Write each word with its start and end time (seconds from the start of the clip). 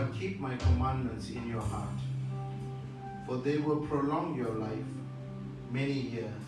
but 0.00 0.18
keep 0.18 0.40
my 0.40 0.56
commandments 0.56 1.28
in 1.28 1.46
your 1.46 1.60
heart, 1.60 2.00
for 3.26 3.36
they 3.36 3.58
will 3.58 3.80
prolong 3.86 4.34
your 4.34 4.54
life 4.54 4.90
many 5.70 5.92
years 5.92 6.46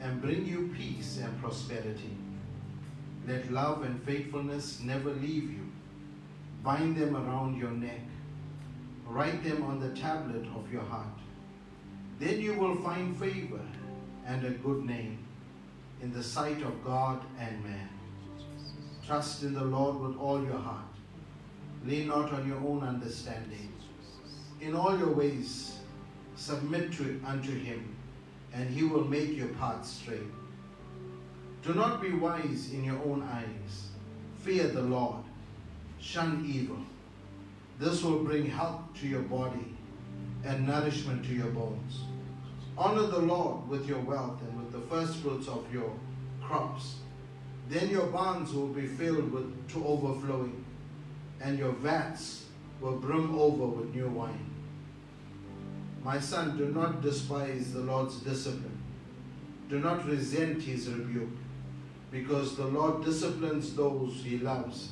and 0.00 0.20
bring 0.20 0.44
you 0.44 0.74
peace 0.76 1.20
and 1.22 1.40
prosperity. 1.40 2.16
Let 3.28 3.52
love 3.52 3.84
and 3.84 4.02
faithfulness 4.02 4.80
never 4.80 5.10
leave 5.10 5.52
you. 5.52 5.70
Bind 6.64 6.96
them 6.96 7.16
around 7.16 7.58
your 7.58 7.70
neck. 7.70 8.00
Write 9.06 9.44
them 9.44 9.62
on 9.62 9.78
the 9.78 9.90
tablet 9.90 10.44
of 10.56 10.72
your 10.72 10.82
heart. 10.82 11.18
Then 12.18 12.40
you 12.40 12.54
will 12.54 12.74
find 12.82 13.16
favor 13.16 13.64
and 14.26 14.44
a 14.44 14.50
good 14.50 14.84
name 14.84 15.18
in 16.02 16.12
the 16.12 16.24
sight 16.24 16.60
of 16.62 16.84
God 16.84 17.20
and 17.38 17.62
man. 17.62 17.88
Trust 19.06 19.44
in 19.44 19.54
the 19.54 19.64
Lord 19.64 20.00
with 20.00 20.18
all 20.18 20.42
your 20.42 20.58
heart. 20.58 20.87
Lean 21.84 22.08
not 22.08 22.32
on 22.32 22.46
your 22.46 22.58
own 22.58 22.82
understanding. 22.82 23.72
In 24.60 24.74
all 24.74 24.98
your 24.98 25.12
ways, 25.12 25.78
submit 26.36 26.92
to 26.94 27.08
it 27.08 27.20
unto 27.24 27.56
him, 27.56 27.96
and 28.52 28.68
he 28.68 28.82
will 28.82 29.04
make 29.04 29.36
your 29.36 29.48
path 29.48 29.86
straight. 29.86 30.30
Do 31.62 31.74
not 31.74 32.00
be 32.00 32.12
wise 32.12 32.72
in 32.72 32.84
your 32.84 32.98
own 33.04 33.22
eyes. 33.22 33.88
Fear 34.42 34.68
the 34.68 34.82
Lord. 34.82 35.24
Shun 36.00 36.44
evil. 36.48 36.78
This 37.78 38.02
will 38.02 38.24
bring 38.24 38.46
health 38.46 38.80
to 39.00 39.08
your 39.08 39.22
body 39.22 39.76
and 40.44 40.66
nourishment 40.66 41.24
to 41.24 41.32
your 41.32 41.50
bones. 41.50 42.00
Honor 42.76 43.06
the 43.06 43.18
Lord 43.18 43.68
with 43.68 43.88
your 43.88 44.00
wealth 44.00 44.40
and 44.42 44.56
with 44.56 44.72
the 44.72 44.86
first 44.88 45.16
fruits 45.16 45.48
of 45.48 45.66
your 45.72 45.92
crops. 46.40 46.96
Then 47.68 47.90
your 47.90 48.06
barns 48.06 48.52
will 48.52 48.68
be 48.68 48.86
filled 48.86 49.32
with 49.32 49.68
to 49.72 49.84
overflowing, 49.84 50.64
and 51.40 51.58
your 51.58 51.72
vats 51.72 52.44
will 52.80 52.96
brim 52.96 53.38
over 53.38 53.66
with 53.66 53.94
new 53.94 54.08
wine. 54.08 54.50
My 56.02 56.18
son, 56.20 56.56
do 56.56 56.66
not 56.66 57.02
despise 57.02 57.72
the 57.72 57.80
Lord's 57.80 58.16
discipline. 58.20 58.78
Do 59.68 59.78
not 59.80 60.06
resent 60.06 60.62
his 60.62 60.88
rebuke, 60.88 61.36
because 62.10 62.56
the 62.56 62.66
Lord 62.66 63.04
disciplines 63.04 63.74
those 63.74 64.22
he 64.24 64.38
loves, 64.38 64.90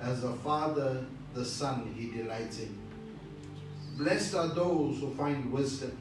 as 0.00 0.24
a 0.24 0.32
father 0.34 1.04
the 1.34 1.44
son 1.44 1.92
he 1.96 2.10
delights 2.10 2.60
in. 2.60 2.78
Blessed 3.96 4.34
are 4.34 4.48
those 4.48 5.00
who 5.00 5.12
find 5.14 5.50
wisdom, 5.52 5.96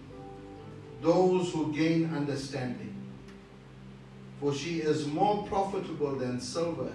those 1.02 1.52
who 1.52 1.73
gain 1.73 2.14
understanding. 2.14 2.95
For 4.39 4.53
she 4.53 4.80
is 4.80 5.08
more 5.08 5.44
profitable 5.48 6.16
than 6.16 6.39
silver 6.39 6.92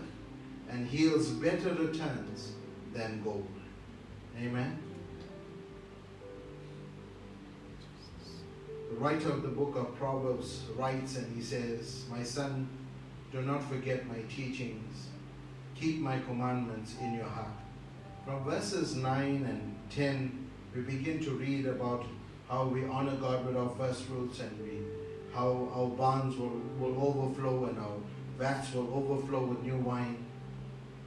and 0.68 0.88
yields 0.88 1.28
better 1.28 1.74
returns 1.74 2.52
than 2.96 3.22
gold. 3.22 3.46
Amen. 4.40 4.78
The 8.90 8.96
writer 8.96 9.30
of 9.30 9.42
the 9.42 9.48
book 9.48 9.76
of 9.76 9.96
Proverbs 9.96 10.62
writes 10.76 11.16
and 11.16 11.36
he 11.36 11.42
says, 11.42 12.04
My 12.10 12.22
son, 12.22 12.68
do 13.32 13.42
not 13.42 13.62
forget 13.68 14.06
my 14.06 14.20
teachings. 14.34 15.08
Keep 15.78 16.00
my 16.00 16.18
commandments 16.20 16.94
in 17.00 17.14
your 17.14 17.24
heart. 17.24 17.48
From 18.24 18.44
verses 18.44 18.94
9 18.94 19.44
and 19.44 19.76
10, 19.90 20.48
we 20.74 20.82
begin 20.82 21.22
to 21.24 21.32
read 21.32 21.66
about 21.66 22.06
how 22.48 22.64
we 22.66 22.84
honor 22.86 23.16
God 23.16 23.44
with 23.44 23.56
our 23.56 23.70
first 23.76 24.02
fruits 24.04 24.40
and 24.40 24.58
we 24.62 24.80
how 25.36 25.68
our 25.74 25.88
barns 25.88 26.36
will, 26.38 26.62
will 26.78 26.96
overflow 27.08 27.66
and 27.66 27.78
our 27.78 27.98
vats 28.38 28.72
will 28.72 28.88
overflow 28.94 29.44
with 29.44 29.62
new 29.62 29.76
wine. 29.76 30.25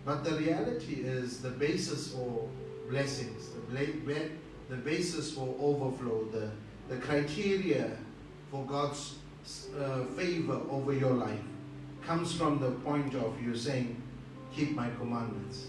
But 0.06 0.24
the 0.24 0.32
reality 0.32 1.02
is 1.04 1.42
the 1.42 1.50
basis 1.50 2.14
for 2.14 2.48
blessings, 2.90 3.50
the, 3.72 4.30
the 4.70 4.76
basis 4.76 5.32
for 5.32 5.56
overflow, 5.60 6.26
the, 6.32 6.50
the 6.88 7.00
criteria 7.02 7.92
for 8.50 8.66
God's 8.66 9.16
uh, 9.80 10.06
favor 10.16 10.60
over 10.70 10.94
your 10.94 11.14
life 11.14 11.40
comes 12.06 12.34
from 12.34 12.60
the 12.60 12.72
point 12.72 13.14
of 13.16 13.42
you 13.42 13.56
saying, 13.56 14.02
Keep 14.56 14.72
my 14.72 14.90
commandments. 14.98 15.68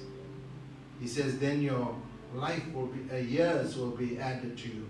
He 1.01 1.07
says, 1.07 1.39
Then 1.39 1.61
your 1.61 1.95
life 2.35 2.63
will 2.73 2.87
be, 2.87 3.13
uh, 3.13 3.17
years 3.19 3.77
will 3.77 3.91
be 3.91 4.19
added 4.19 4.57
to 4.59 4.69
you. 4.69 4.89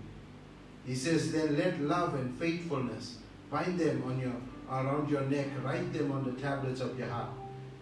He 0.85 0.95
says, 0.95 1.31
Then 1.31 1.57
let 1.57 1.81
love 1.81 2.15
and 2.15 2.37
faithfulness 2.39 3.17
bind 3.49 3.79
them 3.79 4.03
on 4.05 4.19
your 4.19 4.33
around 4.69 5.09
your 5.09 5.23
neck, 5.23 5.47
write 5.61 5.91
them 5.91 6.13
on 6.13 6.23
the 6.23 6.41
tablets 6.41 6.79
of 6.79 6.97
your 6.97 7.09
heart. 7.09 7.29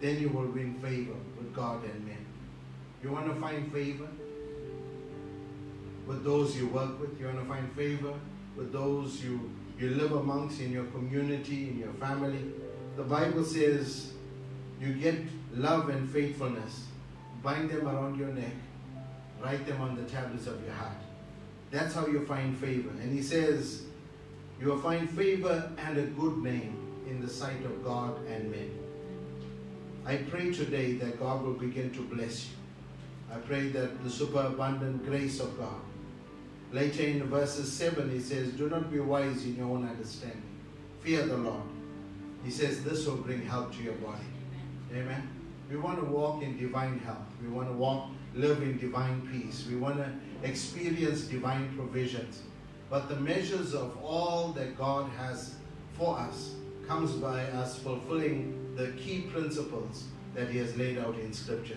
Then 0.00 0.18
you 0.18 0.28
will 0.30 0.46
win 0.46 0.74
favor 0.80 1.14
with 1.40 1.54
God 1.54 1.82
and 1.84 2.06
men. 2.06 2.24
You 3.02 3.10
want 3.10 3.26
to 3.26 3.40
find 3.40 3.72
favor 3.72 4.08
with 6.06 6.24
those 6.24 6.56
you 6.56 6.66
work 6.68 7.00
with. 7.00 7.18
You 7.18 7.26
want 7.26 7.40
to 7.40 7.44
find 7.46 7.72
favor 7.72 8.12
with 8.56 8.72
those 8.72 9.22
you, 9.24 9.50
you 9.78 9.90
live 9.90 10.12
amongst 10.12 10.60
in 10.60 10.70
your 10.72 10.84
community, 10.86 11.68
in 11.68 11.78
your 11.78 11.92
family. 11.94 12.52
The 12.96 13.04
Bible 13.04 13.44
says 13.44 14.12
you 14.80 14.92
get 14.94 15.16
love 15.54 15.88
and 15.88 16.08
faithfulness. 16.08 16.86
Bind 17.42 17.70
them 17.70 17.88
around 17.88 18.18
your 18.18 18.28
neck. 18.28 18.52
Write 19.42 19.66
them 19.66 19.80
on 19.80 19.96
the 19.96 20.02
tablets 20.02 20.46
of 20.46 20.62
your 20.64 20.74
heart. 20.74 20.96
That's 21.70 21.94
how 21.94 22.06
you 22.06 22.26
find 22.26 22.56
favor. 22.58 22.90
And 22.90 23.12
he 23.12 23.22
says, 23.22 23.82
you 24.60 24.66
will 24.66 24.80
find 24.80 25.08
favor 25.08 25.72
and 25.78 25.96
a 25.96 26.02
good 26.02 26.38
name 26.42 26.76
in 27.08 27.22
the 27.22 27.28
sight 27.28 27.64
of 27.64 27.82
God 27.82 28.18
and 28.26 28.50
men. 28.50 28.79
I 30.06 30.16
pray 30.16 30.52
today 30.52 30.94
that 30.94 31.20
God 31.20 31.42
will 31.42 31.54
begin 31.54 31.90
to 31.92 32.02
bless 32.02 32.46
you. 32.46 32.54
I 33.32 33.38
pray 33.38 33.68
that 33.68 34.02
the 34.02 34.10
superabundant 34.10 35.04
grace 35.04 35.40
of 35.40 35.56
God. 35.58 35.80
Later 36.72 37.02
in 37.02 37.24
verses 37.24 37.72
7, 37.72 38.10
he 38.10 38.20
says, 38.20 38.52
Do 38.52 38.68
not 38.68 38.90
be 38.90 39.00
wise 39.00 39.44
in 39.44 39.56
your 39.56 39.66
own 39.66 39.88
understanding. 39.88 40.42
Fear 41.00 41.26
the 41.26 41.36
Lord. 41.36 41.62
He 42.44 42.50
says, 42.50 42.82
This 42.82 43.06
will 43.06 43.16
bring 43.16 43.42
health 43.42 43.76
to 43.76 43.82
your 43.82 43.94
body. 43.94 44.24
Amen. 44.94 45.28
We 45.70 45.76
want 45.76 45.98
to 45.98 46.04
walk 46.04 46.42
in 46.42 46.56
divine 46.56 46.98
health. 47.00 47.18
We 47.42 47.48
want 47.48 47.68
to 47.68 47.74
walk, 47.74 48.08
live 48.34 48.62
in 48.62 48.78
divine 48.78 49.28
peace. 49.30 49.66
We 49.68 49.76
want 49.76 49.98
to 49.98 50.10
experience 50.42 51.22
divine 51.22 51.74
provisions. 51.76 52.42
But 52.88 53.08
the 53.08 53.16
measures 53.16 53.74
of 53.74 53.96
all 54.02 54.48
that 54.52 54.76
God 54.76 55.08
has 55.16 55.54
for 55.96 56.18
us 56.18 56.54
comes 56.90 57.12
by 57.12 57.44
us 57.52 57.78
fulfilling 57.78 58.74
the 58.74 58.88
key 58.98 59.20
principles 59.32 60.06
that 60.34 60.50
He 60.50 60.58
has 60.58 60.76
laid 60.76 60.98
out 60.98 61.16
in 61.20 61.32
Scripture. 61.32 61.76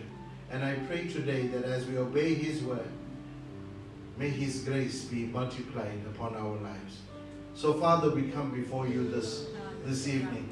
And 0.50 0.66
I 0.66 0.74
pray 0.88 1.08
today 1.08 1.46
that 1.50 1.66
as 1.66 1.86
we 1.86 2.00
obey 2.00 2.34
His 2.34 2.64
word, 2.64 2.90
may 4.18 4.30
His 4.30 4.62
grace 4.62 5.06
be 5.06 5.26
multiplied 5.26 6.02
upon 6.08 6.36
our 6.36 6.56
lives. 6.56 7.02
So, 7.54 7.76
Father, 7.76 8.10
we 8.10 8.24
come 8.32 8.50
before 8.60 8.88
you 8.88 9.08
this, 9.08 9.46
this 9.86 10.08
evening 10.08 10.50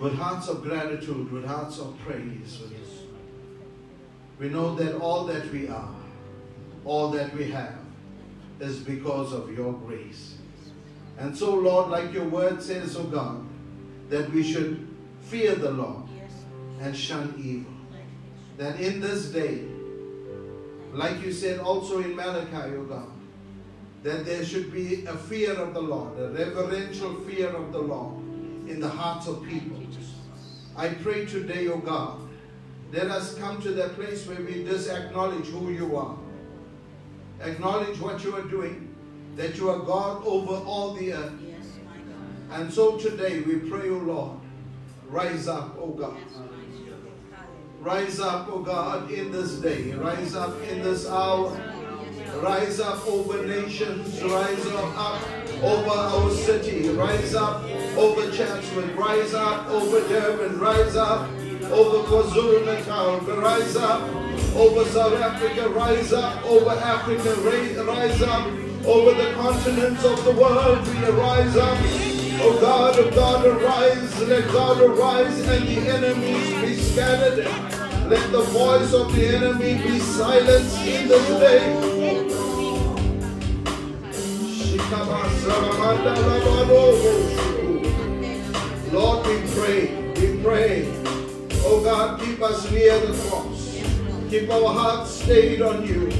with 0.00 0.14
hearts 0.14 0.48
of 0.48 0.62
gratitude, 0.62 1.30
with 1.30 1.44
hearts 1.44 1.78
of 1.78 1.98
praise. 1.98 2.62
We 4.38 4.48
know 4.48 4.74
that 4.76 4.96
all 5.00 5.24
that 5.24 5.52
we 5.52 5.68
are, 5.68 5.94
all 6.86 7.10
that 7.10 7.34
we 7.36 7.50
have, 7.50 7.76
is 8.58 8.78
because 8.78 9.34
of 9.34 9.52
your 9.54 9.74
grace. 9.74 10.38
And 11.18 11.36
so, 11.36 11.54
Lord, 11.54 11.90
like 11.90 12.12
your 12.12 12.28
word 12.28 12.62
says, 12.62 12.96
oh 12.96 13.04
God, 13.04 13.44
that 14.08 14.30
we 14.32 14.42
should 14.42 14.86
fear 15.22 15.54
the 15.54 15.70
Lord 15.70 16.04
and 16.80 16.96
shun 16.96 17.34
evil. 17.38 17.72
That 18.58 18.80
in 18.80 19.00
this 19.00 19.26
day, 19.26 19.64
like 20.92 21.22
you 21.22 21.32
said 21.32 21.60
also 21.60 22.00
in 22.00 22.14
Malachi, 22.14 22.74
oh 22.76 22.84
God, 22.84 23.10
that 24.02 24.24
there 24.24 24.44
should 24.44 24.72
be 24.72 25.04
a 25.06 25.16
fear 25.16 25.54
of 25.54 25.72
the 25.72 25.80
Lord, 25.80 26.18
a 26.18 26.28
reverential 26.28 27.14
fear 27.22 27.48
of 27.48 27.72
the 27.72 27.78
Lord 27.78 28.16
in 28.68 28.80
the 28.80 28.88
hearts 28.88 29.26
of 29.26 29.42
people. 29.44 29.78
I 30.76 30.88
pray 30.88 31.24
today, 31.24 31.68
oh 31.68 31.78
God, 31.78 32.20
let 32.92 33.10
us 33.10 33.34
come 33.36 33.60
to 33.62 33.70
that 33.70 33.94
place 33.94 34.26
where 34.26 34.40
we 34.40 34.64
just 34.64 34.90
acknowledge 34.90 35.46
who 35.46 35.70
you 35.70 35.96
are. 35.96 36.16
Acknowledge 37.40 37.98
what 38.00 38.22
you 38.22 38.34
are 38.36 38.42
doing, 38.42 38.93
that 39.36 39.56
you 39.56 39.70
are 39.70 39.80
God 39.80 40.22
over 40.24 40.54
all 40.64 40.94
the 40.94 41.12
earth. 41.12 41.32
And 42.52 42.72
so 42.72 42.96
today 42.96 43.40
we 43.40 43.56
pray, 43.56 43.88
O 43.90 43.98
Lord, 43.98 44.38
rise 45.08 45.48
up, 45.48 45.76
O 45.78 45.88
God. 45.88 46.16
Rise 47.80 48.20
up, 48.20 48.48
O 48.48 48.60
God, 48.60 49.10
in 49.10 49.32
this 49.32 49.54
day. 49.56 49.92
Rise 49.92 50.34
up 50.34 50.60
in 50.62 50.82
this 50.82 51.08
hour. 51.08 51.50
Rise 52.40 52.80
up 52.80 53.06
over 53.06 53.44
nations. 53.46 54.22
Rise 54.22 54.66
up, 54.66 55.22
over 55.62 55.90
our 55.90 56.30
city. 56.30 56.88
Rise 56.90 57.34
up 57.34 57.62
over 57.96 58.30
Chatsworth. 58.32 58.94
Rise 58.94 59.34
up 59.34 59.68
over 59.68 60.00
Durban. 60.08 60.58
Rise 60.58 60.96
up 60.96 61.28
over 61.70 62.08
KwaZulu 62.08 62.64
Natal. 62.64 63.20
Rise 63.20 63.76
up 63.76 64.24
over 64.56 64.84
South 64.84 65.14
Africa, 65.14 65.68
rise 65.70 66.12
up 66.12 66.44
over 66.44 66.70
Africa, 66.70 67.34
rise 67.42 68.22
up 68.22 68.46
over 68.86 69.14
the 69.14 69.32
continents 69.32 70.04
of 70.04 70.24
the 70.24 70.32
world, 70.32 70.86
we 70.86 71.04
arise 71.04 71.56
up. 71.56 71.78
Oh 72.46 72.58
God, 72.60 72.98
oh 72.98 73.10
God, 73.12 73.46
arise, 73.46 74.20
let 74.22 74.46
God 74.52 74.80
arise 74.82 75.38
and 75.48 75.66
the 75.66 75.78
enemies 75.88 76.60
be 76.60 76.76
scattered. 76.76 77.46
Let 78.08 78.30
the 78.32 78.42
voice 78.42 78.92
of 78.92 79.14
the 79.14 79.26
enemy 79.28 79.82
be 79.82 79.98
silenced 79.98 80.78
in 80.80 81.08
this 81.08 81.26
day. 81.40 81.74
Lord, 88.92 89.26
we 89.26 89.36
pray, 89.54 90.12
we 90.20 90.42
pray. 90.42 90.86
O 91.64 91.80
God, 91.82 92.20
keep 92.20 92.42
us 92.42 92.70
near 92.70 92.98
the 93.00 93.28
cross. 93.28 93.80
Keep 94.28 94.50
our 94.50 94.74
hearts 94.74 95.10
stayed 95.10 95.62
on 95.62 95.86
you. 95.86 96.10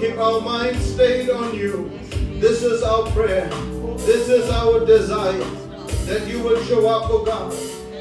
Keep 0.00 0.18
our 0.18 0.40
minds 0.40 0.84
stayed 0.84 1.30
on 1.30 1.54
you. 1.54 1.99
This 2.40 2.62
is 2.62 2.82
our 2.82 3.02
prayer. 3.10 3.50
This 3.98 4.30
is 4.30 4.48
our 4.48 4.86
desire. 4.86 5.44
That 6.06 6.26
you 6.26 6.42
will 6.42 6.64
show 6.64 6.88
up, 6.88 7.10
oh 7.10 7.22
God, 7.22 7.52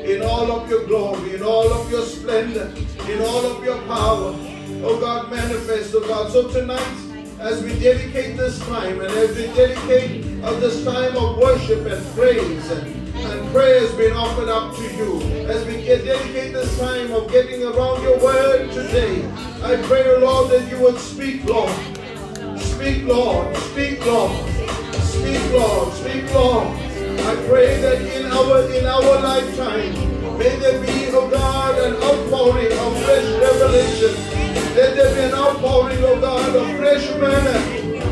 in 0.06 0.22
all 0.22 0.50
of 0.50 0.70
your 0.70 0.86
glory, 0.86 1.36
in 1.36 1.44
all 1.44 1.68
of 1.74 1.92
your 1.92 2.04
splendor, 2.04 2.74
in 3.10 3.22
all 3.22 3.46
of 3.46 3.62
your 3.66 3.78
power. 3.82 4.34
Oh 4.82 4.98
God, 4.98 5.30
manifest, 5.30 5.94
oh 5.94 6.08
God. 6.08 6.32
So 6.32 6.48
tonight, 6.48 6.88
as 7.42 7.62
we 7.62 7.78
dedicate 7.80 8.38
this 8.38 8.58
time 8.60 9.02
and 9.02 9.12
as 9.12 9.36
we 9.36 9.48
dedicate 9.48 10.24
of 10.42 10.62
this 10.62 10.86
time 10.86 11.18
of 11.18 11.38
worship 11.38 11.86
and 11.86 12.16
praise 12.16 12.72
and, 12.72 13.16
and 13.18 13.52
prayers 13.52 13.94
being 13.96 14.14
offered 14.16 14.48
up 14.48 14.74
to 14.74 14.84
you, 14.96 15.20
as 15.50 15.66
we 15.68 15.84
get, 15.84 16.06
dedicate 16.06 16.54
this 16.54 16.80
time 16.80 17.12
of 17.12 17.30
getting 17.30 17.62
around 17.64 18.02
your 18.04 18.18
word 18.20 18.72
today, 18.72 19.22
I 19.64 19.76
pray, 19.84 20.18
Lord, 20.18 20.50
that 20.52 20.72
you 20.72 20.80
would 20.80 20.98
speak, 20.98 21.44
Lord. 21.44 21.99
Speak, 22.80 23.04
Lord. 23.04 23.58
Speak, 23.58 24.06
Lord. 24.06 24.32
Speak, 25.04 25.52
Lord. 25.52 25.94
Speak, 25.96 26.34
Lord. 26.34 26.68
I 27.28 27.36
pray 27.46 27.76
that 27.82 28.00
in 28.16 28.26
our 28.32 28.72
in 28.72 28.86
our 28.86 29.20
lifetime, 29.20 29.92
may 30.38 30.56
there 30.56 30.80
be, 30.80 31.12
oh 31.12 31.30
God, 31.30 31.78
an 31.78 31.96
outpouring 32.02 32.72
of 32.72 33.04
fresh 33.04 33.28
revelation 33.44 34.40
let 34.76 34.96
there 34.96 35.14
be 35.14 35.22
an 35.24 35.34
outpouring, 35.34 35.98
oh 36.04 36.22
God, 36.22 36.56
of 36.56 36.78
fresh 36.78 37.06
manna. 37.20 37.60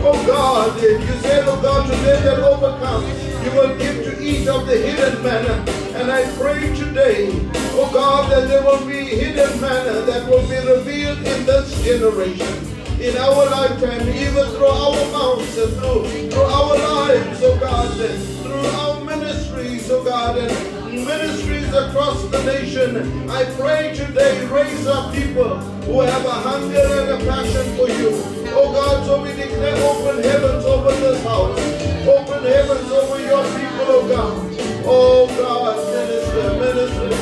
Oh 0.04 0.22
God, 0.28 0.78
if 0.84 1.00
you 1.00 1.16
said, 1.22 1.48
oh 1.48 1.62
God, 1.62 1.90
to 1.90 1.96
them 1.96 2.24
that 2.25 2.40
overcome, 2.40 3.06
you 3.46 3.52
will 3.52 3.78
give 3.78 4.04
to 4.04 4.22
each 4.22 4.50
of 4.50 4.68
the 4.68 4.75
hidden 4.75 5.24
manna. 5.24 5.64
And 5.96 6.12
I 6.12 6.30
pray 6.36 6.75
today, 6.75 7.30
oh 7.72 7.90
God, 7.94 8.30
that 8.34 8.50
there 8.50 8.64
will 8.64 8.86
be 8.86 9.06
hidden 9.06 9.62
manna 9.62 10.02
that 10.02 10.28
will 10.30 10.46
be 10.50 10.58
revealed 10.68 11.19
in 11.19 11.46
this 11.46 11.81
generation 11.86 12.77
in 13.00 13.16
our 13.18 13.46
lifetime, 13.46 14.10
even 14.10 14.50
through 14.50 14.66
our 14.66 15.12
mouths 15.12 15.58
and 15.58 15.74
through, 15.74 16.30
through 16.32 16.42
our 16.42 16.78
lives, 16.78 17.44
oh 17.44 17.58
God, 17.60 18.00
and 18.00 18.24
through 18.42 18.66
our 18.80 19.04
ministries, 19.06 19.90
oh 19.92 20.04
God, 20.04 20.38
and 20.38 21.06
ministries 21.06 21.72
across 21.74 22.24
the 22.30 22.44
nation. 22.44 23.30
I 23.30 23.46
pray 23.54 23.94
today, 23.96 24.46
raise 24.48 24.88
up 24.88 25.14
people 25.14 25.60
who 25.86 26.02
have 26.02 26.26
a 26.26 26.32
hunger 26.32 26.76
and 26.76 27.22
a 27.22 27.26
passion 27.26 27.76
for 27.78 27.88
you. 27.88 28.10
Oh 28.58 28.74
God, 28.74 29.06
so 29.06 29.22
we 29.22 29.30
declare 29.30 29.76
open 29.86 30.24
heavens 30.24 30.66
over 30.66 30.92
this 30.92 31.24
house. 31.24 31.60
Open 32.08 32.44
heavens 32.44 32.92
over 32.92 33.20
your 33.22 33.44
people, 33.54 33.86
oh 33.94 34.08
God. 34.10 34.58
Oh 34.90 35.28
God, 35.38 35.78
minister, 35.94 36.54
minister, 36.58 37.00
minister. 37.02 37.17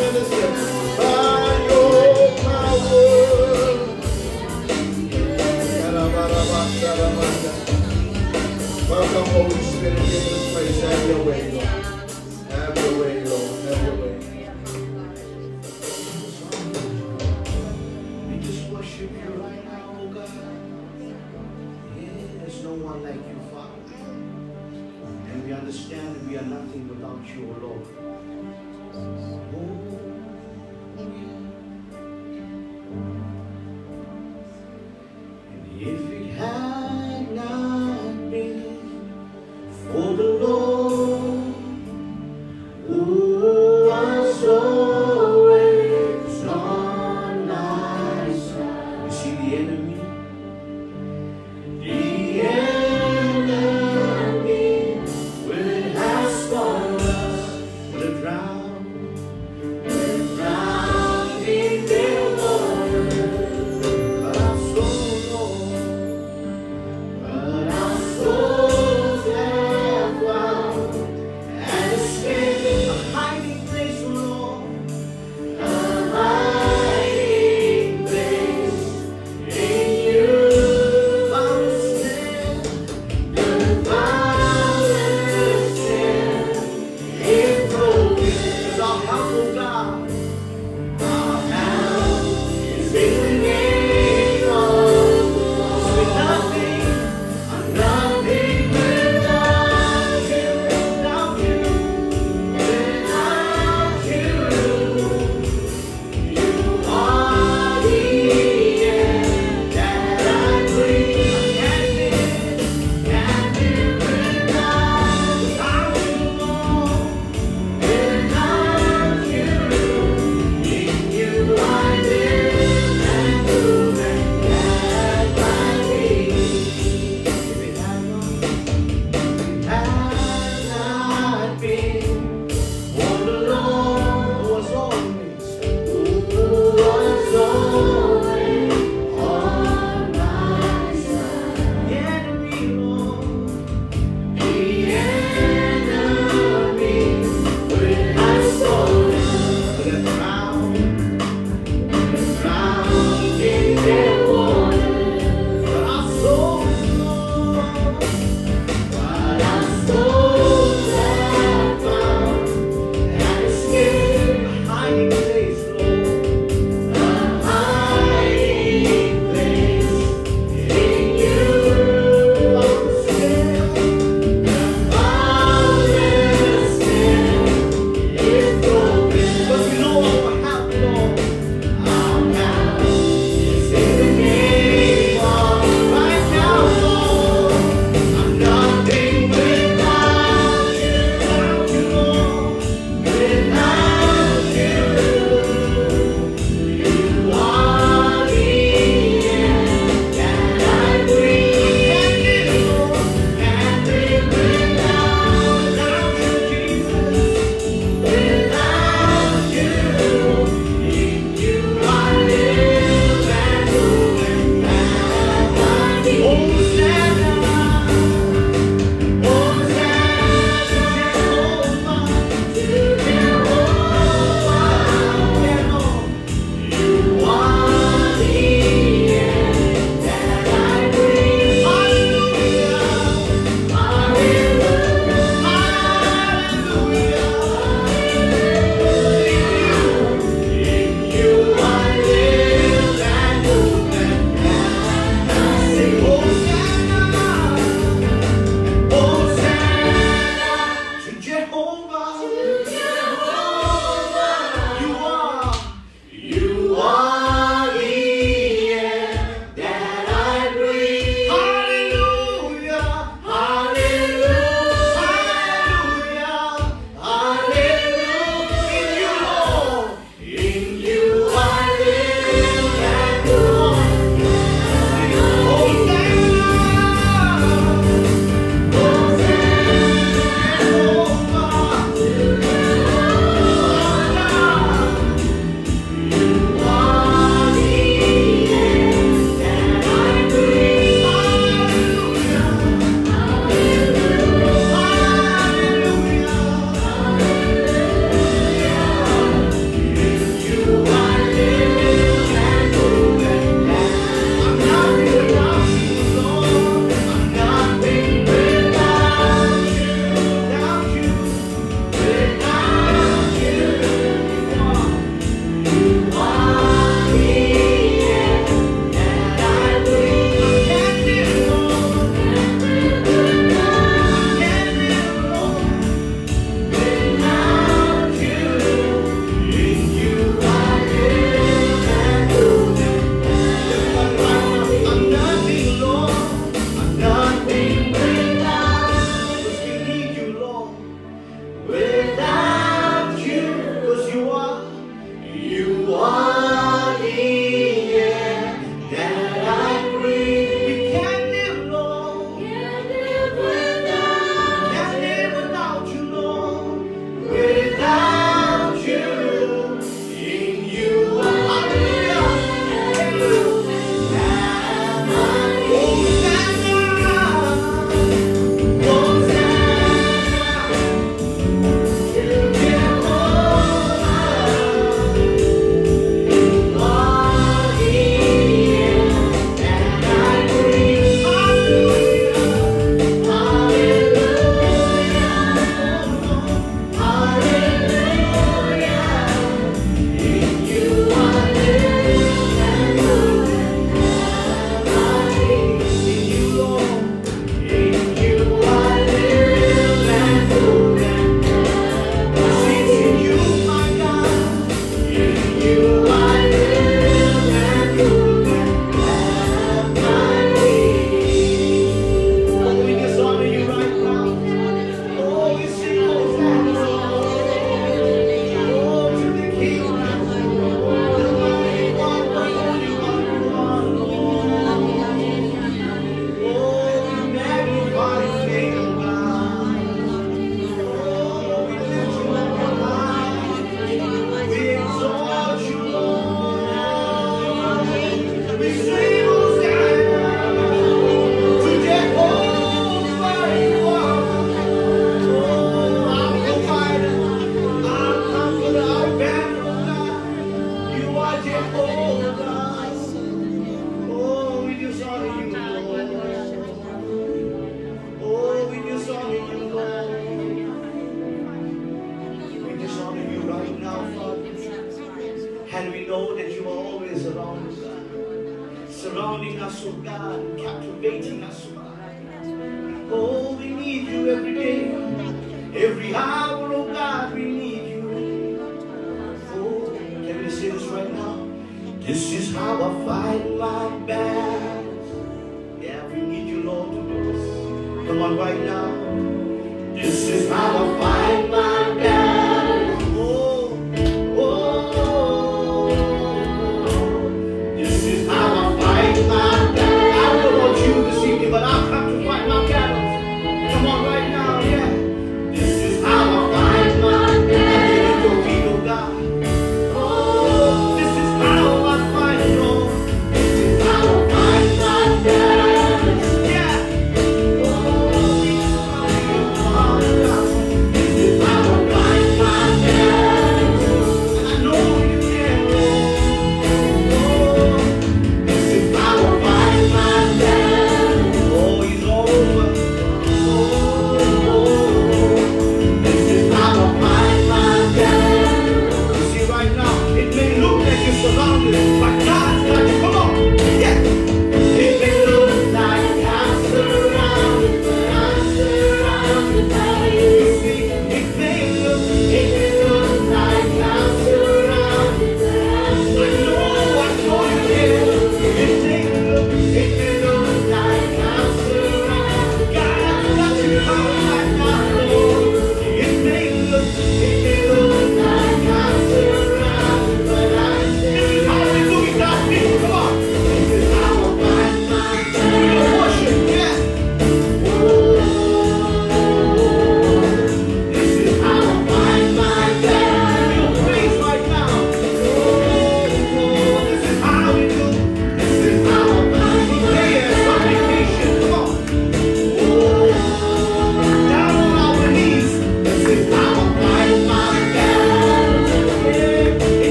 Welcome, 6.97 7.27
in 9.83 9.95
this 9.95 10.53
place. 10.53 10.79
Lord. 11.09 11.27
Lord. 13.25 14.23
We 18.29 18.35
just 18.39 18.69
worship 18.69 19.11
you 19.11 19.29
right 19.33 19.65
now, 19.65 19.97
oh 19.99 20.07
God. 20.07 20.29
There's 22.39 22.63
no 22.63 22.73
one 22.75 23.03
like 23.03 23.15
you, 23.15 23.39
Father. 23.51 23.81
And 25.33 25.43
we 25.43 25.51
understand 25.51 26.15
that 26.15 26.23
we 26.25 26.37
are 26.37 26.43
nothing 26.43 26.87
without 26.87 27.27
you, 27.27 27.53
oh 27.57 27.67
Lord. 27.67 27.94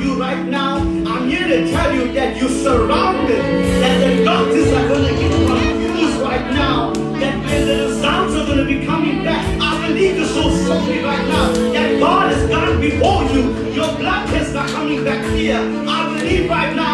you 0.00 0.20
right 0.20 0.44
now. 0.46 0.78
I'm 0.78 1.28
here 1.28 1.46
to 1.46 1.70
tell 1.70 1.94
you 1.94 2.12
that 2.12 2.36
you're 2.40 2.48
surrounded, 2.48 3.42
that 3.82 4.16
the 4.16 4.24
doctors 4.24 4.72
are 4.72 4.88
going 4.88 5.14
to 5.14 5.20
get 5.20 5.30
confused 5.46 6.20
right 6.20 6.50
now, 6.52 6.92
that 6.92 7.66
the 7.66 8.00
sounds 8.00 8.34
are 8.34 8.46
going 8.46 8.58
to 8.58 8.64
be 8.64 8.86
coming 8.86 9.22
back. 9.22 9.44
I 9.60 9.86
believe 9.86 10.16
you 10.16 10.26
so 10.26 10.50
strongly 10.62 11.02
right 11.02 11.26
now 11.28 11.52
that 11.72 12.00
God 12.00 12.32
has 12.32 12.48
gone 12.48 12.80
before 12.80 13.24
you. 13.24 13.72
Your 13.72 13.96
blood 13.96 14.26
tests 14.28 14.54
are 14.54 14.68
coming 14.68 15.04
back 15.04 15.24
here. 15.34 15.58
I 15.58 16.18
believe 16.18 16.48
right 16.48 16.74
now. 16.74 16.89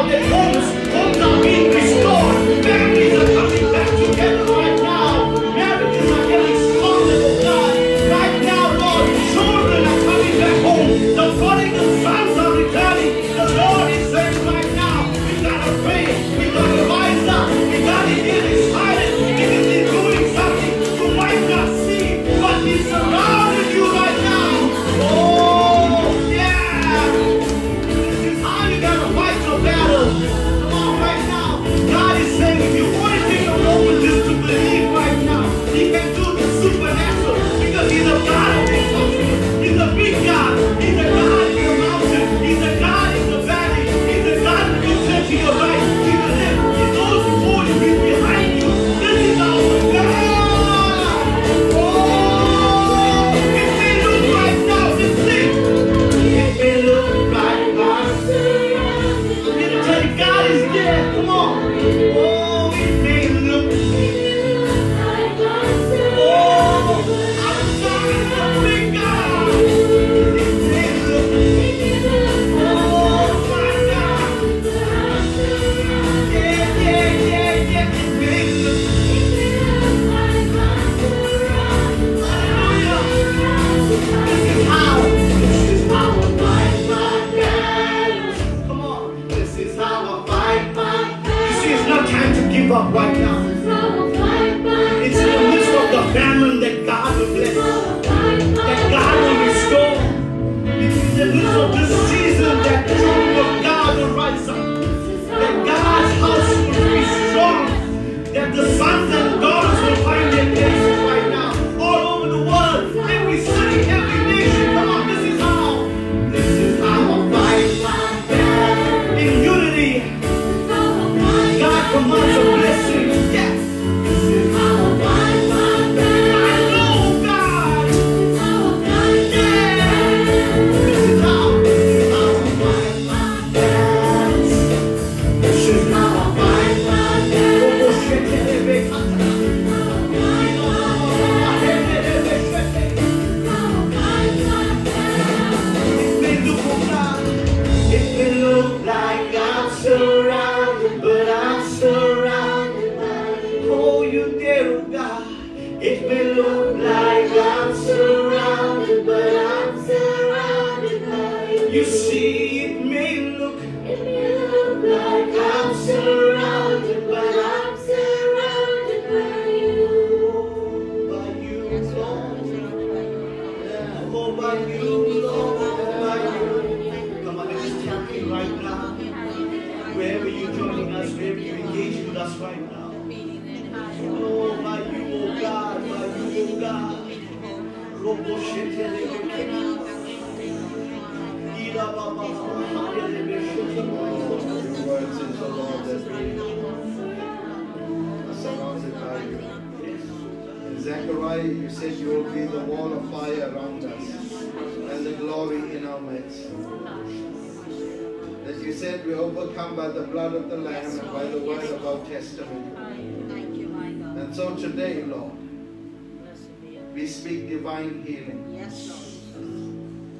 Speak 217.46 217.58
divine 217.58 218.02
healing. 218.02 218.54
Yes. 218.58 219.22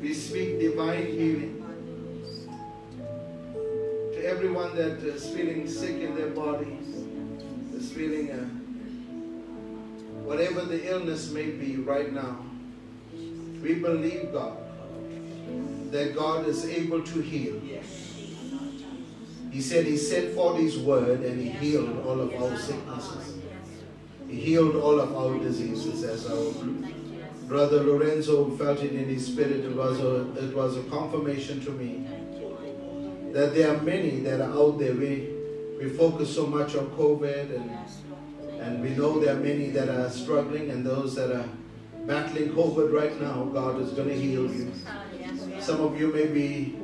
We 0.01 0.15
speak 0.15 0.61
divine 0.61 1.07
healing 1.07 1.63
to 4.13 4.25
everyone 4.25 4.77
that 4.77 4.99
is 4.99 5.29
feeling 5.31 5.69
sick 5.69 5.97
in 5.97 6.15
their 6.15 6.31
bodies, 6.31 6.87
is 7.75 7.91
feeling 7.91 8.31
uh, 8.31 8.45
whatever 10.23 10.63
the 10.63 10.89
illness 10.89 11.31
may 11.31 11.51
be 11.51 11.77
right 11.77 12.13
now. 12.13 12.45
We 13.13 13.75
believe, 13.75 14.33
God, 14.33 14.59
that 15.91 16.15
God 16.15 16.47
is 16.47 16.65
able 16.65 17.03
to 17.03 17.21
heal. 17.21 17.61
He 19.51 19.61
said 19.61 19.87
He 19.87 19.97
sent 19.97 20.35
forth 20.35 20.61
His 20.61 20.79
word 20.79 21.21
and 21.21 21.41
He 21.41 21.49
healed 21.49 22.07
all 22.07 22.21
of 22.21 22.33
our 22.35 22.57
sicknesses. 22.57 23.39
He 24.29 24.41
healed 24.41 24.77
all 24.77 25.01
of 25.01 25.17
our 25.17 25.39
diseases 25.39 26.05
as 26.05 26.27
our 26.27 26.53
brother 27.47 27.83
Lorenzo 27.83 28.51
felt 28.57 28.81
it 28.81 28.93
in 28.93 29.09
his 29.09 29.27
spirit. 29.27 29.65
It 29.65 29.75
was 29.75 30.01
a, 30.01 30.45
it 30.45 30.55
was 30.55 30.77
a 30.77 30.83
confirmation 30.85 31.61
to 31.65 31.71
me 31.71 32.07
that 33.33 33.55
there 33.55 33.75
are 33.75 33.83
many 33.83 34.21
that 34.21 34.41
are 34.41 34.53
out 34.53 34.79
there. 34.79 34.95
We, 34.95 35.29
we 35.79 35.91
focus 35.91 36.35
so 36.35 36.47
much 36.47 36.75
on 36.75 36.87
COVID 36.91 37.55
and, 37.55 38.61
and 38.61 38.83
we 38.83 38.91
know 38.91 39.21
there 39.21 39.37
are 39.37 39.41
many 39.41 39.71
that 39.71 39.89
are 39.89 40.11
struggling 40.11 40.71
and 40.71 40.85
those 40.85 41.15
that 41.17 41.31
are 41.31 41.49
battling 42.07 42.51
COVID 42.51 42.93
right 42.93 43.21
now, 43.21 43.45
God 43.45 43.81
is 43.81 43.91
going 43.91 44.09
to 44.09 44.15
heal 44.15 44.51
you. 44.51 44.73
Some 45.61 45.81
of 45.81 46.01
you 46.01 46.13
may 46.13 46.27
be 46.27 46.77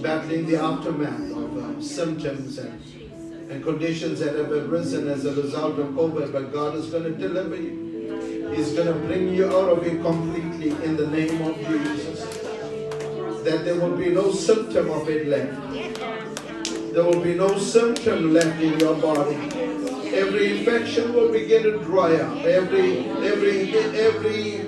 battling 0.00 0.46
the 0.46 0.56
aftermath 0.56 1.30
of 1.32 1.58
uh, 1.58 1.82
symptoms 1.82 2.58
and, 2.58 2.80
and 3.50 3.62
conditions 3.62 4.20
that 4.20 4.36
have 4.36 4.50
arisen 4.50 5.08
as 5.08 5.24
a 5.24 5.34
result 5.34 5.78
of 5.78 5.88
COVID, 5.88 6.32
but 6.32 6.52
God 6.52 6.76
is 6.76 6.86
going 6.86 7.04
to 7.04 7.10
deliver 7.10 7.56
you. 7.56 7.79
He's 8.54 8.72
going 8.72 8.88
to 8.88 8.94
bring 9.06 9.34
you 9.34 9.46
out 9.46 9.70
of 9.70 9.86
it 9.86 10.02
completely 10.02 10.70
in 10.84 10.96
the 10.96 11.06
name 11.06 11.40
of 11.42 11.56
Jesus. 11.56 12.20
That 13.44 13.64
there 13.64 13.76
will 13.76 13.96
be 13.96 14.10
no 14.10 14.32
symptom 14.32 14.90
of 14.90 15.08
it 15.08 15.26
left. 15.28 16.92
There 16.92 17.04
will 17.04 17.20
be 17.20 17.34
no 17.34 17.56
symptom 17.58 18.32
left 18.32 18.60
in 18.60 18.78
your 18.80 18.96
body. 18.96 19.36
Every 20.12 20.58
infection 20.58 21.14
will 21.14 21.30
begin 21.30 21.62
to 21.62 21.78
dry 21.78 22.16
up. 22.16 22.38
Every 22.44 23.08
every 23.30 23.76
every 23.76 24.66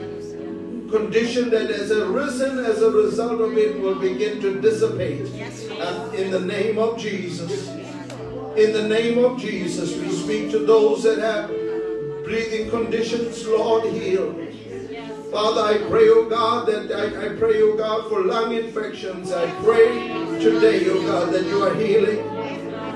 condition 0.88 1.50
that 1.50 1.68
has 1.70 1.90
arisen 1.90 2.60
as 2.60 2.80
a 2.82 2.90
result 2.90 3.40
of 3.40 3.58
it 3.58 3.80
will 3.80 3.96
begin 3.96 4.40
to 4.40 4.60
dissipate. 4.60 5.26
And 5.28 6.14
in 6.14 6.30
the 6.30 6.40
name 6.40 6.78
of 6.78 6.98
Jesus. 6.98 7.68
In 8.54 8.74
the 8.74 8.86
name 8.86 9.24
of 9.24 9.40
Jesus, 9.40 9.96
we 9.96 10.10
speak 10.10 10.50
to 10.50 10.58
those 10.58 11.02
that 11.04 11.18
have 11.18 11.50
breathing 12.32 12.70
conditions, 12.70 13.46
Lord, 13.46 13.84
heal. 13.92 14.32
Father, 15.30 15.60
I 15.60 15.76
pray, 15.90 16.08
oh 16.08 16.26
God, 16.30 16.66
that 16.66 16.90
I, 16.90 17.26
I 17.26 17.36
pray, 17.36 17.60
oh 17.60 17.76
God, 17.76 18.08
for 18.08 18.24
lung 18.24 18.54
infections. 18.54 19.30
I 19.30 19.50
pray 19.62 20.08
today, 20.40 20.88
oh 20.88 21.02
God, 21.02 21.30
that 21.34 21.44
you 21.44 21.62
are 21.62 21.74
healing. 21.74 22.24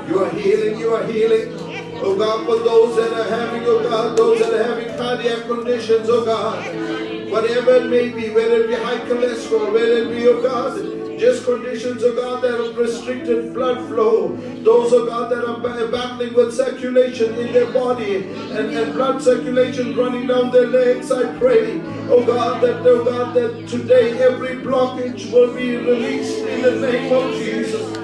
You 0.09 0.25
are 0.25 0.31
healing, 0.31 0.79
you 0.79 0.95
are 0.95 1.05
healing. 1.05 1.53
Oh 2.01 2.17
God, 2.17 2.47
for 2.47 2.57
those 2.65 2.97
that 2.97 3.13
are 3.13 3.29
having, 3.29 3.65
oh 3.67 3.83
God, 3.83 4.17
those 4.17 4.39
that 4.39 4.55
are 4.55 4.65
having 4.65 4.97
cardiac 4.97 5.47
conditions, 5.47 6.09
oh 6.09 6.25
God, 6.25 7.31
whatever 7.31 7.73
it 7.75 7.91
may 7.91 8.09
be, 8.09 8.31
whether 8.31 8.63
it 8.63 8.69
be 8.69 8.75
high 8.75 9.01
cholesterol, 9.01 9.71
whether 9.71 9.99
it 9.99 10.17
be, 10.17 10.27
oh 10.29 10.41
God, 10.41 10.96
just 11.19 11.45
conditions, 11.45 12.03
oh 12.05 12.15
God, 12.15 12.43
that 12.43 12.59
have 12.61 12.77
restricted 12.77 13.55
blood 13.55 13.89
flow. 13.89 14.37
Those, 14.63 14.93
oh 14.93 15.07
God, 15.07 15.31
that 15.33 15.45
are 15.45 15.61
battling 15.61 16.35
with 16.35 16.55
circulation 16.55 17.35
in 17.35 17.53
their 17.53 17.73
body 17.73 18.17
and, 18.17 18.71
and 18.71 18.93
blood 18.93 19.23
circulation 19.23 19.97
running 19.97 20.27
down 20.27 20.51
their 20.51 20.67
legs. 20.67 21.11
I 21.11 21.37
pray, 21.39 21.81
oh 22.11 22.25
God, 22.27 22.63
that, 22.63 22.87
oh 22.87 23.05
God, 23.05 23.35
that 23.35 23.69
today 23.69 24.19
every 24.19 24.57
blockage 24.57 25.33
will 25.33 25.55
be 25.55 25.77
released 25.77 26.39
in 26.39 26.63
the 26.63 26.81
name 26.81 27.13
of 27.13 27.35
Jesus. 27.35 27.97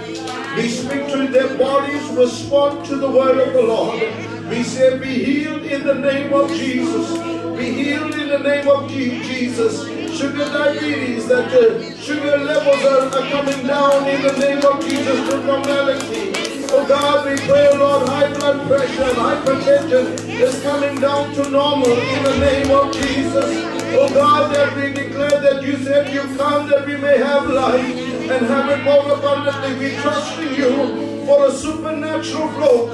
We 0.57 0.69
speak 0.69 1.09
to 1.13 1.29
their 1.29 1.57
bodies, 1.57 2.07
respond 2.11 2.85
to 2.87 2.97
the 2.97 3.11
word 3.11 3.39
of 3.39 3.55
the 3.55 3.63
Lord. 3.63 4.01
We 4.49 4.63
say, 4.63 4.99
be 4.99 5.25
healed 5.25 5.63
in 5.63 5.87
the 5.87 5.95
name 5.95 6.33
of 6.35 6.51
Jesus. 6.51 7.19
Be 7.57 7.73
healed 7.73 8.15
in 8.15 8.29
the 8.29 8.39
name 8.39 8.69
of 8.69 8.91
Jesus. 8.91 10.02
Sugar 10.13 10.45
diabetes, 10.47 11.27
that 11.29 11.51
the 11.51 11.97
sugar 12.01 12.39
levels 12.39 12.85
are, 12.85 13.09
are 13.19 13.31
coming 13.31 13.67
down 13.67 14.09
in 14.09 14.23
the 14.23 14.33
name 14.39 14.65
of 14.65 14.81
Jesus 14.85 15.31
to 15.31 15.45
normality. 15.45 16.33
Oh 16.71 16.87
God, 16.87 17.27
we 17.31 17.37
pray, 17.47 17.71
Lord, 17.79 18.09
high 18.09 18.33
blood 18.35 18.67
pressure 18.69 19.05
and 19.05 19.17
hypertension 19.19 20.19
is 20.41 20.63
coming 20.63 21.01
down 21.01 21.35
to 21.35 21.51
normal 21.51 21.91
in 21.93 22.25
the 22.25 22.39
name 22.39 22.71
of 22.71 22.93
Jesus. 22.95 23.65
Oh 23.97 24.09
God, 24.15 24.55
that 24.55 24.77
we 24.77 24.93
declare 24.93 25.41
that 25.41 25.63
you 25.63 25.77
said 25.79 26.13
you 26.15 26.23
come 26.37 26.69
that 26.71 26.87
we 26.87 26.97
may 26.97 27.19
have 27.19 27.49
life 27.49 27.85
and 27.85 28.47
have 28.47 28.71
it 28.71 28.85
more 28.85 29.13
abundantly. 29.13 29.79
We 29.79 29.97
trust 30.03 30.39
in 30.41 30.55
you 30.55 31.27
for 31.27 31.47
a 31.49 31.53
supernatural 31.53 32.49
flow. 32.51 32.91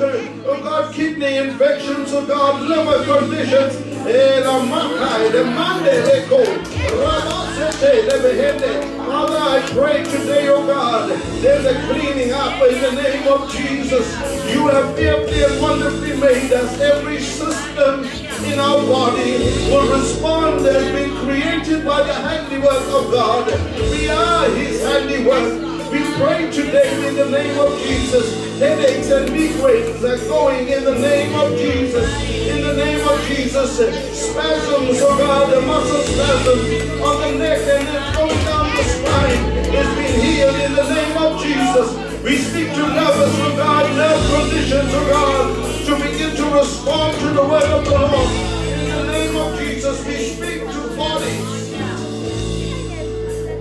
Oh 0.46 0.61
God, 0.62 0.94
kidney 0.94 1.37
infections, 1.38 2.12
oh 2.12 2.26
God, 2.26 2.62
liver 2.62 3.04
conditions. 3.04 3.88
Eh, 4.06 4.40
la 4.44 4.61
makai, 4.61 5.30
the 5.32 5.44
mande, 5.44 5.92
le 6.06 6.26
ko. 6.28 6.38
Rabasete, 6.44 8.06
le 8.06 8.18
behende. 8.22 8.96
Father, 9.06 9.38
I 9.38 9.61
pray 9.72 10.04
today, 10.04 10.48
oh 10.48 10.64
God, 10.66 11.11
there's 11.42 11.64
a 11.66 11.74
cleaning 11.88 12.32
up 12.32 12.62
in 12.62 12.80
the 12.80 12.92
name 12.92 13.26
of 13.28 13.50
Jesus. 13.50 14.06
You 14.52 14.68
have 14.68 14.94
fearfully 14.96 15.42
and 15.44 15.61
wonderfully 15.61 16.16
made 16.16 16.52
us. 16.52 16.80
Every 16.80 17.20
system 17.20 18.04
in 18.44 18.58
our 18.58 18.80
body 18.87 19.38
will 19.70 19.90
respond 19.98 20.64
as 20.66 20.90
being 20.94 21.14
created 21.18 21.84
by 21.84 22.02
the 22.02 22.14
handiwork 22.14 22.87
of 22.88 23.11
God. 23.11 23.46
We 23.90 24.08
are 24.08 24.48
His 24.50 24.80
handiwork. 24.82 25.90
We 25.90 26.00
pray 26.16 26.50
today 26.50 27.08
in 27.08 27.14
the 27.16 27.28
name 27.30 27.58
of 27.58 27.78
Jesus. 27.80 28.47
Headaches 28.59 29.09
and 29.12 29.29
migraines 29.31 30.03
are 30.03 30.18
going 30.27 30.66
in 30.66 30.83
the 30.83 30.99
name 30.99 31.33
of 31.38 31.57
Jesus. 31.57 32.11
In 32.27 32.61
the 32.66 32.75
name 32.75 33.07
of 33.07 33.23
Jesus. 33.29 33.79
Eh, 33.79 33.92
spasms, 34.12 34.99
oh 35.01 35.16
God, 35.16 35.55
the 35.55 35.61
muscle 35.61 36.03
spasms 36.03 37.01
on 37.01 37.21
the 37.23 37.38
neck 37.38 37.61
and 37.61 37.87
then 37.87 38.14
going 38.14 38.44
down 38.44 38.66
the 38.75 38.83
spine 38.83 39.38
is 39.71 39.88
being 39.94 40.21
healed 40.21 40.57
in 40.57 40.75
the 40.75 40.92
name 40.92 41.16
of 41.18 41.40
Jesus. 41.40 41.88
We 42.25 42.38
speak 42.38 42.75
to 42.75 42.83
nervous, 42.83 43.31
oh 43.47 43.55
God, 43.57 43.94
nerve 43.94 44.27
conditions, 44.27 44.90
oh 44.90 45.07
God, 45.07 45.87
to 45.87 45.94
begin 46.03 46.35
to 46.35 46.44
respond 46.59 47.16
to 47.21 47.29
the 47.29 47.44
word 47.47 47.62
of 47.62 47.85
the 47.85 47.92
Lord. 47.92 48.31
In 48.75 48.90
the 48.90 49.12
name 49.12 49.37
of 49.37 49.57
Jesus, 49.57 50.05
we 50.05 50.35
speak 50.35 50.66
to 50.66 50.97
bodies. 50.97 51.79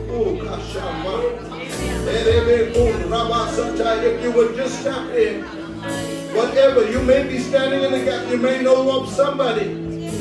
Oh, 0.09 0.33
Kashama. 0.41 1.46
If 4.07 4.23
you 4.23 4.31
would 4.31 4.55
just 4.55 4.83
tap 4.83 5.09
in, 5.11 5.43
whatever, 6.33 6.89
you 6.89 7.01
may 7.01 7.27
be 7.27 7.39
standing 7.39 7.83
in 7.83 7.91
the 7.91 8.05
gap, 8.05 8.29
you 8.29 8.37
may 8.37 8.61
know 8.61 9.01
of 9.01 9.09
somebody 9.09 9.65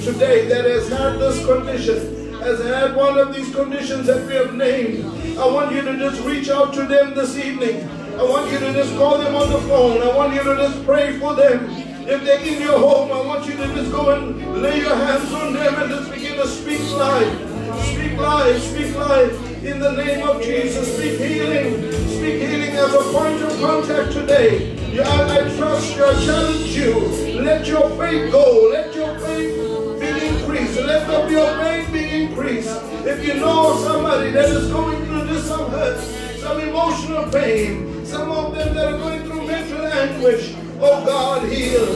today 0.02 0.48
that 0.48 0.64
has 0.64 0.88
had 0.88 1.18
this 1.20 1.44
condition, 1.46 2.32
has 2.40 2.60
had 2.64 2.96
one 2.96 3.16
of 3.16 3.34
these 3.34 3.54
conditions 3.54 4.06
that 4.06 4.26
we 4.26 4.34
have 4.34 4.54
named. 4.54 5.04
I 5.38 5.46
want 5.46 5.72
you 5.72 5.82
to 5.82 5.96
just 5.96 6.20
reach 6.22 6.48
out 6.48 6.74
to 6.74 6.82
them 6.82 7.14
this 7.14 7.36
evening. 7.36 7.88
I 8.18 8.24
want 8.24 8.50
you 8.50 8.58
to 8.58 8.72
just 8.72 8.96
call 8.96 9.18
them 9.18 9.36
on 9.36 9.50
the 9.50 9.60
phone. 9.68 10.02
I 10.02 10.16
want 10.16 10.34
you 10.34 10.42
to 10.42 10.56
just 10.56 10.84
pray 10.84 11.18
for 11.18 11.34
them. 11.34 11.70
If 12.08 12.24
they're 12.24 12.40
in 12.40 12.60
your 12.60 12.78
home, 12.78 13.12
I 13.12 13.24
want 13.24 13.46
you 13.46 13.56
to 13.56 13.66
just 13.74 13.92
go 13.92 14.10
and 14.10 14.62
lay 14.62 14.80
your 14.80 14.96
hands 14.96 15.32
on 15.32 15.52
them 15.52 15.74
and 15.74 15.90
just 15.90 16.10
begin 16.12 16.36
to 16.36 16.48
speak 16.48 16.80
life. 16.92 17.84
Speak 17.84 18.18
life, 18.18 18.62
speak 18.62 18.94
life. 18.96 19.55
In 19.66 19.80
the 19.80 19.90
name 19.90 20.24
of 20.24 20.40
Jesus, 20.40 20.96
speak 20.96 21.18
healing. 21.18 21.90
Speak 22.06 22.40
healing 22.40 22.70
as 22.70 22.94
a 22.94 23.02
point 23.12 23.42
of 23.42 23.50
contact 23.58 24.12
today. 24.12 24.78
I, 24.96 25.40
I 25.40 25.56
trust 25.56 25.96
you, 25.96 26.04
I 26.04 26.24
challenge 26.24 26.76
you. 26.76 27.42
Let 27.42 27.66
your 27.66 27.90
faith 27.98 28.30
go. 28.30 28.70
Let 28.72 28.94
your 28.94 29.18
faith 29.18 29.98
be 29.98 30.26
increased. 30.28 30.80
Let 30.82 31.08
the, 31.08 31.32
your 31.32 31.58
faith 31.58 31.92
be 31.92 32.22
increased. 32.22 32.80
If 33.04 33.26
you 33.26 33.34
know 33.34 33.76
somebody 33.82 34.30
that 34.30 34.50
is 34.50 34.70
going 34.70 35.04
through 35.04 35.24
this, 35.24 35.48
some 35.48 35.68
hurt, 35.68 35.98
some 36.38 36.60
emotional 36.60 37.28
pain, 37.32 38.06
some 38.06 38.30
of 38.30 38.54
them 38.54 38.72
that 38.72 38.94
are 38.94 38.98
going 38.98 39.24
through 39.24 39.48
mental 39.48 39.84
anguish, 39.84 40.54
oh 40.78 41.04
God, 41.04 41.48
heal. 41.48 41.86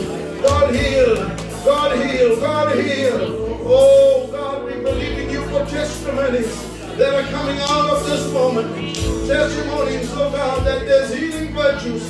God, 0.42 0.74
heal. 0.74 1.14
God, 1.64 1.96
heal. 2.04 2.40
God, 2.40 2.76
heal. 2.76 3.62
Oh 3.62 4.28
God, 4.32 4.64
we 4.64 4.72
believe 4.72 5.18
in 5.20 5.30
you 5.30 5.42
for 5.50 5.64
testimonies 5.66 6.69
that 7.00 7.14
are 7.14 7.30
coming 7.30 7.58
out 7.60 7.88
of 7.96 8.06
this 8.06 8.30
moment. 8.30 8.94
Testimonies, 9.26 10.12
oh 10.12 10.30
God, 10.30 10.66
that 10.66 10.84
there's 10.84 11.14
healing 11.14 11.54
virtues. 11.54 12.06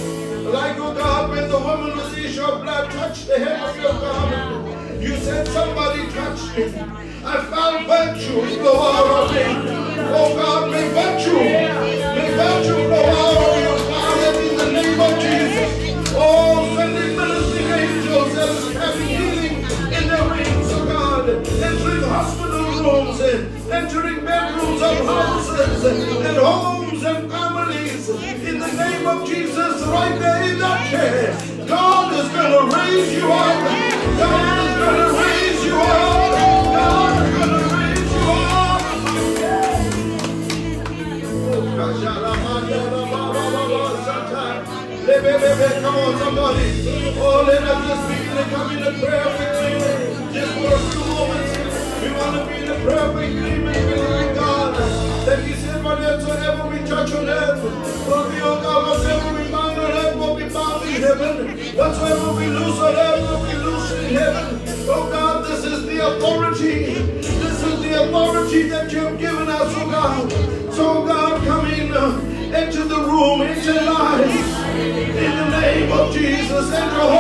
Like, 0.47 0.79
oh 0.79 0.93
God, 0.93 1.31
when 1.31 1.49
the 1.49 1.59
woman 1.61 1.97
with 1.97 2.11
the 2.13 2.27
issue 2.27 2.43
of 2.43 2.63
blood 2.63 2.91
touched 2.91 3.29
the 3.29 3.39
hem 3.39 3.71
of 3.71 3.77
your 3.77 3.93
garment, 3.93 5.01
you 5.01 5.15
said, 5.19 5.47
somebody 5.47 6.11
touched 6.11 6.59
me. 6.59 6.75
I 7.23 7.39
found 7.47 7.87
virtue 7.87 8.43
flow 8.59 8.83
out 8.83 9.07
of 9.07 9.31
me. 9.31 9.47
Oh 10.11 10.35
God, 10.35 10.73
may 10.73 10.89
virtue, 10.89 11.39
may 11.39 12.35
virtue 12.35 12.83
flow 12.91 13.07
out 13.15 13.47
of 13.47 13.63
your 13.63 13.79
Father 13.87 14.43
in 14.43 14.57
the 14.59 14.73
name 14.75 15.01
of 15.01 15.13
Jesus. 15.23 16.15
Oh, 16.19 16.75
sending 16.75 17.17
ministering 17.17 17.71
angels 17.71 18.35
that 18.35 18.49
is 18.49 18.75
having 18.75 19.07
healing 19.07 19.57
in 19.95 20.09
their 20.09 20.29
wings, 20.31 20.73
oh 20.75 20.85
God, 20.85 21.29
entering 21.31 22.03
hospital 22.11 22.50
rooms 22.81 23.21
and 23.21 23.73
entering 23.73 24.25
bedrooms 24.25 24.83
of 24.83 25.07
houses 25.07 25.85
and 25.85 26.37
homes 26.39 27.03
and 27.05 27.31
families 27.31 28.09
in 28.09 28.59
the 28.59 28.73
name 28.73 29.07
of 29.07 29.29
Jesus 29.29 29.83
right 29.87 30.19
there 30.19 30.43
in 30.51 30.59
that 30.59 30.91
chair. 30.91 31.67
God 31.67 32.13
is 32.15 32.29
going 32.33 32.53
to 32.53 32.77
raise 32.77 33.13
you 33.13 33.31
up. 33.31 33.65
God 34.19 34.67
is 34.67 34.77
going 34.81 34.97
to 34.97 35.13
raise 35.21 35.65
you 35.65 35.77
up. 35.77 36.33
God 36.75 37.27
is 37.27 37.31
going 37.37 37.53
to 37.61 37.77
raise 37.77 38.13
you 38.13 38.31
up. 38.33 38.81
Come 45.81 45.97
on, 45.97 46.19
somebody. 46.19 46.67
Oh, 47.19 47.45
let 47.47 47.63
us 47.63 47.89
just 47.89 48.09
begin 48.09 48.37
to 48.37 48.45
come 48.55 48.71
into 48.77 48.93
prayer 49.05 49.27
with 49.27 50.33
Just 50.33 50.53
for 50.55 50.90
want 52.21 52.37
to 52.37 52.47
be 52.47 52.63
in 52.63 52.69
a 52.69 52.75
prayer 52.85 53.13
with 53.13 53.37
agreement 53.37 53.77
with 53.77 54.37
God. 54.37 54.77
That 55.27 55.45
He 55.45 55.55
said, 55.55 55.83
whatever 55.83 56.69
we 56.69 56.79
touch 56.87 57.13
on 57.13 57.29
earth 57.29 57.63
will 58.07 58.31
be 58.31 58.41
on 58.41 58.63
God. 58.63 58.81
Whatever 58.91 59.29
we 59.39 59.51
bind 59.51 59.81
on 59.81 59.91
earth 59.91 60.17
will 60.17 60.37
be 60.37 60.49
bound 60.49 60.83
in 60.85 61.01
heaven. 61.01 61.37
Whatsoever 61.77 62.33
we 62.37 62.47
loose 62.47 62.79
on 62.79 62.95
earth 62.95 63.23
will 63.29 63.45
be 63.49 63.55
loosed 63.65 63.93
in 64.05 64.15
heaven. 64.15 64.61
Oh 64.93 65.09
God, 65.11 65.47
this 65.47 65.65
is 65.65 65.87
the 65.87 65.99
authority. 66.09 66.95
This 67.41 67.63
is 67.63 67.81
the 67.81 68.05
authority 68.05 68.63
that 68.69 68.93
you 68.93 69.01
have 69.01 69.19
given 69.19 69.49
us, 69.49 69.73
oh 69.77 69.91
God. 69.91 70.33
So 70.75 71.07
God, 71.07 71.43
come 71.47 71.67
in, 71.67 71.93
uh, 71.93 72.21
enter 72.55 72.85
the 72.85 73.01
room, 73.01 73.43
enter 73.43 73.81
lives. 73.81 74.51
In 75.25 75.33
the 75.37 75.61
name 75.61 75.93
of 75.93 76.13
Jesus, 76.13 76.73
enter 76.73 77.01
homes. 77.01 77.20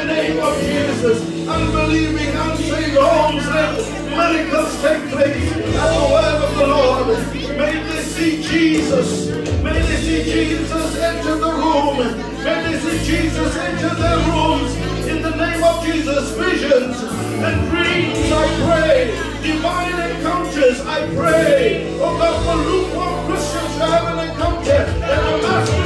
The 0.00 0.06
name 0.06 0.40
of 0.40 0.58
Jesus, 0.62 1.20
unbelieving, 1.46 2.34
unsaved 2.34 2.96
homes, 2.96 3.46
let 3.48 3.76
miracles 4.08 4.80
take 4.80 5.10
place 5.10 5.52
at 5.52 5.92
the 5.92 6.04
word 6.08 6.40
of 6.42 6.56
the 6.56 6.66
Lord. 6.66 7.18
May 7.58 7.82
they 7.84 8.00
see 8.00 8.40
Jesus. 8.40 9.28
May 9.62 9.78
they 9.82 9.96
see 9.96 10.24
Jesus 10.24 10.96
enter 10.96 11.36
the 11.36 11.52
room. 11.52 11.98
May 12.42 12.72
they 12.72 12.78
see 12.80 13.04
Jesus 13.04 13.54
enter 13.58 13.94
their 13.94 14.16
rooms. 14.32 14.74
In 15.06 15.20
the 15.20 15.36
name 15.36 15.62
of 15.62 15.84
Jesus, 15.84 16.30
visions 16.30 16.96
and 17.44 17.68
dreams, 17.68 18.32
I 18.32 18.46
pray. 18.64 19.30
Divine 19.42 20.16
encounters, 20.16 20.80
I 20.80 21.14
pray. 21.14 21.98
Oh 22.00 22.16
God, 22.16 22.36
for 22.46 22.56
lukewarm 22.56 23.26
Christians 23.26 23.76
to 23.76 23.84
have 23.84 24.16
an 24.16 24.30
encounter, 24.30 24.72
an 24.72 25.40
Damascus 25.42 25.70
Road 25.74 25.79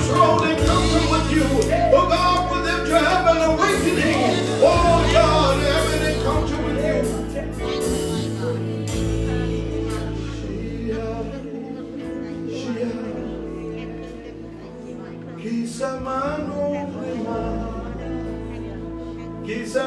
You 19.74 19.80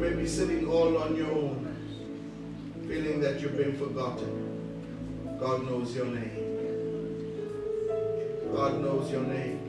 may 0.00 0.14
be 0.14 0.26
sitting 0.26 0.66
all 0.66 0.96
on 0.96 1.14
your 1.16 1.30
own, 1.30 1.66
feeling 2.88 3.20
that 3.20 3.42
you've 3.42 3.58
been 3.58 3.76
forgotten. 3.76 5.36
God 5.38 5.66
knows 5.66 5.94
your 5.94 6.06
name. 6.06 6.46
God 8.50 8.80
knows 8.80 9.10
your 9.10 9.24
name. 9.24 9.60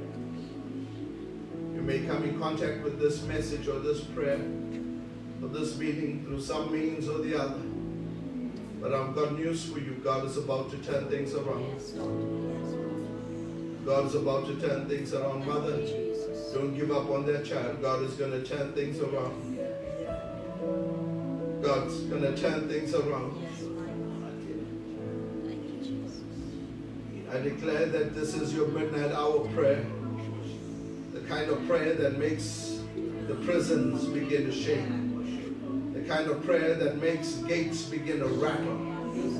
You 1.76 1.82
may 1.82 2.00
come 2.06 2.24
in 2.24 2.40
contact 2.40 2.86
with 2.86 3.02
this 3.02 3.24
message 3.24 3.68
or 3.68 3.80
this 3.80 4.00
prayer 4.00 4.40
or 5.42 5.50
this 5.50 5.78
meeting 5.78 6.24
through 6.24 6.40
some 6.40 6.72
means 6.72 7.10
or 7.10 7.18
the 7.18 7.36
other. 7.38 7.69
But 8.82 8.94
I've 8.94 9.14
got 9.14 9.38
news 9.38 9.66
for 9.66 9.80
you. 9.80 10.00
God 10.04 10.26
is 10.26 10.38
about 10.38 10.72
to 10.72 10.78
turn 10.78 11.10
things 11.10 11.34
around. 11.34 11.80
God 13.86 14.06
is 14.06 14.16
about 14.16 14.46
to 14.48 14.56
turn 14.60 14.88
things 14.88 15.14
around. 15.14 15.46
Mother, 15.46 15.78
don't 16.54 16.76
give 16.78 16.92
up 16.92 17.10
on 17.10 17.26
that 17.26 17.46
child. 17.46 17.82
God 17.82 18.04
is 18.04 18.14
going 18.14 18.32
to 18.32 18.44
turn 18.44 18.72
things 18.74 19.00
around. 19.00 19.58
God's 21.62 22.00
going 22.04 22.22
to 22.22 22.38
turn 22.38 22.70
things 22.70 22.94
around. 22.94 23.36
I 27.32 27.40
declare 27.42 27.86
that 27.86 28.16
this 28.16 28.34
is 28.34 28.54
your 28.54 28.68
midnight 28.70 29.12
hour 29.12 29.48
prayer. 29.50 29.86
The 31.14 31.20
kind 31.22 31.50
of 31.52 31.68
prayer 31.68 31.94
that 31.96 32.18
makes 32.18 32.80
the 33.28 33.36
prisons 33.36 34.06
begin 34.06 34.46
to 34.46 34.52
shake. 34.52 34.99
Kind 36.10 36.28
of 36.32 36.44
prayer 36.44 36.74
that 36.74 37.00
makes 37.00 37.34
gates 37.34 37.84
begin 37.84 38.18
to 38.22 38.26
rattle, 38.26 38.76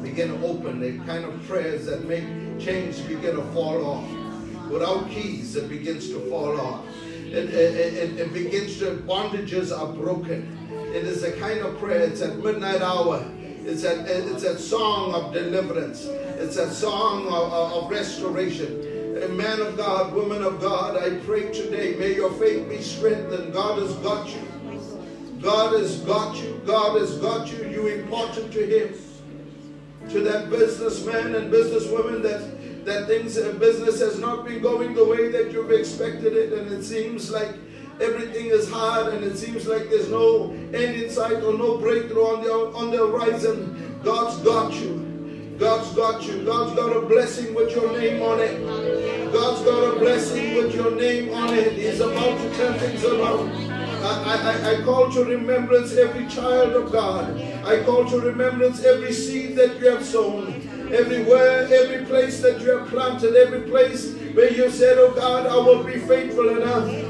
begin 0.04 0.28
to 0.28 0.46
open. 0.46 0.80
The 0.80 1.04
kind 1.04 1.26
of 1.26 1.44
prayers 1.48 1.88
that 1.88 2.06
make 2.06 2.24
chains 2.60 3.00
begin 3.02 3.38
to 3.38 3.42
fall 3.54 3.84
off. 3.84 4.70
Without 4.70 5.10
keys, 5.10 5.56
it 5.56 5.68
begins 5.68 6.10
to 6.12 6.20
fall 6.30 6.62
off. 6.62 6.86
it, 7.32 7.50
it, 7.50 7.94
it, 7.96 8.20
it 8.20 8.34
begins 8.34 8.78
to, 8.80 9.04
bondages 9.08 9.76
are 9.76 9.92
broken. 9.94 10.56
It 10.94 11.06
is 11.06 11.24
a 11.24 11.32
kind 11.40 11.60
of 11.62 11.80
prayer, 11.80 12.02
it's 12.02 12.22
at 12.22 12.38
midnight 12.38 12.84
hour. 12.84 13.26
It's 13.66 13.84
a, 13.84 14.06
it's 14.06 14.44
a 14.44 14.60
song 14.60 15.16
of 15.16 15.34
deliverance. 15.34 16.06
It's 16.06 16.58
a 16.58 16.72
song 16.72 17.26
of, 17.30 17.52
of 17.52 17.90
restoration. 17.90 18.86
Man 19.36 19.60
of 19.60 19.76
God, 19.76 20.14
woman 20.14 20.44
of 20.44 20.62
God, 20.62 21.02
I 21.02 21.18
pray 21.26 21.52
today, 21.52 21.96
may 21.98 22.14
your 22.14 22.32
faith 22.34 22.70
be 22.70 22.80
strengthened. 22.84 23.54
God 23.54 23.82
has 23.82 23.94
got 23.96 24.30
you. 24.30 24.59
God 25.42 25.80
has 25.80 26.00
got 26.02 26.36
you. 26.42 26.62
God 26.66 27.00
has 27.00 27.18
got 27.18 27.52
you. 27.52 27.70
You 27.70 27.88
important 27.88 28.52
to 28.54 28.66
Him. 28.66 28.94
To 30.10 30.22
that 30.22 30.50
businessman 30.50 31.36
and 31.36 31.52
businesswoman 31.52 32.22
that 32.24 32.86
that 32.86 33.08
things 33.08 33.38
uh, 33.38 33.54
business 33.60 34.00
has 34.00 34.20
not 34.20 34.46
been 34.46 34.62
going 34.62 34.96
the 34.96 35.06
way 35.06 35.30
that 35.30 35.52
you've 35.52 35.72
expected 35.72 36.34
it, 36.34 36.54
and 36.54 36.72
it 36.72 36.84
seems 36.84 37.30
like 37.30 37.54
everything 38.02 38.48
is 38.48 38.70
hard, 38.70 39.14
and 39.14 39.24
it 39.24 39.38
seems 39.38 39.68
like 39.68 39.90
there's 39.90 40.10
no 40.10 40.52
end 40.74 40.96
in 41.02 41.10
sight 41.10 41.44
or 41.44 41.54
no 41.54 41.78
breakthrough 41.78 42.24
on 42.24 42.44
the 42.44 42.52
on 42.52 42.92
the 42.92 42.98
horizon. 42.98 44.00
God's 44.04 44.38
got 44.38 44.74
you. 44.74 45.56
God's 45.60 45.94
got 45.94 46.26
you. 46.26 46.44
God's 46.46 46.76
got 46.76 46.96
a 46.96 47.02
blessing 47.02 47.54
with 47.54 47.76
your 47.76 47.92
name 47.92 48.22
on 48.22 48.40
it. 48.40 49.32
God's 49.34 49.62
got 49.64 49.96
a 49.96 50.00
blessing 50.00 50.56
with 50.56 50.74
your 50.74 50.92
name 50.96 51.34
on 51.34 51.54
it. 51.54 51.74
He's 51.74 52.00
about 52.00 52.38
to 52.40 52.56
turn 52.56 52.80
things 52.80 53.04
around. 53.04 53.79
I, 54.02 54.62
I, 54.66 54.72
I 54.72 54.84
call 54.84 55.12
to 55.12 55.24
remembrance 55.24 55.94
every 55.96 56.28
child 56.28 56.74
of 56.74 56.92
God. 56.92 57.40
I 57.66 57.84
call 57.84 58.06
to 58.10 58.20
remembrance 58.20 58.84
every 58.84 59.12
seed 59.14 59.56
that 59.58 59.80
you 59.80 59.90
have 59.90 60.06
sown. 60.06 60.48
Everywhere, 60.92 61.68
every 61.72 62.06
place 62.06 62.42
that 62.42 62.62
you 62.62 62.78
have 62.78 62.88
planted, 62.88 63.36
every 63.36 63.62
place 63.70 64.16
where 64.34 64.52
you 64.52 64.70
said, 64.72 64.98
Oh 64.98 65.12
God, 65.12 65.46
I 65.46 65.56
will 65.56 65.84
be 65.84 66.00
faithful. 66.00 66.50
And 66.50 66.64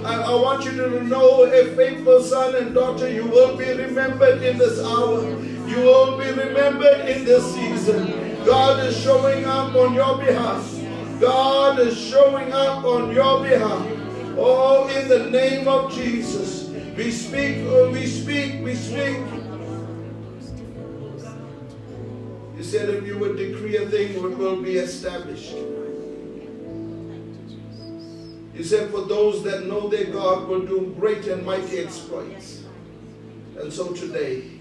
I, 0.05 0.23
I 0.23 0.35
want 0.35 0.65
you 0.65 0.71
to 0.71 1.03
know, 1.03 1.43
a 1.45 1.75
faithful 1.75 2.21
son 2.21 2.55
and 2.55 2.73
daughter, 2.73 3.09
you 3.09 3.25
will 3.25 3.55
be 3.55 3.71
remembered 3.71 4.41
in 4.43 4.57
this 4.57 4.83
hour. 4.83 5.21
You 5.67 5.77
will 5.77 6.17
be 6.17 6.29
remembered 6.31 7.07
in 7.07 7.23
this 7.23 7.53
season. 7.53 8.43
God 8.45 8.85
is 8.85 8.99
showing 8.99 9.45
up 9.45 9.75
on 9.75 9.93
your 9.93 10.17
behalf. 10.17 10.75
God 11.21 11.79
is 11.79 11.97
showing 11.97 12.51
up 12.51 12.83
on 12.83 13.11
your 13.11 13.43
behalf. 13.43 13.87
Oh, 14.37 14.87
in 14.87 15.07
the 15.07 15.29
name 15.29 15.67
of 15.67 15.93
Jesus. 15.93 16.68
We 16.99 17.11
speak, 17.11 17.59
oh, 17.59 17.91
we 17.93 18.05
speak, 18.05 18.61
we 18.61 18.75
speak. 18.75 19.19
You 22.57 22.61
said 22.61 22.89
if 22.89 23.07
you 23.07 23.17
would 23.17 23.37
decree 23.37 23.77
a 23.77 23.85
thing, 23.85 24.15
it 24.15 24.37
will 24.37 24.61
be 24.61 24.75
established. 24.75 25.55
You 28.53 28.63
said 28.65 28.91
for 28.91 29.03
those 29.03 29.45
that 29.45 29.65
know 29.65 29.87
their 29.87 30.07
God 30.07 30.49
will 30.49 30.65
do 30.65 30.93
great 30.99 31.25
and 31.27 31.45
mighty 31.45 31.79
exploits. 31.79 32.63
And 33.57 33.71
so 33.71 33.93
today, 33.93 34.59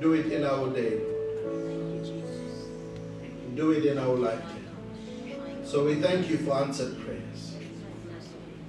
do 0.00 0.12
it 0.12 0.30
in 0.30 0.44
our 0.44 0.70
day. 0.70 1.00
Do 3.56 3.72
it 3.72 3.84
in 3.84 3.98
our 3.98 4.14
life. 4.14 4.44
So 5.64 5.86
we 5.86 5.96
thank 5.96 6.30
you 6.30 6.36
for 6.38 6.52
answered 6.52 7.04
prayers. 7.04 7.54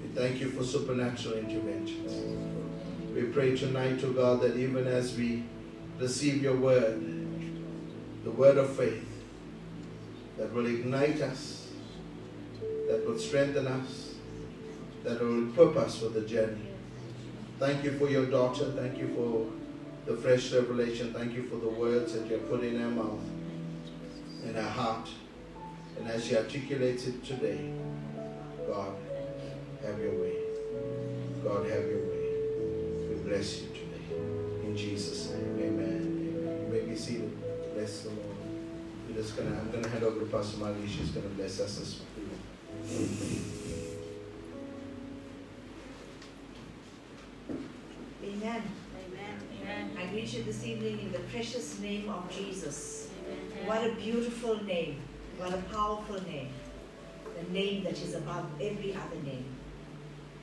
We 0.02 0.10
thank 0.16 0.40
you 0.40 0.50
for 0.50 0.64
supernatural 0.64 1.36
interventions. 1.36 2.43
We 3.14 3.26
pray 3.26 3.56
tonight, 3.56 4.00
to 4.00 4.12
God, 4.12 4.42
that 4.42 4.58
even 4.58 4.88
as 4.88 5.16
we 5.16 5.44
receive 6.00 6.42
your 6.42 6.56
word, 6.56 7.00
the 8.24 8.32
word 8.32 8.58
of 8.58 8.76
faith, 8.76 9.08
that 10.40 10.52
will 10.52 10.66
ignite 10.66 11.22
us, 11.22 11.70
that 12.90 13.08
will 13.08 13.20
strengthen 13.20 13.68
us, 13.68 14.16
that 15.04 15.22
will 15.22 15.48
equip 15.48 15.78
us 15.78 16.00
for 16.00 16.08
the 16.08 16.22
journey. 16.22 16.70
Thank 17.60 17.84
you 17.84 18.00
for 18.00 18.10
your 18.10 18.26
daughter. 18.26 18.72
Thank 18.72 18.98
you 18.98 19.10
for 19.10 20.12
the 20.12 20.20
fresh 20.20 20.52
revelation. 20.52 21.14
Thank 21.14 21.34
you 21.34 21.44
for 21.44 21.58
the 21.58 21.70
words 21.70 22.14
that 22.14 22.26
you 22.26 22.34
have 22.38 22.50
put 22.50 22.64
in 22.64 22.80
her 22.80 22.90
mouth, 22.90 23.22
in 24.44 24.56
her 24.56 24.70
heart. 24.70 25.08
And 26.00 26.08
as 26.08 26.26
she 26.26 26.36
articulates 26.36 27.06
it 27.06 27.24
today, 27.24 27.72
God, 28.68 28.96
have 29.86 30.00
your 30.00 30.20
way. 30.20 30.34
God, 31.44 31.70
have 31.70 31.86
your 31.86 32.08
way 32.08 32.13
bless 33.34 33.62
you 33.62 33.68
today. 33.70 34.16
In 34.64 34.78
Jesus' 34.78 35.32
name, 35.32 35.58
amen. 35.58 35.82
amen. 35.82 36.68
You 36.68 36.72
may 36.72 36.82
be 36.82 36.96
seated. 36.96 37.32
Bless 37.74 38.02
the 38.02 38.10
Lord. 38.10 38.38
We're 39.10 39.16
just 39.16 39.36
gonna, 39.36 39.50
I'm 39.60 39.72
going 39.72 39.84
to 39.84 39.90
hand 39.90 40.04
over 40.04 40.20
to 40.20 40.26
Pastor 40.28 40.58
Marley. 40.58 40.88
She's 40.88 41.10
going 41.10 41.28
to 41.28 41.36
bless 41.36 41.60
us 41.60 41.80
this 41.80 42.02
Amen. 48.24 48.62
Amen. 49.02 49.36
Amen. 49.62 49.98
I 49.98 50.06
greet 50.12 50.32
you 50.32 50.44
this 50.44 50.64
evening 50.64 51.00
in 51.00 51.12
the 51.12 51.20
precious 51.20 51.80
name 51.80 52.10
of 52.10 52.30
Jesus. 52.30 53.10
Amen. 53.28 53.68
What 53.68 53.84
a 53.84 53.96
beautiful 53.96 54.64
name. 54.64 55.00
What 55.40 55.56
a 55.56 55.62
powerful 55.74 56.22
name. 56.22 56.50
The 57.36 57.52
name 57.52 57.84
that 57.84 57.94
is 57.94 58.14
above 58.14 58.46
every 58.62 58.94
other 58.94 59.24
name. 59.26 59.46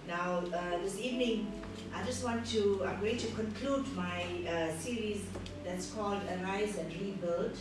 Now, 0.09 0.43
uh, 0.53 0.79
this 0.83 0.99
evening, 0.99 1.60
I 1.95 2.03
just 2.05 2.25
want 2.25 2.47
to, 2.49 2.85
I'm 2.87 3.01
going 3.01 3.19
to 3.19 3.27
conclude 3.29 3.87
my 3.97 4.25
uh, 4.49 4.77
series 4.79 5.23
that's 5.65 5.91
called 5.93 6.21
Arise 6.31 6.77
and 6.79 6.93
Rebuild. 6.93 7.57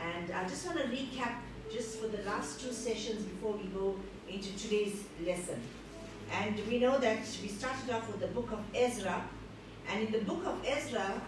And 0.00 0.32
I 0.32 0.48
just 0.48 0.66
want 0.66 0.78
to 0.78 0.86
recap 0.88 1.34
just 1.72 1.98
for 1.98 2.08
the 2.08 2.22
last 2.24 2.60
two 2.60 2.72
sessions 2.72 3.24
before 3.24 3.52
we 3.52 3.64
go 3.68 3.96
into 4.28 4.56
today's 4.56 5.04
lesson. 5.24 5.60
And 6.32 6.60
we 6.68 6.78
know 6.78 6.98
that 6.98 7.20
we 7.42 7.48
started 7.48 7.90
off 7.90 8.06
with 8.08 8.20
the 8.20 8.28
book 8.28 8.50
of 8.52 8.60
Ezra. 8.74 9.24
And 9.90 10.06
in 10.06 10.12
the 10.12 10.24
book 10.24 10.44
of 10.44 10.64
Ezra, 10.66 11.20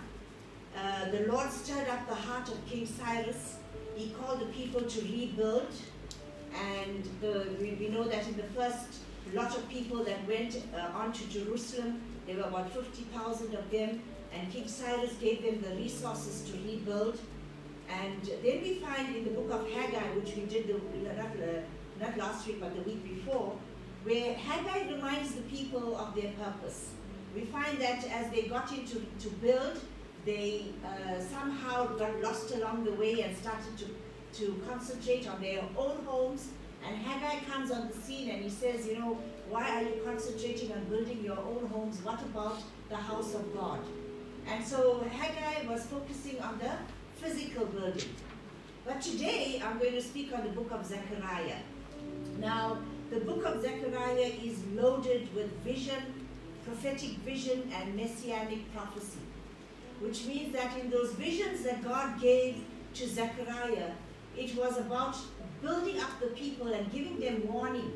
uh, 0.76 1.10
the 1.10 1.26
Lord 1.30 1.50
stirred 1.50 1.88
up 1.88 2.08
the 2.08 2.14
heart 2.14 2.48
of 2.48 2.66
King 2.66 2.86
Cyrus. 2.86 3.56
He 3.94 4.10
called 4.10 4.40
the 4.40 4.46
people 4.46 4.82
to 4.82 5.00
rebuild. 5.02 5.68
And 6.54 7.08
the, 7.20 7.46
we, 7.60 7.76
we 7.80 7.88
know 7.88 8.04
that 8.04 8.26
in 8.26 8.36
the 8.36 8.48
first 8.54 9.00
lot 9.34 9.56
of 9.56 9.68
people 9.68 10.04
that 10.04 10.26
went 10.28 10.62
uh, 10.74 10.96
on 10.96 11.12
to 11.12 11.28
Jerusalem, 11.28 12.00
there 12.26 12.36
were 12.36 12.42
about 12.42 12.72
50,000 12.72 13.54
of 13.54 13.70
them, 13.70 14.00
and 14.32 14.52
King 14.52 14.66
Cyrus 14.66 15.12
gave 15.14 15.42
them 15.42 15.62
the 15.62 15.76
resources 15.76 16.50
to 16.50 16.56
rebuild. 16.66 17.18
And 17.88 18.22
then 18.24 18.62
we 18.62 18.76
find 18.76 19.14
in 19.14 19.24
the 19.24 19.30
book 19.30 19.50
of 19.52 19.70
Haggai, 19.70 20.14
which 20.16 20.34
we 20.34 20.46
did 20.46 20.66
the, 20.66 20.74
not, 21.14 21.26
uh, 21.26 21.60
not 22.00 22.16
last 22.16 22.46
week 22.46 22.60
but 22.60 22.74
the 22.74 22.82
week 22.82 23.04
before, 23.04 23.56
where 24.04 24.34
Haggai 24.34 24.94
reminds 24.94 25.34
the 25.34 25.42
people 25.42 25.96
of 25.96 26.14
their 26.14 26.32
purpose. 26.32 26.90
We 27.34 27.42
find 27.42 27.78
that 27.80 28.04
as 28.06 28.30
they 28.30 28.42
got 28.42 28.72
into 28.72 29.00
to 29.00 29.28
build, 29.42 29.80
they 30.24 30.66
uh, 30.84 31.20
somehow 31.20 31.86
got 31.96 32.22
lost 32.22 32.54
along 32.54 32.84
the 32.84 32.92
way 32.92 33.20
and 33.20 33.36
started 33.36 33.76
to, 33.78 34.40
to 34.40 34.62
concentrate 34.68 35.28
on 35.28 35.40
their 35.40 35.62
own 35.76 36.04
homes. 36.06 36.48
And 36.86 36.96
Haggai 36.96 37.44
comes 37.50 37.70
on 37.70 37.88
the 37.88 37.94
scene 37.94 38.30
and 38.30 38.42
he 38.42 38.50
says, 38.50 38.86
you 38.86 38.98
know, 38.98 39.18
why 39.54 39.70
are 39.70 39.82
you 39.82 40.02
concentrating 40.04 40.72
on 40.72 40.82
building 40.86 41.22
your 41.22 41.38
own 41.38 41.68
homes? 41.72 42.02
What 42.02 42.20
about 42.22 42.60
the 42.88 42.96
house 42.96 43.34
of 43.34 43.54
God? 43.54 43.78
And 44.48 44.66
so 44.66 45.06
Haggai 45.08 45.70
was 45.70 45.86
focusing 45.86 46.40
on 46.40 46.58
the 46.58 46.72
physical 47.22 47.66
building. 47.66 48.10
But 48.84 49.00
today 49.00 49.62
I'm 49.64 49.78
going 49.78 49.92
to 49.92 50.02
speak 50.02 50.32
on 50.36 50.42
the 50.42 50.48
book 50.48 50.72
of 50.72 50.84
Zechariah. 50.84 51.60
Now, 52.40 52.78
the 53.10 53.20
book 53.20 53.44
of 53.44 53.62
Zechariah 53.62 54.32
is 54.42 54.58
loaded 54.74 55.32
with 55.36 55.52
vision, 55.62 56.02
prophetic 56.64 57.12
vision, 57.18 57.70
and 57.76 57.94
messianic 57.94 58.74
prophecy, 58.74 59.20
which 60.00 60.26
means 60.26 60.52
that 60.54 60.76
in 60.80 60.90
those 60.90 61.12
visions 61.12 61.62
that 61.62 61.84
God 61.84 62.20
gave 62.20 62.56
to 62.94 63.08
Zechariah, 63.08 63.92
it 64.36 64.56
was 64.56 64.78
about 64.78 65.16
building 65.62 66.00
up 66.00 66.18
the 66.18 66.30
people 66.42 66.72
and 66.72 66.90
giving 66.90 67.20
them 67.20 67.46
warning 67.46 67.92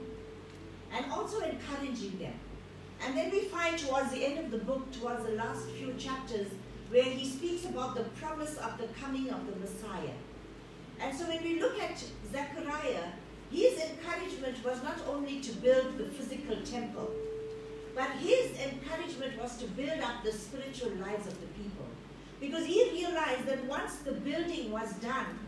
and 0.93 1.11
also 1.12 1.41
encouraging 1.41 2.18
them. 2.18 2.34
And 3.05 3.16
then 3.16 3.30
we 3.30 3.43
find 3.43 3.78
towards 3.78 4.11
the 4.11 4.24
end 4.24 4.39
of 4.39 4.51
the 4.51 4.59
book, 4.59 4.91
towards 4.93 5.24
the 5.24 5.32
last 5.32 5.68
few 5.70 5.95
chapters, 5.95 6.49
where 6.91 7.05
he 7.05 7.28
speaks 7.28 7.64
about 7.64 7.95
the 7.95 8.05
promise 8.20 8.57
of 8.57 8.78
the 8.78 8.89
coming 9.01 9.30
of 9.30 9.47
the 9.47 9.57
Messiah. 9.57 10.16
And 11.01 11.16
so 11.16 11.26
when 11.28 11.43
we 11.45 11.61
look 11.61 11.78
at 11.80 12.03
Zechariah, 12.32 13.12
his 13.51 13.80
encouragement 13.80 14.64
was 14.64 14.82
not 14.82 14.99
only 15.09 15.41
to 15.41 15.53
build 15.57 15.97
the 15.99 16.07
physical 16.07 16.57
temple, 16.64 17.11
but 17.95 18.11
his 18.12 18.51
encouragement 18.59 19.41
was 19.41 19.57
to 19.59 19.66
build 19.68 20.01
up 20.01 20.22
the 20.24 20.32
spiritual 20.32 20.91
lives 20.97 21.26
of 21.26 21.41
the 21.41 21.47
people. 21.49 21.86
Because 22.41 22.66
he 22.66 22.91
realized 22.93 23.47
that 23.47 23.64
once 23.64 23.97
the 23.97 24.12
building 24.12 24.70
was 24.70 24.93
done, 24.95 25.39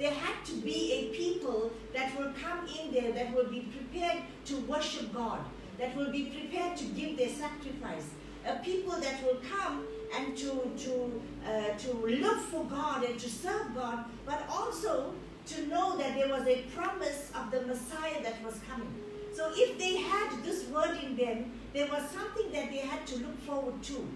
there 0.00 0.14
had 0.14 0.42
to 0.46 0.54
be 0.54 0.92
a 0.92 1.14
people 1.14 1.70
that 1.92 2.18
will 2.18 2.32
come 2.42 2.66
in 2.66 2.90
there 2.90 3.12
that 3.12 3.34
will 3.34 3.44
be 3.44 3.60
prepared 3.60 4.22
to 4.46 4.56
worship 4.62 5.12
God, 5.12 5.40
that 5.78 5.94
will 5.94 6.10
be 6.10 6.24
prepared 6.24 6.74
to 6.78 6.84
give 6.86 7.18
their 7.18 7.28
sacrifice. 7.28 8.06
A 8.46 8.56
people 8.60 8.98
that 8.98 9.22
will 9.22 9.38
come 9.54 9.84
and 10.16 10.34
to, 10.38 10.72
to, 10.78 11.20
uh, 11.46 11.76
to 11.76 11.92
live 11.92 12.40
for 12.46 12.64
God 12.64 13.04
and 13.04 13.20
to 13.20 13.28
serve 13.28 13.74
God, 13.74 14.06
but 14.24 14.42
also 14.48 15.12
to 15.48 15.66
know 15.66 15.98
that 15.98 16.14
there 16.16 16.30
was 16.30 16.46
a 16.46 16.62
promise 16.74 17.30
of 17.34 17.50
the 17.50 17.60
Messiah 17.66 18.22
that 18.22 18.42
was 18.42 18.58
coming. 18.70 18.94
So 19.34 19.52
if 19.54 19.78
they 19.78 19.98
had 19.98 20.42
this 20.42 20.66
word 20.68 20.98
in 21.04 21.14
them, 21.14 21.52
there 21.74 21.88
was 21.88 22.08
something 22.10 22.50
that 22.52 22.70
they 22.70 22.78
had 22.78 23.06
to 23.08 23.18
look 23.18 23.38
forward 23.42 23.82
to. 23.82 24.08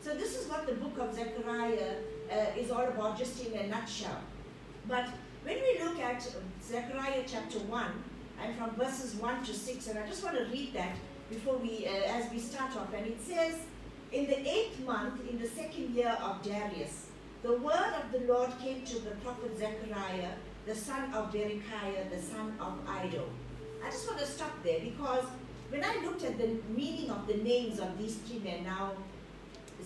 So 0.00 0.14
this 0.14 0.38
is 0.38 0.48
what 0.48 0.66
the 0.68 0.74
book 0.74 0.96
of 0.98 1.12
Zechariah 1.12 1.96
uh, 2.30 2.36
is 2.56 2.70
all 2.70 2.84
about, 2.84 3.18
just 3.18 3.44
in 3.44 3.58
a 3.58 3.66
nutshell. 3.66 4.22
But 4.88 5.10
when 5.44 5.56
we 5.56 5.84
look 5.84 6.00
at 6.00 6.26
Zechariah 6.66 7.22
chapter 7.26 7.58
1, 7.58 7.86
and 8.42 8.56
from 8.56 8.70
verses 8.70 9.14
1 9.16 9.44
to 9.44 9.52
6, 9.52 9.86
and 9.88 9.98
I 9.98 10.06
just 10.06 10.24
want 10.24 10.38
to 10.38 10.44
read 10.44 10.72
that 10.72 10.96
before 11.28 11.58
we, 11.58 11.86
uh, 11.86 11.90
as 11.90 12.30
we 12.32 12.38
start 12.38 12.74
off, 12.74 12.92
and 12.94 13.06
it 13.06 13.20
says, 13.20 13.56
In 14.12 14.26
the 14.26 14.48
eighth 14.48 14.80
month, 14.80 15.28
in 15.28 15.38
the 15.38 15.46
second 15.48 15.94
year 15.94 16.16
of 16.22 16.42
Darius, 16.42 17.08
the 17.42 17.58
word 17.58 17.92
of 18.02 18.12
the 18.12 18.26
Lord 18.32 18.50
came 18.60 18.82
to 18.86 18.98
the 19.00 19.10
prophet 19.22 19.58
Zechariah, 19.58 20.32
the 20.64 20.74
son 20.74 21.12
of 21.12 21.32
Berechiah, 21.32 22.10
the 22.10 22.20
son 22.20 22.54
of 22.58 22.78
Iddo. 22.88 23.28
I 23.84 23.90
just 23.90 24.08
want 24.08 24.20
to 24.20 24.26
stop 24.26 24.52
there 24.64 24.80
because 24.80 25.24
when 25.68 25.84
I 25.84 26.02
looked 26.02 26.24
at 26.24 26.38
the 26.38 26.56
meaning 26.74 27.10
of 27.10 27.26
the 27.26 27.36
names 27.36 27.78
of 27.78 27.98
these 27.98 28.16
three 28.16 28.38
men, 28.38 28.64
now 28.64 28.92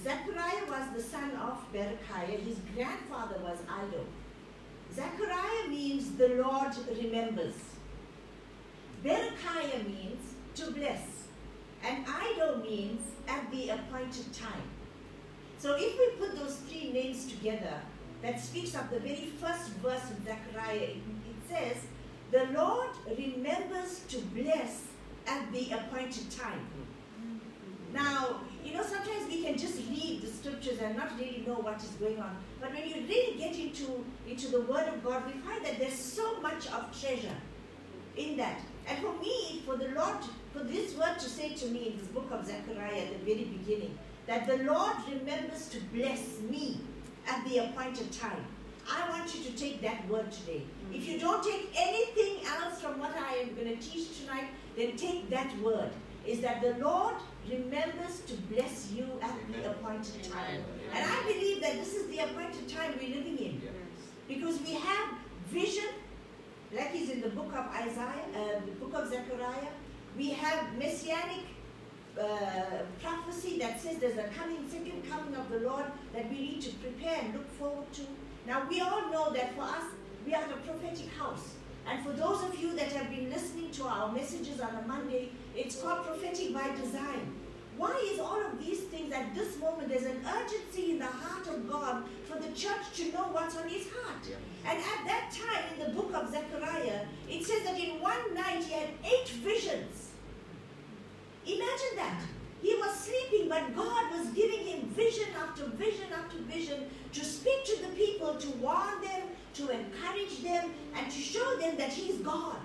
Zechariah 0.02 0.64
was 0.68 0.94
the 0.94 1.02
son 1.02 1.32
of 1.32 1.58
Berechiah, 1.72 2.38
his 2.38 2.58
grandfather 2.74 3.38
was 3.42 3.58
Iddo. 3.62 4.06
Zechariah 4.94 5.68
means 5.68 6.16
the 6.16 6.28
Lord 6.28 6.72
remembers. 7.00 7.54
Berechiah 9.02 9.86
means 9.86 10.34
to 10.54 10.70
bless. 10.70 11.02
And 11.82 12.04
Iddo 12.06 12.62
means 12.62 13.00
at 13.26 13.50
the 13.50 13.70
appointed 13.70 14.32
time. 14.32 14.68
So 15.58 15.76
if 15.78 15.98
we 15.98 16.26
put 16.26 16.36
those 16.36 16.56
three 16.56 16.92
names 16.92 17.26
together, 17.26 17.80
that 18.22 18.38
speaks 18.38 18.74
of 18.74 18.88
the 18.90 19.00
very 19.00 19.32
first 19.40 19.70
verse 19.82 20.10
of 20.10 20.24
Zechariah, 20.24 20.76
it, 20.76 20.96
it 20.96 21.48
says, 21.48 21.76
The 22.30 22.46
Lord 22.52 22.90
remembers 23.06 24.00
to 24.08 24.18
bless 24.18 24.82
at 25.26 25.50
the 25.52 25.72
appointed 25.72 26.30
time. 26.30 26.66
Now, 27.92 28.40
you 28.64 28.74
know, 28.74 28.82
sometimes 28.82 29.26
we 29.28 29.42
can 29.42 29.56
just 29.56 29.76
read 29.90 30.22
the 30.22 30.28
scriptures 30.28 30.78
and 30.80 30.96
not 30.96 31.10
really 31.18 31.44
know 31.46 31.54
what 31.54 31.82
is 31.82 31.90
going 31.90 32.20
on. 32.20 32.36
But 32.60 32.72
when 32.72 32.88
you 32.88 33.06
really 33.08 33.36
get 33.38 33.56
into, 33.56 34.04
into 34.28 34.48
the 34.48 34.60
Word 34.62 34.88
of 34.88 35.02
God, 35.04 35.24
we 35.26 35.40
find 35.40 35.64
that 35.64 35.78
there's 35.78 35.98
so 35.98 36.40
much 36.40 36.66
of 36.68 36.98
treasure 37.00 37.36
in 38.16 38.36
that. 38.36 38.60
And 38.86 38.98
for 38.98 39.12
me, 39.20 39.62
for 39.66 39.76
the 39.76 39.88
Lord, 39.88 40.16
for 40.52 40.60
this 40.60 40.94
word 40.96 41.18
to 41.18 41.28
say 41.28 41.54
to 41.54 41.66
me 41.66 41.88
in 41.88 41.98
this 41.98 42.08
book 42.08 42.28
of 42.30 42.46
Zechariah 42.46 43.02
at 43.02 43.18
the 43.18 43.24
very 43.24 43.44
beginning, 43.44 43.98
that 44.26 44.46
the 44.46 44.58
Lord 44.58 44.96
remembers 45.08 45.68
to 45.68 45.80
bless 45.92 46.38
me 46.48 46.80
at 47.26 47.44
the 47.48 47.58
appointed 47.58 48.12
time. 48.12 48.44
I 48.90 49.08
want 49.10 49.34
you 49.34 49.44
to 49.44 49.56
take 49.56 49.80
that 49.82 50.08
word 50.08 50.30
today. 50.32 50.62
Mm-hmm. 50.62 50.94
If 50.94 51.08
you 51.08 51.18
don't 51.18 51.42
take 51.42 51.70
anything 51.76 52.44
else 52.46 52.80
from 52.80 52.98
what 52.98 53.14
I 53.16 53.34
am 53.34 53.54
going 53.54 53.68
to 53.68 53.76
teach 53.76 54.20
tonight, 54.20 54.48
then 54.76 54.96
take 54.96 55.30
that 55.30 55.56
word. 55.60 55.90
Is 56.26 56.40
that 56.40 56.60
the 56.60 56.74
Lord 56.84 57.16
remembers 57.50 58.20
to 58.26 58.34
bless 58.52 58.90
you 58.92 59.06
at 59.20 59.34
the 59.52 59.70
appointed 59.70 60.22
time. 60.24 60.62
And 60.94 61.04
I 61.04 61.22
believe 61.22 61.60
that 61.62 61.74
this 61.74 61.94
is 61.94 62.08
the 62.08 62.18
appointed 62.18 62.68
time 62.68 62.92
we're 63.00 63.16
living 63.16 63.38
in. 63.38 63.62
Because 64.28 64.60
we 64.60 64.74
have 64.74 65.08
vision, 65.48 65.88
like 66.74 66.94
is 66.94 67.10
in 67.10 67.20
the 67.20 67.28
book 67.30 67.52
of 67.54 67.66
Isaiah, 67.74 68.24
uh, 68.34 68.60
the 68.64 68.72
book 68.72 68.94
of 68.94 69.08
Zechariah. 69.08 69.72
We 70.16 70.30
have 70.30 70.76
messianic 70.78 71.46
uh, 72.20 72.24
prophecy 73.00 73.58
that 73.58 73.80
says 73.80 73.98
there's 73.98 74.18
a 74.18 74.28
coming, 74.38 74.68
second 74.68 75.08
coming 75.10 75.34
of 75.34 75.48
the 75.50 75.60
Lord 75.60 75.86
that 76.12 76.30
we 76.30 76.38
need 76.38 76.62
to 76.62 76.70
prepare 76.74 77.18
and 77.22 77.34
look 77.34 77.50
forward 77.58 77.92
to. 77.94 78.02
Now, 78.46 78.66
we 78.68 78.80
all 78.80 79.10
know 79.10 79.32
that 79.32 79.54
for 79.54 79.62
us, 79.62 79.84
we 80.26 80.34
are 80.34 80.46
the 80.46 80.56
prophetic 80.56 81.08
house. 81.14 81.54
And 81.86 82.04
for 82.04 82.12
those 82.12 82.42
of 82.44 82.58
you 82.58 82.74
that 82.74 82.92
have 82.92 83.10
been 83.10 83.30
listening 83.30 83.70
to 83.72 83.84
our 83.84 84.12
messages 84.12 84.60
on 84.60 84.74
a 84.74 84.86
Monday, 84.86 85.30
it's 85.56 85.80
called 85.80 86.06
prophetic 86.06 86.54
by 86.54 86.74
design. 86.74 87.34
Why 87.76 87.98
is 88.12 88.20
all 88.20 88.40
of 88.40 88.64
these 88.64 88.80
things 88.80 89.12
at 89.12 89.34
this 89.34 89.58
moment? 89.58 89.88
There's 89.88 90.04
an 90.04 90.24
urgency 90.26 90.92
in 90.92 90.98
the 90.98 91.06
heart 91.06 91.46
of 91.48 91.68
God 91.68 92.04
for 92.26 92.38
the 92.38 92.52
church 92.52 92.84
to 92.96 93.12
know 93.12 93.28
what's 93.32 93.56
on 93.56 93.68
his 93.68 93.86
heart. 93.90 94.24
And 94.66 94.78
at 94.78 95.06
that 95.06 95.32
time 95.32 95.64
in 95.74 95.86
the 95.86 96.00
book 96.00 96.12
of 96.14 96.30
Zechariah, 96.30 97.06
it 97.28 97.44
says 97.44 97.64
that 97.64 97.78
in 97.78 98.00
one 98.00 98.34
night 98.34 98.62
he 98.64 98.72
had 98.72 98.88
eight 99.04 99.28
visions. 99.28 100.10
Imagine 101.46 101.96
that. 101.96 102.22
He 102.60 102.74
was 102.76 102.94
sleeping, 102.94 103.48
but 103.48 103.74
God 103.74 104.12
was 104.12 104.28
giving 104.28 104.60
him 104.60 104.82
vision 104.90 105.26
after 105.42 105.66
vision 105.66 106.06
after 106.14 106.38
vision 106.38 106.84
to 107.12 107.24
speak 107.24 107.64
to 107.64 107.82
the 107.82 107.88
people, 107.88 108.34
to 108.36 108.48
warn 108.52 109.00
them, 109.02 109.22
to 109.54 109.68
encourage 109.70 110.42
them, 110.42 110.72
and 110.94 111.10
to 111.10 111.18
show 111.18 111.56
them 111.56 111.76
that 111.76 111.92
He's 111.92 112.18
God. 112.18 112.58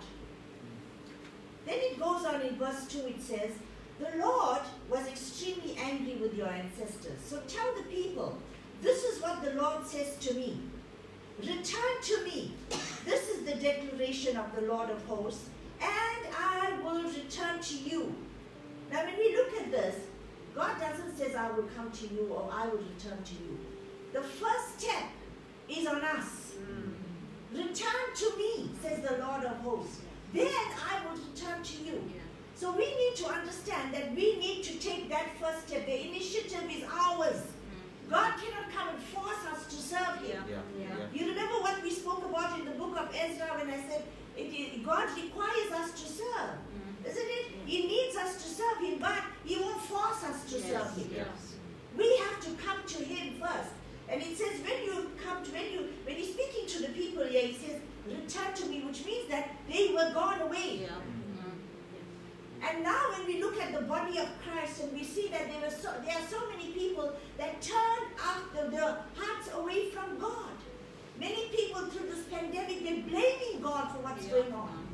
Then 1.67 1.79
it 1.79 1.99
goes 1.99 2.23
on 2.25 2.41
in 2.41 2.55
verse 2.55 2.87
2, 2.87 2.99
it 3.07 3.21
says, 3.21 3.51
The 3.99 4.17
Lord 4.17 4.61
was 4.89 5.05
extremely 5.05 5.77
angry 5.77 6.15
with 6.15 6.33
your 6.33 6.47
ancestors. 6.47 7.19
So 7.25 7.41
tell 7.45 7.75
the 7.75 7.83
people, 7.83 8.37
this 8.81 9.03
is 9.03 9.21
what 9.21 9.43
the 9.43 9.51
Lord 9.51 9.85
says 9.85 10.15
to 10.21 10.33
me. 10.33 10.61
Return 11.39 12.01
to 12.03 12.23
me. 12.23 12.53
This 13.03 13.27
is 13.29 13.43
the 13.43 13.55
declaration 13.55 14.37
of 14.37 14.55
the 14.55 14.61
Lord 14.61 14.89
of 14.89 15.03
hosts, 15.07 15.49
and 15.81 16.33
I 16.39 16.79
will 16.81 17.03
return 17.03 17.59
to 17.59 17.75
you. 17.75 18.15
Now, 18.89 19.03
when 19.03 19.17
we 19.17 19.35
look 19.35 19.53
at 19.61 19.69
this, 19.69 19.95
God 20.55 20.79
doesn't 20.79 21.17
say, 21.17 21.35
I 21.35 21.51
will 21.51 21.67
come 21.75 21.91
to 21.91 22.07
you 22.07 22.33
or 22.33 22.49
I 22.51 22.67
will 22.67 22.77
return 22.77 23.21
to 23.21 23.33
you. 23.33 23.59
The 24.13 24.21
first 24.21 24.79
step 24.79 25.03
is 25.67 25.85
on 25.85 26.01
us. 26.01 26.53
Mm. 26.59 26.93
Return 27.51 28.15
to 28.15 28.37
me, 28.37 28.69
says 28.81 29.01
the 29.07 29.17
Lord 29.17 29.43
of 29.43 29.57
hosts. 29.57 29.99
Then 30.33 30.47
I 30.47 31.05
will 31.05 31.17
return 31.17 31.63
to 31.63 31.83
you. 31.83 32.01
So 32.55 32.71
we 32.71 32.85
need 32.85 33.15
to 33.17 33.27
understand 33.27 33.93
that 33.93 34.15
we 34.15 34.37
need 34.39 34.63
to 34.63 34.73
take 34.79 35.09
that 35.09 35.37
first 35.39 35.67
step. 35.67 35.85
The 35.85 36.07
initiative 36.07 36.63
is 36.69 36.83
ours. 36.83 37.35
Mm-hmm. 37.37 38.09
God 38.09 38.33
cannot 38.41 38.71
come 38.75 38.89
and 38.89 39.03
force 39.03 39.43
us 39.53 39.67
to 39.67 39.75
serve 39.75 40.17
Him. 40.25 40.43
Yeah. 40.49 40.57
Yeah. 40.79 41.05
You 41.13 41.29
remember 41.29 41.61
what 41.61 41.81
we 41.83 41.91
spoke 41.91 42.25
about 42.25 42.59
in 42.59 42.65
the 42.65 42.71
book 42.71 42.97
of 42.97 43.13
Ezra 43.13 43.47
when 43.57 43.69
I 43.69 43.77
said 43.87 44.03
it, 44.35 44.41
it- 44.41 44.83
God 44.85 45.07
requires 45.15 45.71
us 45.71 45.91
to 46.01 46.07
serve, 46.07 46.57
mm-hmm. 46.57 47.09
isn't 47.09 47.29
it? 47.39 47.45
He 47.65 47.85
needs 47.87 48.15
us 48.17 48.41
to 48.43 48.49
serve 48.49 48.77
Him, 48.79 48.97
but 48.99 49.21
He 49.45 49.57
won't 49.59 49.81
force 49.81 50.23
us 50.23 50.43
to 50.51 50.59
serve 50.59 50.95
Him. 50.97 51.09
Yes. 51.13 51.53
We 51.95 52.17
have 52.25 52.41
to 52.41 52.51
come 52.63 52.79
to 52.85 53.03
Him 53.03 53.39
first. 53.39 53.69
And 54.09 54.21
it 54.21 54.37
says 54.37 54.61
when 54.65 54.83
you 54.83 55.11
come 55.23 55.43
to 55.43 55.51
when 55.51 55.71
you 55.71 55.89
when 56.05 56.15
He's 56.15 56.33
speaking 56.33 56.65
to 56.67 56.81
the 56.87 56.89
people 56.89 57.23
here, 57.25 57.45
He 57.47 57.53
says, 57.53 57.81
"Return 58.07 58.53
to 58.53 58.65
me," 58.67 58.81
which 58.81 59.05
means 59.05 59.29
that 59.29 59.49
they 59.69 59.89
were 59.93 60.11
gone 60.13 60.41
away. 60.41 60.81
Yeah. 60.81 60.87
Mm-hmm. 60.87 62.67
And 62.67 62.83
now 62.83 63.11
when 63.11 63.27
we 63.27 63.41
look 63.43 63.61
at 63.61 63.73
the 63.73 63.81
body 63.81 64.17
of 64.17 64.27
Christ 64.43 64.81
and 64.81 64.93
we 64.93 65.03
see 65.03 65.27
that 65.29 65.47
there, 65.49 65.61
were 65.61 65.75
so, 65.75 65.93
there 66.05 66.15
are 66.17 66.27
so 66.27 66.39
many 66.49 66.71
people 66.71 67.13
that 67.37 67.61
turn 67.61 67.99
after 68.23 68.69
their 68.69 68.97
hearts 69.15 69.49
away 69.53 69.89
from 69.89 70.17
God. 70.19 70.55
Many 71.19 71.47
people 71.49 71.81
through 71.87 72.07
this 72.07 72.25
pandemic, 72.25 72.83
they're 72.83 73.03
blaming 73.09 73.61
God 73.61 73.91
for 73.91 73.99
what's 73.99 74.25
going 74.27 74.53
on. 74.53 74.87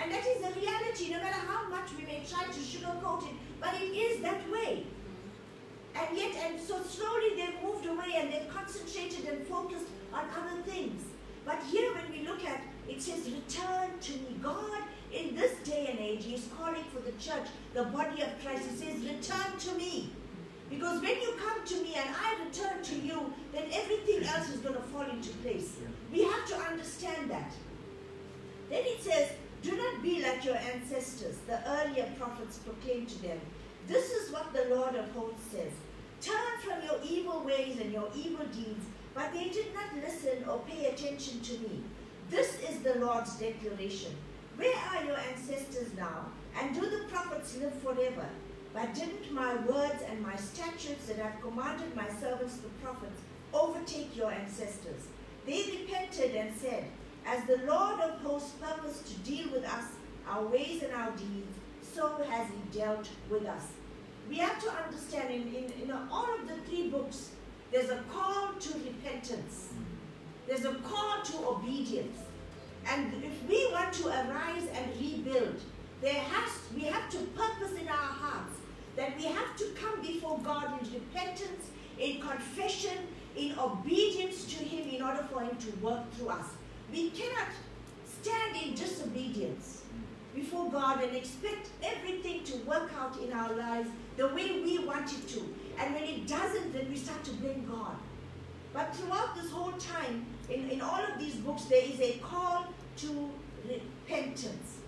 And 0.00 0.12
that 0.12 0.26
is 0.26 0.42
the 0.42 0.60
reality, 0.60 1.10
no 1.10 1.18
matter 1.18 1.40
how 1.46 1.68
much 1.68 1.88
we 1.98 2.04
may 2.04 2.22
try 2.28 2.44
to 2.44 2.60
sugarcoat 2.60 3.28
it, 3.28 3.34
but 3.60 3.74
it 3.74 3.96
is 3.96 4.20
that 4.22 4.42
way. 4.50 4.84
Mm-hmm. 4.84 5.98
And 5.98 6.18
yet, 6.18 6.36
and 6.44 6.60
so 6.60 6.82
slowly 6.82 7.34
they've 7.36 7.62
moved 7.62 7.86
away 7.86 8.16
and 8.16 8.30
they've 8.30 8.48
concentrated 8.52 9.24
and 9.26 9.46
focused 9.46 9.86
on 10.12 10.24
other 10.36 10.62
things. 10.62 11.02
But 11.46 11.62
here, 11.70 11.94
when 11.94 12.10
we 12.10 12.26
look 12.26 12.44
at 12.44 12.60
it 12.88 13.02
says, 13.02 13.30
Return 13.30 13.98
to 14.00 14.12
me. 14.12 14.38
God, 14.42 14.82
in 15.12 15.34
this 15.34 15.56
day 15.68 15.88
and 15.90 15.98
age, 15.98 16.26
is 16.26 16.48
calling 16.56 16.84
for 16.92 17.00
the 17.00 17.12
church, 17.12 17.48
the 17.74 17.84
body 17.84 18.22
of 18.22 18.28
Christ. 18.42 18.68
He 18.70 18.76
says, 18.76 19.00
Return 19.02 19.58
to 19.58 19.74
me. 19.74 20.12
Because 20.68 21.00
when 21.00 21.20
you 21.20 21.32
come 21.38 21.64
to 21.64 21.74
me 21.82 21.94
and 21.94 22.08
I 22.10 22.44
return 22.44 22.82
to 22.82 22.96
you, 22.96 23.32
then 23.52 23.64
everything 23.72 24.24
else 24.24 24.48
is 24.50 24.60
going 24.60 24.74
to 24.74 24.82
fall 24.82 25.08
into 25.08 25.30
place. 25.38 25.76
We 26.12 26.24
have 26.24 26.46
to 26.48 26.56
understand 26.56 27.30
that. 27.30 27.52
Then 28.68 28.82
it 28.84 29.00
says, 29.02 29.30
Do 29.62 29.76
not 29.76 30.02
be 30.02 30.22
like 30.22 30.44
your 30.44 30.56
ancestors, 30.56 31.36
the 31.46 31.60
earlier 31.68 32.10
prophets 32.18 32.58
proclaimed 32.58 33.08
to 33.10 33.22
them. 33.22 33.40
This 33.86 34.10
is 34.10 34.32
what 34.32 34.52
the 34.52 34.74
Lord 34.74 34.96
of 34.96 35.08
hosts 35.12 35.52
says 35.52 35.72
Turn 36.20 36.58
from 36.60 36.84
your 36.84 36.98
evil 37.08 37.44
ways 37.44 37.78
and 37.80 37.92
your 37.92 38.08
evil 38.16 38.44
deeds, 38.46 38.84
but 39.16 39.32
they 39.32 39.48
did 39.48 39.72
not 39.74 39.96
listen 40.04 40.44
or 40.46 40.60
pay 40.68 40.86
attention 40.86 41.40
to 41.40 41.52
me. 41.54 41.82
This 42.30 42.60
is 42.68 42.80
the 42.80 42.98
Lord's 42.98 43.34
declaration. 43.36 44.12
Where 44.56 44.76
are 44.76 45.04
your 45.04 45.16
ancestors 45.16 45.88
now? 45.96 46.26
And 46.60 46.74
do 46.74 46.82
the 46.82 47.04
prophets 47.08 47.56
live 47.56 47.72
forever? 47.82 48.26
But 48.74 48.94
didn't 48.94 49.32
my 49.32 49.56
words 49.64 50.02
and 50.10 50.20
my 50.20 50.36
statutes 50.36 51.06
that 51.06 51.18
I've 51.18 51.40
commanded 51.40 51.96
my 51.96 52.08
servants 52.20 52.58
the 52.58 52.68
prophets 52.84 53.22
overtake 53.54 54.14
your 54.14 54.30
ancestors? 54.30 55.08
They 55.46 55.64
repented 55.80 56.36
and 56.36 56.54
said, 56.54 56.84
As 57.24 57.42
the 57.46 57.64
Lord 57.66 58.00
of 58.00 58.20
hosts 58.20 58.52
purposed 58.60 59.06
to 59.06 59.18
deal 59.20 59.50
with 59.50 59.64
us, 59.64 59.84
our 60.28 60.44
ways 60.44 60.82
and 60.82 60.92
our 60.92 61.12
deeds, 61.12 61.56
so 61.80 62.22
has 62.28 62.48
he 62.48 62.78
dealt 62.78 63.08
with 63.30 63.46
us. 63.46 63.64
We 64.28 64.36
have 64.38 64.62
to 64.62 64.70
understand 64.70 65.32
in, 65.32 65.54
in, 65.54 65.72
in 65.82 65.90
all 66.10 66.34
of 66.34 66.48
the 66.48 66.56
three 66.68 66.90
books, 66.90 67.30
there's 67.72 67.90
a 67.90 68.02
repentance. 69.30 69.68
There's 70.46 70.64
a 70.64 70.74
call 70.74 71.22
to 71.22 71.48
obedience. 71.48 72.18
And 72.88 73.12
if 73.24 73.48
we 73.48 73.68
want 73.72 73.92
to 73.94 74.08
arise 74.08 74.68
and 74.74 75.00
rebuild, 75.00 75.60
there 76.00 76.14
has 76.14 76.50
we 76.74 76.82
have 76.82 77.10
to 77.10 77.18
purpose 77.18 77.72
in 77.80 77.88
our 77.88 77.94
hearts 77.94 78.58
that 78.96 79.16
we 79.16 79.24
have 79.24 79.56
to 79.56 79.64
come 79.74 80.00
before 80.02 80.38
God 80.38 80.80
in 80.80 80.92
repentance, 80.92 81.70
in 81.98 82.20
confession, 82.20 82.96
in 83.36 83.58
obedience 83.58 84.44
to 84.56 84.64
Him 84.64 84.88
in 84.88 85.02
order 85.02 85.26
for 85.32 85.40
Him 85.40 85.56
to 85.56 85.70
work 85.84 86.12
through 86.12 86.28
us. 86.28 86.46
We 86.92 87.10
cannot 87.10 87.48
stand 88.04 88.56
in 88.62 88.74
disobedience 88.74 89.82
before 90.34 90.70
God 90.70 91.02
and 91.02 91.16
expect 91.16 91.70
everything 91.82 92.44
to 92.44 92.56
work 92.58 92.90
out 92.98 93.18
in 93.18 93.32
our 93.32 93.54
lives 93.54 93.88
the 94.16 94.28
way 94.28 94.60
we 94.62 94.78
want 94.84 95.12
it 95.12 95.28
to. 95.28 95.40
And 95.78 95.94
when 95.94 96.04
it 96.04 96.26
doesn't, 96.26 96.72
then 96.72 96.88
we 96.88 96.96
start 96.96 97.24
to 97.24 97.32
blame 97.32 97.66
God. 97.68 97.96
But 98.76 98.94
throughout 98.94 99.34
this 99.34 99.50
whole 99.50 99.72
time, 99.72 100.26
in, 100.50 100.68
in 100.68 100.82
all 100.82 101.00
of 101.02 101.18
these 101.18 101.36
books, 101.36 101.64
there 101.64 101.82
is 101.82 101.98
a 101.98 102.18
call 102.18 102.66
to 102.98 103.30
repentance. 103.66 104.80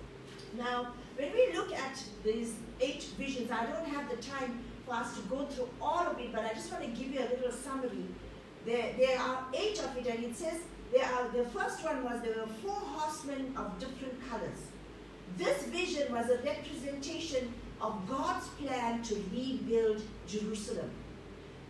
Now, 0.58 0.92
when 1.16 1.32
we 1.32 1.56
look 1.56 1.72
at 1.72 2.04
these 2.22 2.52
eight 2.82 3.04
visions, 3.16 3.50
I 3.50 3.64
don't 3.64 3.88
have 3.88 4.10
the 4.10 4.16
time 4.16 4.62
for 4.84 4.92
us 4.92 5.16
to 5.16 5.22
go 5.22 5.46
through 5.46 5.70
all 5.80 6.06
of 6.06 6.20
it, 6.20 6.32
but 6.32 6.44
I 6.44 6.52
just 6.52 6.70
want 6.70 6.84
to 6.84 6.90
give 6.90 7.14
you 7.14 7.20
a 7.20 7.32
little 7.34 7.50
summary. 7.50 8.04
There, 8.66 8.92
there 8.98 9.18
are 9.18 9.46
eight 9.54 9.78
of 9.78 9.96
it, 9.96 10.06
and 10.06 10.22
it 10.22 10.36
says 10.36 10.60
there 10.92 11.06
are 11.06 11.30
the 11.30 11.48
first 11.48 11.82
one 11.82 12.04
was 12.04 12.20
there 12.20 12.34
were 12.40 12.52
four 12.62 12.76
horsemen 12.76 13.54
of 13.56 13.78
different 13.78 14.20
colors. 14.28 14.66
This 15.38 15.62
vision 15.62 16.12
was 16.12 16.28
a 16.28 16.42
representation 16.42 17.54
of 17.80 18.06
God's 18.06 18.48
plan 18.48 19.02
to 19.04 19.14
rebuild 19.32 20.02
Jerusalem. 20.26 20.90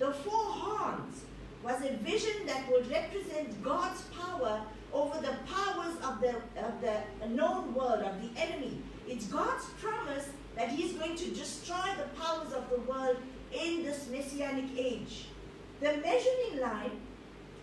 The 0.00 0.12
four 0.12 0.32
horns 0.32 1.22
was 1.62 1.82
a 1.82 1.96
vision 1.98 2.46
that 2.46 2.70
would 2.70 2.90
represent 2.90 3.62
God's 3.62 4.02
power 4.16 4.62
over 4.92 5.18
the 5.20 5.34
powers 5.52 5.94
of 6.02 6.20
the, 6.20 6.36
of 6.60 6.80
the 6.80 7.28
known 7.28 7.74
world, 7.74 8.02
of 8.02 8.14
the 8.22 8.40
enemy. 8.40 8.80
It's 9.06 9.26
God's 9.26 9.64
promise 9.80 10.28
that 10.56 10.68
He's 10.70 10.92
going 10.94 11.16
to 11.16 11.30
destroy 11.30 11.88
the 11.96 12.20
powers 12.20 12.52
of 12.52 12.68
the 12.70 12.80
world 12.80 13.16
in 13.52 13.82
this 13.82 14.08
messianic 14.10 14.66
age. 14.76 15.26
The 15.80 15.96
measuring 15.98 16.60
line 16.60 17.00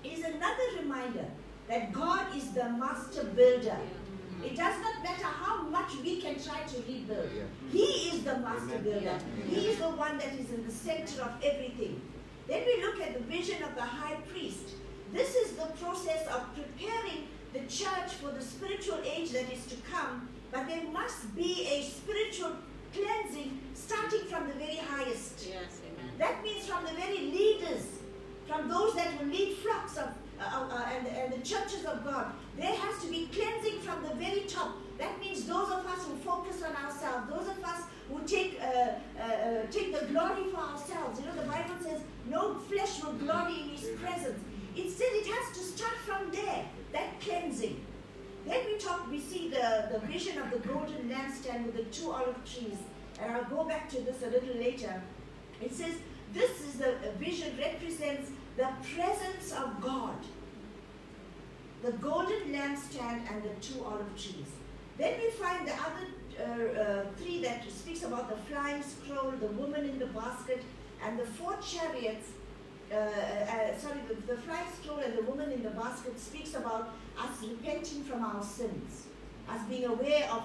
is 0.04 0.24
another 0.24 0.64
reminder 0.80 1.26
that 1.68 1.92
God 1.92 2.36
is 2.36 2.52
the 2.52 2.70
master 2.70 3.24
builder. 3.24 3.78
It 4.44 4.56
does 4.56 4.80
not 4.82 5.04
matter 5.04 5.26
how 5.26 5.64
much 5.64 5.96
we 6.04 6.22
can 6.22 6.36
try 6.42 6.62
to 6.62 6.78
rebuild. 6.88 7.30
He 7.72 7.84
is 8.10 8.24
the 8.24 8.38
master 8.38 8.78
builder. 8.78 9.18
He 9.50 9.70
is 9.70 9.80
the 9.80 9.90
one 9.90 10.18
that 10.20 10.34
is 10.34 10.52
in 10.52 10.66
the 10.66 10.72
center 10.72 11.24
of 11.24 11.32
everything. 11.44 12.02
Then 12.48 12.64
we 12.66 12.82
look 12.84 13.02
at 13.02 13.14
the 13.14 13.24
vision 13.24 13.64
of 13.64 13.76
the 13.76 13.82
high 13.82 14.16
priest. 14.32 14.76
This 15.14 15.36
is 15.36 15.52
the 15.54 15.66
process 15.82 16.28
of 16.28 16.44
preparing 16.56 17.28
the 17.54 17.62
church 17.62 18.14
for 18.22 18.32
the 18.32 18.42
spiritual 18.42 19.00
age 19.04 19.32
that 19.32 19.52
is 19.52 19.66
to 19.68 19.76
come, 19.90 20.30
but 20.52 20.68
there 20.68 20.84
must 20.92 21.36
be 21.36 21.68
a 21.68 21.84
spiritual 21.84 22.54
cleansing 22.94 23.60
starting 23.74 24.26
from 24.26 24.48
the 24.48 24.54
very 24.54 24.78
highest. 24.78 25.48
Yes, 25.48 25.82
amen. 25.86 26.12
That 26.18 26.44
means 26.44 26.68
from 26.68 26.86
the 26.86 26.92
very 26.92 27.20
leaders, 27.20 27.84
from 28.48 28.70
those 28.70 28.96
that 28.96 29.20
will 29.20 29.28
lead 29.28 29.58
flocks 29.58 29.98
of 29.98 30.10
uh, 30.38 30.68
uh, 30.70 30.86
and, 30.94 31.08
and 31.08 31.34
the 31.34 31.46
churches 31.46 31.86
of 31.86 32.04
God. 32.04 32.34
There 32.58 32.76
has 32.76 33.02
to 33.04 33.10
be 33.10 33.30
cleansing 33.34 33.80
from 33.80 34.04
the 34.04 34.16
very 34.16 34.42
top. 34.42 34.76
That 34.98 35.18
means 35.20 35.46
those 35.46 35.70
of 35.72 35.86
us 35.86 36.06
who 36.06 36.16
focus 36.18 36.62
on 36.62 36.76
ourselves, 36.76 37.30
those 37.30 37.48
of 37.48 37.64
us 37.64 37.84
who 38.10 38.22
take 38.28 38.60
uh, 38.62 38.66
uh, 38.66 39.24
uh, 39.24 39.66
take 39.72 39.98
the 39.98 40.06
glory 40.08 40.44
for 40.52 40.60
ourselves. 40.60 41.20
You 41.20 41.26
know, 41.28 41.36
the 41.36 41.48
Bible 41.48 41.76
says, 41.82 42.02
"No 42.30 42.56
flesh 42.56 43.04
will 43.04 43.14
glory 43.14 43.62
in 43.62 43.70
His 43.70 43.90
presence." 44.02 44.40
It 44.76 44.90
says 44.90 45.12
it 45.22 45.28
has 45.28 45.58
to 45.58 45.64
start 45.64 45.98
from 46.06 46.32
there. 46.32 46.66
That 46.92 47.20
cleansing. 47.22 47.86
Then 48.46 48.66
we 48.66 48.78
talk. 48.78 49.10
We 49.10 49.20
see 49.20 49.50
the 49.50 49.90
the 49.92 50.00
vision 50.08 50.38
of 50.38 50.52
the 50.52 50.60
golden 50.60 51.10
lampstand 51.10 51.66
with 51.66 51.76
the 51.76 51.86
two 51.86 52.12
olive 52.12 52.44
trees, 52.46 52.78
and 53.20 53.32
I'll 53.32 53.46
go 53.46 53.64
back 53.64 53.90
to 53.90 54.02
this 54.02 54.22
a 54.24 54.28
little 54.28 54.56
later. 54.56 55.02
It 55.62 55.74
says 55.74 55.96
this 56.34 56.62
is 56.62 56.74
the 56.74 56.92
a 57.10 57.12
vision 57.14 57.58
represents 57.58 58.32
the 58.58 58.70
presence 58.96 59.52
of 59.52 59.82
God, 59.82 60.18
the 61.82 61.94
golden 61.94 62.54
lampstand, 62.54 63.30
and 63.32 63.44
the 63.44 63.56
two 63.62 63.84
olive 63.84 64.14
trees. 64.16 64.52
Then 64.98 65.20
we 65.22 65.30
find 65.32 65.68
the 65.68 65.74
other 65.74 66.06
uh, 66.40 66.82
uh, 66.82 67.06
three 67.18 67.42
that 67.44 67.70
speaks 67.70 68.04
about 68.04 68.30
the 68.30 68.38
flying 68.50 68.82
scroll, 68.84 69.32
the 69.32 69.48
woman 69.48 69.90
in 69.90 70.00
the 70.00 70.08
basket, 70.08 70.64
and 71.04 71.20
the 71.20 71.26
four 71.26 71.58
chariots. 71.58 72.30
Uh, 72.92 72.98
uh, 72.98 73.78
sorry, 73.80 74.00
the, 74.08 74.14
the 74.32 74.40
flying 74.42 74.68
scroll 74.80 75.00
and 75.00 75.18
the 75.18 75.24
woman 75.24 75.52
in 75.52 75.64
the 75.64 75.72
basket 75.72 76.20
speaks 76.20 76.54
about 76.54 76.94
us 77.18 77.42
repenting 77.42 78.04
from 78.04 78.24
our 78.24 78.44
sins, 78.44 79.08
us 79.50 79.60
being 79.68 79.86
aware 79.86 80.30
of 80.32 80.44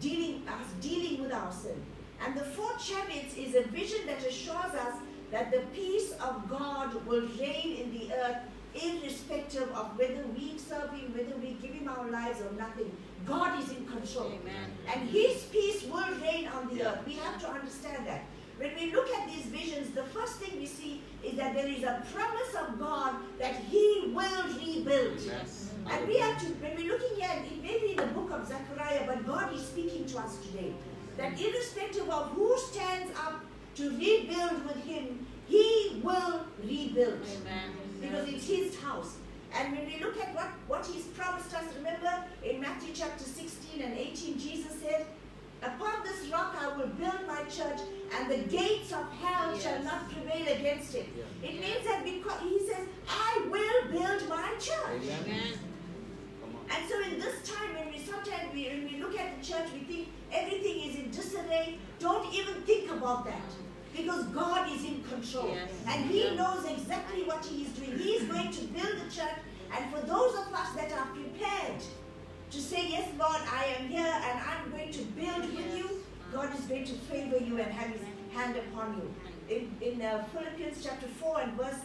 dealing, 0.00 0.42
us 0.48 0.66
dealing 0.80 1.22
with 1.22 1.32
our 1.32 1.52
sin. 1.52 1.80
And 2.24 2.34
the 2.34 2.44
four 2.44 2.70
chariots 2.82 3.36
is 3.36 3.54
a 3.54 3.62
vision 3.68 4.06
that 4.06 4.24
assures 4.26 4.74
us 4.74 4.94
that 5.30 5.50
the 5.50 5.60
peace 5.74 6.12
of 6.12 6.48
God 6.48 7.06
will 7.06 7.26
reign 7.38 7.76
in 7.76 7.92
the 7.92 8.14
earth 8.14 8.36
irrespective 8.74 9.70
of 9.72 9.98
whether 9.98 10.24
we 10.36 10.58
serve 10.58 10.90
Him, 10.92 11.12
whether 11.14 11.36
we 11.36 11.56
give 11.60 11.72
Him 11.72 11.88
our 11.88 12.10
lives 12.10 12.40
or 12.40 12.52
nothing. 12.56 12.90
God 13.26 13.62
is 13.62 13.70
in 13.70 13.86
control. 13.86 14.26
Amen. 14.26 14.72
And 14.92 15.08
His 15.08 15.42
peace 15.44 15.84
will 15.84 16.14
reign 16.22 16.48
on 16.48 16.74
the 16.74 16.84
earth. 16.88 17.00
We 17.06 17.14
have 17.14 17.40
to 17.42 17.48
understand 17.48 18.06
that. 18.06 18.24
When 18.62 18.76
we 18.76 18.94
look 18.94 19.08
at 19.08 19.26
these 19.26 19.46
visions, 19.46 19.90
the 19.92 20.04
first 20.04 20.34
thing 20.34 20.60
we 20.60 20.66
see 20.66 21.02
is 21.24 21.36
that 21.36 21.52
there 21.52 21.66
is 21.66 21.82
a 21.82 22.06
promise 22.14 22.54
of 22.60 22.78
God 22.78 23.16
that 23.40 23.56
He 23.56 24.12
will 24.14 24.44
rebuild. 24.54 25.18
Yes. 25.20 25.72
And 25.90 26.06
we 26.06 26.18
have 26.18 26.40
to, 26.42 26.46
when 26.46 26.76
we're 26.76 26.92
looking 26.92 27.24
at 27.24 27.38
it 27.38 27.60
may 27.60 27.80
be 27.80 27.90
in 27.90 27.96
the 27.96 28.06
book 28.14 28.30
of 28.30 28.46
Zechariah, 28.46 29.02
but 29.04 29.26
God 29.26 29.52
is 29.52 29.66
speaking 29.66 30.06
to 30.06 30.18
us 30.18 30.38
today. 30.46 30.72
That 31.16 31.40
irrespective 31.40 32.08
of 32.08 32.28
who 32.34 32.56
stands 32.56 33.10
up 33.18 33.44
to 33.74 33.90
rebuild 33.98 34.64
with 34.64 34.84
Him, 34.84 35.26
He 35.48 36.00
will 36.04 36.44
rebuild. 36.62 37.18
Amen. 37.40 37.70
Because 38.00 38.28
it's 38.28 38.46
His 38.46 38.78
house. 38.78 39.16
And 39.58 39.76
when 39.76 39.86
we 39.86 39.98
look 39.98 40.16
at 40.20 40.32
what, 40.36 40.50
what 40.68 40.86
He's 40.86 41.06
promised 41.06 41.52
us, 41.52 41.64
remember 41.76 42.12
in 42.44 42.60
Matthew 42.60 42.94
chapter 42.94 43.24
16 43.24 43.82
and 43.82 43.98
18, 43.98 44.38
Jesus 44.38 44.78
said, 44.80 45.04
Upon 45.62 46.02
this 46.04 46.28
rock 46.28 46.56
I 46.60 46.76
will 46.76 46.88
build 46.88 47.26
my 47.26 47.42
church, 47.44 47.80
and 48.18 48.30
the 48.30 48.38
gates 48.50 48.92
of 48.92 49.06
hell 49.12 49.56
shall 49.58 49.82
not 49.82 50.10
prevail 50.10 50.46
against 50.56 50.94
it. 50.94 51.08
Yeah. 51.16 51.48
It 51.50 51.60
means 51.60 51.86
that 51.86 52.04
because 52.04 52.40
He 52.42 52.58
says, 52.66 52.86
I 53.08 53.46
will 53.48 53.92
build 53.92 54.28
my 54.28 54.48
church. 54.58 55.02
Amen. 55.22 55.52
And 56.74 56.88
so 56.88 57.00
in 57.02 57.18
this 57.20 57.48
time 57.48 57.74
when 57.76 57.92
we 57.92 57.98
sometimes 58.00 58.52
we, 58.54 58.64
when 58.68 58.84
we 58.90 58.98
look 58.98 59.18
at 59.18 59.40
the 59.40 59.46
church, 59.46 59.66
we 59.74 59.80
think 59.80 60.08
everything 60.32 60.80
is 60.88 60.96
in 60.96 61.10
disarray. 61.10 61.78
Don't 61.98 62.32
even 62.34 62.54
think 62.62 62.90
about 62.90 63.24
that. 63.26 63.42
Because 63.94 64.24
God 64.28 64.72
is 64.72 64.82
in 64.84 65.02
control. 65.04 65.48
Yes. 65.54 65.70
And 65.86 66.06
He 66.10 66.24
Yeah. 66.24 66.34
knows 66.34 66.64
exactly 66.64 67.24
what 67.24 67.44
He 67.44 67.62
is 67.64 67.68
doing. 67.72 67.98
He 67.98 68.12
is 68.12 68.24
going 68.24 68.50
to 68.50 68.62
build 68.64 68.94
the 69.04 69.10
church. 69.14 69.38
And 69.76 69.94
for 69.94 70.00
those 70.06 70.32
of 70.34 70.52
us 70.52 70.74
that 70.76 70.92
are 70.92 71.06
prepared 71.14 71.82
to 72.52 72.60
say, 72.60 72.86
Yes, 72.90 73.08
Lord, 73.18 73.40
I 73.50 73.64
am 73.78 73.88
here 73.88 74.00
and 74.00 74.40
I'm 74.40 74.70
going 74.70 74.92
to 74.92 75.02
build 75.02 75.56
with 75.56 75.76
you, 75.76 76.04
God 76.32 76.54
is 76.58 76.64
going 76.66 76.84
to 76.84 76.92
favor 76.92 77.38
you 77.38 77.58
and 77.58 77.72
have 77.72 77.90
His 77.90 78.02
hand 78.32 78.56
upon 78.56 78.96
you. 78.96 79.14
In, 79.54 79.92
in 79.92 80.02
uh, 80.02 80.24
Philippians 80.32 80.84
chapter 80.84 81.06
4 81.06 81.40
and 81.40 81.52
verse 81.54 81.80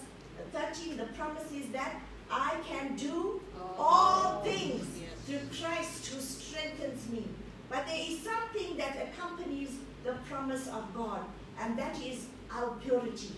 13, 0.54 0.98
the 0.98 1.06
promise 1.18 1.52
is 1.52 1.68
that 1.70 2.02
I 2.30 2.56
can 2.68 2.96
do 2.96 3.42
all 3.78 4.42
things 4.44 4.86
through 5.26 5.40
Christ 5.60 6.08
who 6.08 6.20
strengthens 6.20 7.10
me. 7.10 7.26
But 7.70 7.88
there 7.88 8.00
is 8.00 8.22
something 8.22 8.78
that 8.78 8.98
accompanies 9.02 9.72
the 10.04 10.14
promise 10.30 10.68
of 10.68 10.94
God, 10.94 11.22
and 11.60 11.78
that 11.80 12.00
is 12.02 12.28
our 12.52 12.72
purity. 12.84 13.34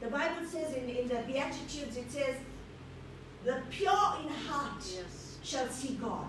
The 0.00 0.08
Bible 0.08 0.46
says 0.46 0.74
in, 0.74 0.88
in 0.88 1.08
the 1.08 1.22
Beatitudes, 1.26 1.96
it 1.96 2.10
says, 2.10 2.36
the 3.44 3.62
pure 3.70 4.16
in 4.22 4.28
heart 4.46 4.82
Yes. 4.82 5.29
Shall 5.50 5.68
see 5.68 5.94
God. 5.94 6.28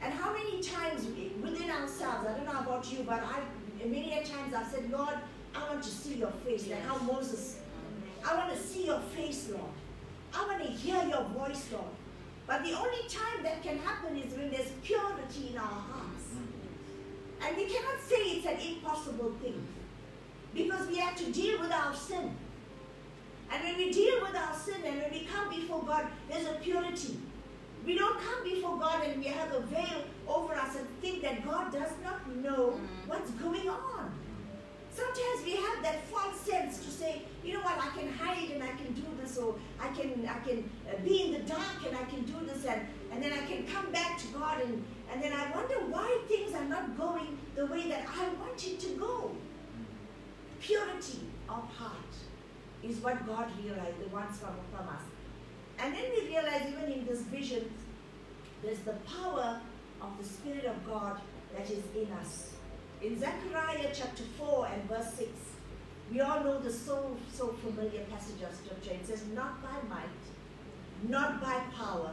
And 0.00 0.14
how 0.14 0.32
many 0.32 0.62
times 0.62 1.06
within 1.42 1.70
ourselves, 1.70 2.26
I 2.26 2.36
don't 2.36 2.46
know 2.46 2.60
about 2.60 2.90
you, 2.90 3.04
but 3.06 3.22
I 3.22 3.40
many 3.84 4.12
a 4.12 4.24
times 4.24 4.54
I've 4.54 4.70
said, 4.70 4.90
Lord, 4.90 5.14
I 5.54 5.68
want 5.68 5.82
to 5.82 5.88
see 5.90 6.14
your 6.14 6.32
face, 6.44 6.68
like 6.68 6.84
how 6.86 6.98
Moses 6.98 7.56
I 8.26 8.36
want 8.36 8.52
to 8.52 8.58
see 8.58 8.86
your 8.86 9.00
face, 9.00 9.48
Lord. 9.50 9.72
I 10.34 10.46
want 10.46 10.62
to 10.62 10.70
hear 10.70 11.02
your 11.04 11.24
voice, 11.24 11.66
Lord. 11.72 11.92
But 12.46 12.64
the 12.64 12.72
only 12.72 13.08
time 13.08 13.42
that 13.42 13.62
can 13.62 13.78
happen 13.78 14.16
is 14.16 14.34
when 14.34 14.50
there's 14.50 14.70
purity 14.82 15.50
in 15.52 15.56
our 15.56 15.64
hearts. 15.64 16.24
Mm-hmm. 16.34 17.46
And 17.46 17.56
we 17.56 17.64
cannot 17.64 18.00
say 18.06 18.16
it's 18.16 18.46
an 18.46 18.74
impossible 18.74 19.32
thing. 19.42 19.66
Because 20.54 20.86
we 20.88 20.98
have 20.98 21.16
to 21.16 21.32
deal 21.32 21.60
with 21.60 21.72
our 21.72 21.94
sin. 21.94 22.36
And 23.52 23.64
when 23.64 23.76
we 23.76 23.92
deal 23.92 24.20
with 24.20 24.36
our 24.36 24.54
sin 24.54 24.82
and 24.84 25.00
when 25.00 25.10
we 25.10 25.24
come 25.24 25.48
before 25.48 25.82
God, 25.82 26.06
there's 26.28 26.46
a 26.46 26.54
purity. 26.54 27.18
We 27.84 27.96
don't 27.96 28.18
come 28.20 28.44
before 28.44 28.78
God 28.78 29.02
and 29.04 29.22
we 29.22 29.28
have 29.28 29.52
a 29.52 29.60
veil 29.60 30.04
over 30.28 30.54
us 30.54 30.76
and 30.76 30.86
think 31.00 31.22
that 31.22 31.44
God 31.44 31.72
does 31.72 31.92
not 32.04 32.28
know 32.36 32.78
what's 33.06 33.30
going 33.32 33.68
on. 33.68 34.12
Sometimes 34.92 35.44
we 35.44 35.52
have 35.52 35.82
that 35.82 36.04
false 36.06 36.38
sense 36.40 36.84
to 36.84 36.90
say, 36.90 37.22
you 37.44 37.54
know 37.54 37.60
what, 37.60 37.78
I 37.78 37.88
can 37.96 38.12
hide 38.12 38.50
and 38.50 38.62
I 38.62 38.68
can 38.72 38.92
do 38.92 39.06
this, 39.20 39.38
or 39.38 39.54
I 39.80 39.88
can 39.88 40.28
I 40.28 40.38
can 40.40 40.68
uh, 40.88 40.98
be 41.04 41.22
in 41.26 41.32
the 41.32 41.38
dark 41.40 41.86
and 41.86 41.96
I 41.96 42.02
can 42.04 42.22
do 42.24 42.34
this, 42.44 42.64
and, 42.64 42.82
and 43.12 43.22
then 43.22 43.32
I 43.32 43.46
can 43.46 43.66
come 43.66 43.90
back 43.92 44.18
to 44.18 44.26
God, 44.28 44.60
and, 44.60 44.84
and 45.12 45.22
then 45.22 45.32
I 45.32 45.50
wonder 45.52 45.76
why 45.88 46.20
things 46.28 46.54
are 46.54 46.64
not 46.64 46.98
going 46.98 47.38
the 47.54 47.66
way 47.66 47.88
that 47.88 48.04
I 48.08 48.28
want 48.40 48.66
it 48.66 48.80
to 48.80 48.88
go. 48.96 49.30
Purity 50.60 51.20
of 51.48 51.64
heart 51.78 52.14
is 52.82 52.98
what 52.98 53.24
God 53.26 53.48
realized, 53.62 54.12
wants 54.12 54.38
from, 54.38 54.56
from 54.74 54.88
us. 54.88 55.02
And 55.82 55.94
then 55.94 56.04
we 56.14 56.28
realize 56.28 56.62
even 56.68 56.92
in 56.92 57.06
this 57.06 57.20
vision, 57.22 57.70
there's 58.62 58.80
the 58.80 58.94
power 59.08 59.60
of 60.02 60.18
the 60.18 60.24
Spirit 60.24 60.64
of 60.64 60.86
God 60.86 61.20
that 61.56 61.70
is 61.70 61.82
in 61.96 62.12
us. 62.12 62.52
In 63.02 63.18
Zechariah 63.18 63.90
chapter 63.94 64.22
4 64.38 64.68
and 64.74 64.88
verse 64.88 65.14
6, 65.14 65.30
we 66.12 66.20
all 66.20 66.42
know 66.44 66.60
the 66.60 66.72
so, 66.72 67.16
so 67.32 67.48
familiar 67.64 68.02
passage 68.10 68.42
of 68.42 68.54
scripture. 68.54 68.92
It 68.92 69.06
says, 69.06 69.24
Not 69.34 69.62
by 69.62 69.88
might, 69.88 70.04
not 71.08 71.40
by 71.40 71.60
power, 71.74 72.12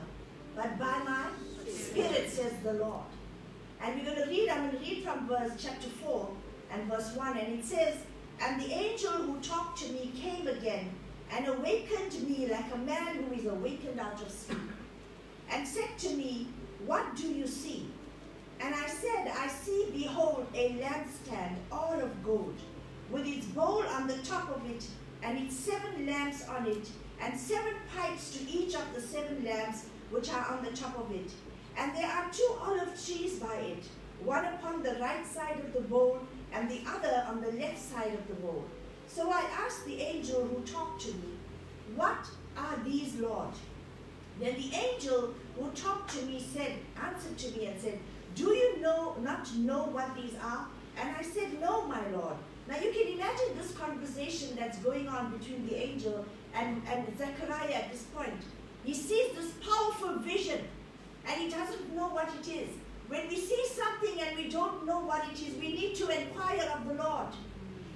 but 0.55 0.79
by 0.79 0.99
my 0.99 1.27
spirit, 1.69 2.29
says 2.29 2.53
the 2.63 2.73
Lord. 2.73 3.03
And 3.81 3.95
we're 3.95 4.05
going 4.05 4.23
to 4.23 4.29
read, 4.29 4.49
I'm 4.49 4.69
going 4.69 4.83
to 4.83 4.89
read 4.89 5.03
from 5.03 5.27
verse 5.27 5.51
chapter 5.57 5.89
4 5.89 6.29
and 6.71 6.83
verse 6.89 7.15
1, 7.15 7.37
and 7.37 7.59
it 7.59 7.65
says, 7.65 7.95
And 8.41 8.61
the 8.61 8.71
angel 8.71 9.11
who 9.11 9.39
talked 9.41 9.79
to 9.83 9.91
me 9.91 10.11
came 10.15 10.47
again 10.47 10.89
and 11.31 11.47
awakened 11.47 12.21
me 12.27 12.47
like 12.47 12.73
a 12.73 12.77
man 12.77 13.23
who 13.23 13.33
is 13.33 13.45
awakened 13.45 13.99
out 13.99 14.21
of 14.21 14.31
sleep, 14.31 14.59
and 15.49 15.67
said 15.67 15.97
to 15.99 16.09
me, 16.15 16.47
What 16.85 17.15
do 17.15 17.27
you 17.27 17.47
see? 17.47 17.89
And 18.59 18.73
I 18.73 18.87
said, 18.87 19.31
I 19.37 19.47
see, 19.47 19.87
behold, 19.93 20.47
a 20.55 20.69
lampstand 20.81 21.55
all 21.71 21.99
of 21.99 22.23
gold, 22.23 22.55
with 23.11 23.27
its 23.27 23.45
bowl 23.47 23.83
on 23.83 24.07
the 24.07 24.17
top 24.19 24.55
of 24.55 24.69
it, 24.69 24.85
and 25.21 25.37
its 25.37 25.55
seven 25.55 26.05
lamps 26.05 26.47
on 26.47 26.65
it, 26.67 26.89
and 27.21 27.39
seven 27.39 27.73
pipes 27.95 28.37
to 28.37 28.49
each 28.49 28.75
of 28.75 28.93
the 28.95 29.01
seven 29.01 29.43
lamps 29.43 29.85
which 30.09 30.29
are 30.31 30.45
on 30.51 30.63
the 30.63 30.71
top 30.71 30.97
of 30.99 31.11
it. 31.11 31.31
And 31.77 31.95
there 31.95 32.09
are 32.09 32.31
two 32.31 32.55
olive 32.59 32.93
trees 33.05 33.39
by 33.39 33.55
it, 33.55 33.83
one 34.23 34.45
upon 34.45 34.81
the 34.81 34.95
right 34.99 35.25
side 35.25 35.59
of 35.59 35.73
the 35.73 35.81
bowl, 35.81 36.19
and 36.51 36.69
the 36.69 36.81
other 36.87 37.25
on 37.27 37.41
the 37.41 37.51
left 37.51 37.79
side 37.79 38.13
of 38.13 38.27
the 38.27 38.35
bowl. 38.35 38.65
So 39.07 39.31
I 39.31 39.43
asked 39.65 39.85
the 39.85 39.99
angel 40.01 40.45
who 40.45 40.61
talked 40.61 41.01
to 41.01 41.09
me, 41.09 41.37
What 41.95 42.27
are 42.57 42.77
these, 42.85 43.15
Lord? 43.15 43.49
Then 44.39 44.55
the 44.55 44.75
angel 44.75 45.33
who 45.57 45.69
talked 45.71 46.13
to 46.15 46.25
me 46.25 46.45
said, 46.53 46.73
answered 47.01 47.37
to 47.37 47.57
me 47.57 47.67
and 47.67 47.81
said, 47.81 47.99
Do 48.35 48.49
you 48.49 48.79
know 48.81 49.15
not 49.21 49.53
know 49.55 49.85
what 49.85 50.15
these 50.15 50.35
are? 50.43 50.67
And 50.99 51.15
I 51.15 51.21
said, 51.21 51.59
No, 51.59 51.87
my 51.87 52.05
Lord. 52.09 52.35
Now 52.67 52.75
you 52.75 52.91
can 52.91 53.13
imagine 53.13 53.57
this 53.57 53.71
conversation 53.71 54.55
that's 54.57 54.77
going 54.79 55.07
on 55.07 55.35
between 55.37 55.65
the 55.67 55.75
angel 55.75 56.25
and, 56.53 56.81
and 56.91 57.17
Zechariah 57.17 57.73
at 57.73 57.91
this 57.91 58.03
point. 58.13 58.41
He 58.83 58.93
sees 58.93 59.35
this 59.35 59.51
powerful 59.65 60.19
vision 60.19 60.59
and 61.27 61.41
he 61.41 61.49
doesn't 61.49 61.95
know 61.95 62.09
what 62.09 62.29
it 62.41 62.47
is. 62.49 62.69
When 63.07 63.27
we 63.29 63.37
see 63.37 63.65
something 63.67 64.19
and 64.21 64.35
we 64.35 64.49
don't 64.49 64.85
know 64.85 64.99
what 64.99 65.25
it 65.31 65.41
is, 65.41 65.55
we 65.55 65.73
need 65.73 65.95
to 65.95 66.09
inquire 66.09 66.69
of 66.75 66.87
the 66.87 66.93
Lord. 66.95 67.27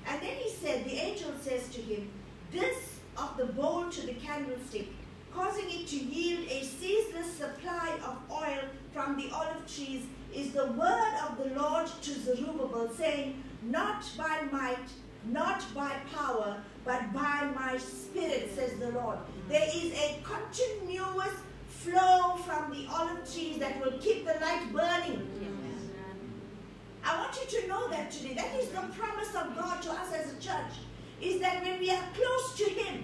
And 0.08 0.22
then 0.22 0.36
he 0.36 0.49
said, 0.49 0.86
the 0.86 0.93
angel 0.95 1.32
says 1.41 1.70
to 1.70 1.82
him, 1.82 2.10
This 2.52 2.99
of 3.18 3.38
the 3.38 3.45
bowl 3.45 3.89
to 3.89 4.06
the 4.06 4.14
candlestick, 4.14 4.88
causing 5.34 5.70
it 5.70 5.88
to 5.88 5.97
yield 5.97 6.47
a 6.49 6.64
ceaseless 6.64 7.34
supply 7.34 7.99
of 8.06 8.18
oil 8.32 8.64
from 8.93 9.18
the 9.18 9.30
olive 9.34 9.66
trees, 9.74 10.04
is 10.34 10.52
the 10.52 10.68
word 10.68 11.14
of 11.28 11.38
the 11.38 11.60
Lord 11.60 11.88
to 11.88 12.12
Zerubbabel, 12.12 12.89
saying, 12.95 13.43
Not 13.64 14.10
by 14.18 14.43
might, 14.52 14.78
not 15.26 15.64
by 15.76 15.95
power, 16.14 16.62
but 16.84 17.14
by 17.14 17.52
my 17.54 17.78
spirit, 17.78 18.52
says 18.56 18.80
the 18.80 18.91
Lord. 18.91 19.18
There 19.49 19.68
is 19.74 19.93
a 19.93 20.22
continuous 20.24 21.36
flow 21.68 22.36
from 22.45 22.72
the 22.72 22.88
olive 22.91 23.32
trees 23.32 23.58
that 23.60 23.84
will 23.84 23.97
keep 23.99 24.26
the 24.26 24.34
light 24.39 24.72
burning. 24.72 25.28
I 27.04 27.18
want 27.18 27.36
you 27.36 27.62
to 27.62 27.68
know 27.68 27.89
that 27.89 28.12
today. 28.12 28.34
That 28.36 28.56
is 28.60 28.70
the 28.70 28.82
promise 28.82 29.30
of 29.30 29.56
God 29.56 29.82
to 29.84 29.91
us 29.91 30.14
as 30.14 30.34
a 30.34 30.36
church. 30.36 30.74
Is 31.22 31.39
that 31.41 31.64
when 31.64 31.80
we 31.80 31.89
are 31.91 32.04
close 32.14 32.58
to 32.58 32.64
Him, 32.66 33.04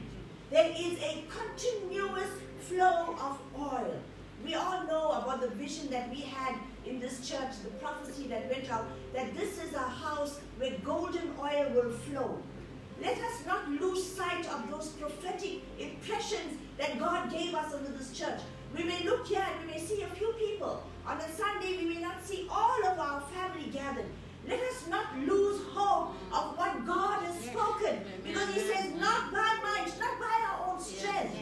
there 0.49 0.71
is 0.71 0.97
a 0.99 1.23
continuous 1.29 2.29
flow 2.61 3.15
of 3.19 3.39
oil. 3.59 3.99
We 4.45 4.55
all 4.55 4.85
know 4.85 5.11
about 5.11 5.41
the 5.41 5.49
vision 5.49 5.89
that 5.89 6.09
we 6.09 6.21
had 6.21 6.55
in 6.85 6.99
this 6.99 7.27
church, 7.27 7.51
the 7.63 7.71
prophecy 7.71 8.27
that 8.27 8.49
went 8.49 8.71
out, 8.71 8.85
that 9.13 9.35
this 9.35 9.61
is 9.61 9.73
a 9.73 9.79
house 9.79 10.39
where 10.57 10.71
golden 10.83 11.31
oil 11.39 11.71
will 11.73 11.91
flow. 11.91 12.41
Let 13.01 13.17
us 13.17 13.45
not 13.45 13.69
lose 13.69 14.03
sight 14.03 14.47
of 14.49 14.69
those 14.69 14.89
prophetic 14.89 15.61
impressions 15.79 16.57
that 16.77 16.99
God 16.99 17.31
gave 17.31 17.53
us 17.53 17.73
under 17.73 17.91
this 17.91 18.17
church. 18.17 18.39
We 18.75 18.83
may 18.83 19.03
look 19.03 19.27
here 19.27 19.45
and 19.45 19.67
we 19.67 19.73
may 19.73 19.79
see 19.79 20.01
a 20.01 20.07
few 20.07 20.33
people. 20.33 20.83
On 21.07 21.17
a 21.17 21.31
Sunday, 21.31 21.77
we 21.77 21.95
may 21.95 22.01
not 22.01 22.21
see 22.25 22.47
all 22.51 22.85
of 22.85 22.99
our 22.99 23.21
family 23.21 23.69
gathered. 23.71 24.11
Let 24.45 24.59
us 24.59 24.87
not 24.89 25.17
lose 25.19 25.61
hope 25.73 26.15
of 26.33 26.57
what 26.57 26.85
God 26.85 27.23
has 27.23 27.35
spoken. 27.45 28.03
Because 28.23 28.53
He 28.53 28.59
says, 28.59 28.93
not 28.99 29.31
by 29.31 29.57
might, 29.63 29.91
not 29.99 30.19
by 30.19 30.47
our 30.49 30.69
own 30.69 30.81
strength, 30.81 31.33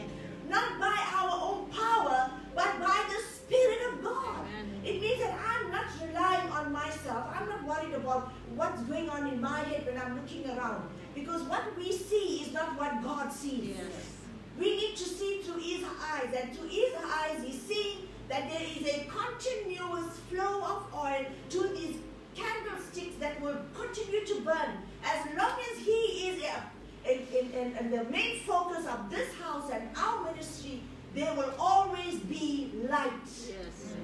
not 0.48 0.78
by 0.78 0.96
our 1.16 1.30
own 1.32 1.70
power, 1.70 2.30
but 2.54 2.78
by 2.78 3.04
the 3.08 3.22
Spirit 3.34 3.92
of 3.92 4.04
God. 4.04 4.46
It 4.84 5.00
means 5.00 5.20
that 5.20 5.36
I'm 5.36 5.72
not 5.72 5.86
relying 6.00 6.48
on 6.50 6.72
myself. 6.72 7.26
I'm 7.34 7.48
not 7.48 7.64
worried 7.64 7.94
about 7.94 8.32
what's 8.54 8.82
going 8.82 9.10
on 9.10 9.26
in 9.26 9.40
my 9.40 9.60
head 9.60 9.84
when 9.84 10.00
I'm 10.00 10.14
looking 10.14 10.48
around. 10.48 10.88
Because 11.12 11.42
what 11.42 11.76
we 11.76 11.90
see 11.90 12.42
is 12.44 12.52
not 12.52 12.78
what 12.78 13.02
God 13.02 13.32
sees. 13.32 13.76
Yes. 13.76 14.12
We 14.60 14.76
need 14.76 14.96
to 14.96 15.04
see 15.04 15.40
through 15.42 15.60
his 15.60 15.84
eyes, 15.84 16.32
and 16.40 16.56
through 16.56 16.68
his 16.68 16.94
eyes, 17.04 17.42
he's 17.44 17.60
seeing 17.62 18.05
that 18.28 18.50
there 18.50 18.62
is 18.62 18.86
a 18.86 19.06
continuous 19.08 20.18
flow 20.30 20.62
of 20.62 20.94
oil 20.94 21.24
to 21.50 21.68
these 21.68 21.96
candlesticks 22.34 23.16
that 23.20 23.40
will 23.40 23.58
continue 23.74 24.24
to 24.26 24.40
burn. 24.40 24.70
As 25.04 25.26
long 25.36 25.58
as 25.72 25.78
he 25.78 26.28
is 26.28 26.42
a, 26.42 27.10
in, 27.10 27.20
in, 27.32 27.52
in, 27.52 27.76
in 27.76 27.90
the 27.90 28.04
main 28.04 28.40
focus 28.40 28.84
of 28.86 29.10
this 29.10 29.32
house 29.34 29.70
and 29.72 29.88
our 29.96 30.24
ministry, 30.24 30.82
there 31.14 31.32
will 31.34 31.52
always 31.58 32.18
be 32.20 32.72
light. 32.88 33.10
Yes. 33.24 33.94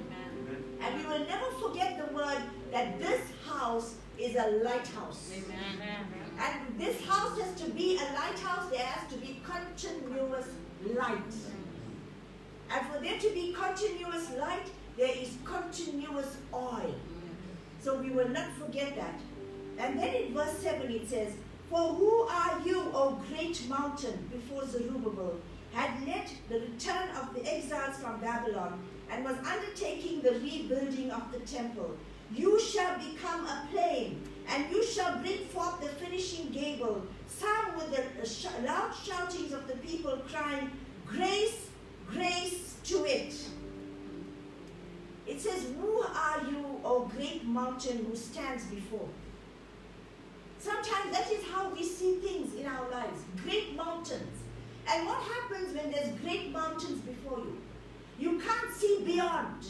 And 0.81 0.97
we 0.97 1.05
will 1.05 1.25
never 1.25 1.51
forget 1.61 1.97
the 1.97 2.13
word 2.13 2.41
that 2.71 2.99
this 2.99 3.21
house 3.45 3.95
is 4.17 4.35
a 4.35 4.63
lighthouse. 4.63 5.31
Amen. 5.33 6.05
And 6.39 6.79
this 6.79 7.03
house 7.05 7.39
has 7.39 7.53
to 7.61 7.69
be 7.71 7.97
a 7.97 8.13
lighthouse, 8.13 8.69
there 8.69 8.85
has 8.85 9.11
to 9.11 9.17
be 9.19 9.41
continuous 9.45 10.47
light. 10.95 11.33
And 12.73 12.87
for 12.87 12.99
there 12.99 13.19
to 13.19 13.29
be 13.29 13.53
continuous 13.53 14.31
light, 14.31 14.67
there 14.97 15.15
is 15.15 15.37
continuous 15.45 16.37
oil. 16.51 16.95
So 17.79 17.99
we 17.99 18.09
will 18.09 18.29
not 18.29 18.51
forget 18.53 18.95
that. 18.95 19.19
And 19.77 19.99
then 19.99 20.15
in 20.15 20.33
verse 20.33 20.57
7 20.59 20.89
it 20.89 21.07
says, 21.07 21.33
For 21.69 21.93
who 21.93 22.21
are 22.23 22.61
you, 22.65 22.81
O 22.93 23.21
great 23.29 23.67
mountain, 23.69 24.27
before 24.31 24.65
Zerubbabel, 24.65 25.39
had 25.73 26.05
led 26.07 26.29
the 26.49 26.61
return 26.61 27.09
of 27.21 27.33
the 27.35 27.45
exiles 27.51 27.97
from 27.97 28.19
Babylon, 28.21 28.79
and 29.11 29.23
was 29.23 29.35
undertaking 29.45 30.21
the 30.21 30.31
rebuilding 30.31 31.11
of 31.11 31.31
the 31.31 31.39
temple? 31.39 31.95
You 32.33 32.59
shall 32.59 32.97
become 32.97 33.45
a 33.45 33.67
plain, 33.71 34.21
and 34.47 34.71
you 34.71 34.83
shall 34.83 35.19
bring 35.19 35.45
forth 35.45 35.81
the 35.81 35.89
finishing 36.03 36.49
gable, 36.49 37.05
some 37.27 37.75
with 37.75 37.91
the 37.91 38.65
loud 38.65 38.93
shoutings 38.95 39.53
of 39.53 39.67
the 39.67 39.75
people 39.77 40.19
crying, 40.31 40.71
Grace, 41.05 41.69
grace 42.13 42.75
to 42.85 43.05
it. 43.05 43.35
It 45.25 45.41
says, 45.41 45.67
Who 45.79 46.01
are 46.01 46.41
you, 46.49 46.79
O 46.83 47.11
great 47.15 47.45
mountain 47.45 48.05
who 48.05 48.15
stands 48.15 48.65
before? 48.65 49.07
Sometimes 50.59 51.11
that 51.11 51.29
is 51.31 51.43
how 51.51 51.69
we 51.69 51.83
see 51.83 52.15
things 52.15 52.53
in 52.55 52.65
our 52.65 52.89
lives 52.89 53.21
great 53.43 53.75
mountains. 53.75 54.39
And 54.87 55.07
what 55.07 55.21
happens 55.21 55.75
when 55.75 55.91
there's 55.91 56.09
great 56.19 56.51
mountains 56.51 56.99
before 57.01 57.39
you? 57.39 57.57
You 58.19 58.39
can't 58.39 58.73
see 58.73 59.03
beyond. 59.05 59.65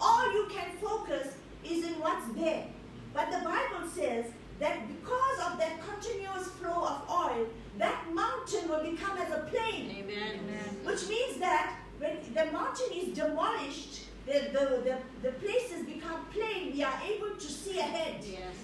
All 0.00 0.32
you 0.32 0.46
can 0.50 0.70
focus 0.80 1.34
is 1.64 1.84
in 1.84 1.94
what's 2.00 2.26
there. 2.34 2.66
But 3.12 3.30
the 3.30 3.38
Bible 3.38 3.88
says 3.92 4.26
that 4.60 4.86
because 4.86 5.38
of 5.46 5.58
that 5.58 5.78
continuous 5.86 6.48
flow 6.52 6.86
of 6.86 7.02
oil, 7.10 7.46
that 7.78 8.12
mountain 8.12 8.68
will 8.68 8.82
become 8.82 9.16
as 9.18 9.32
a 9.32 9.40
plain. 9.50 9.96
Amen. 9.98 10.40
Which 10.84 11.08
means 11.08 11.38
that 11.38 11.76
when 11.98 12.16
the 12.34 12.52
mountain 12.52 12.92
is 12.94 13.16
demolished, 13.16 14.06
the, 14.26 14.50
the, 14.52 14.82
the, 14.84 14.98
the 15.22 15.32
places 15.38 15.86
become 15.86 16.26
plain, 16.26 16.72
we 16.72 16.82
are 16.82 17.00
able 17.04 17.34
to 17.36 17.46
see 17.46 17.78
ahead. 17.78 18.22
Yes. 18.22 18.54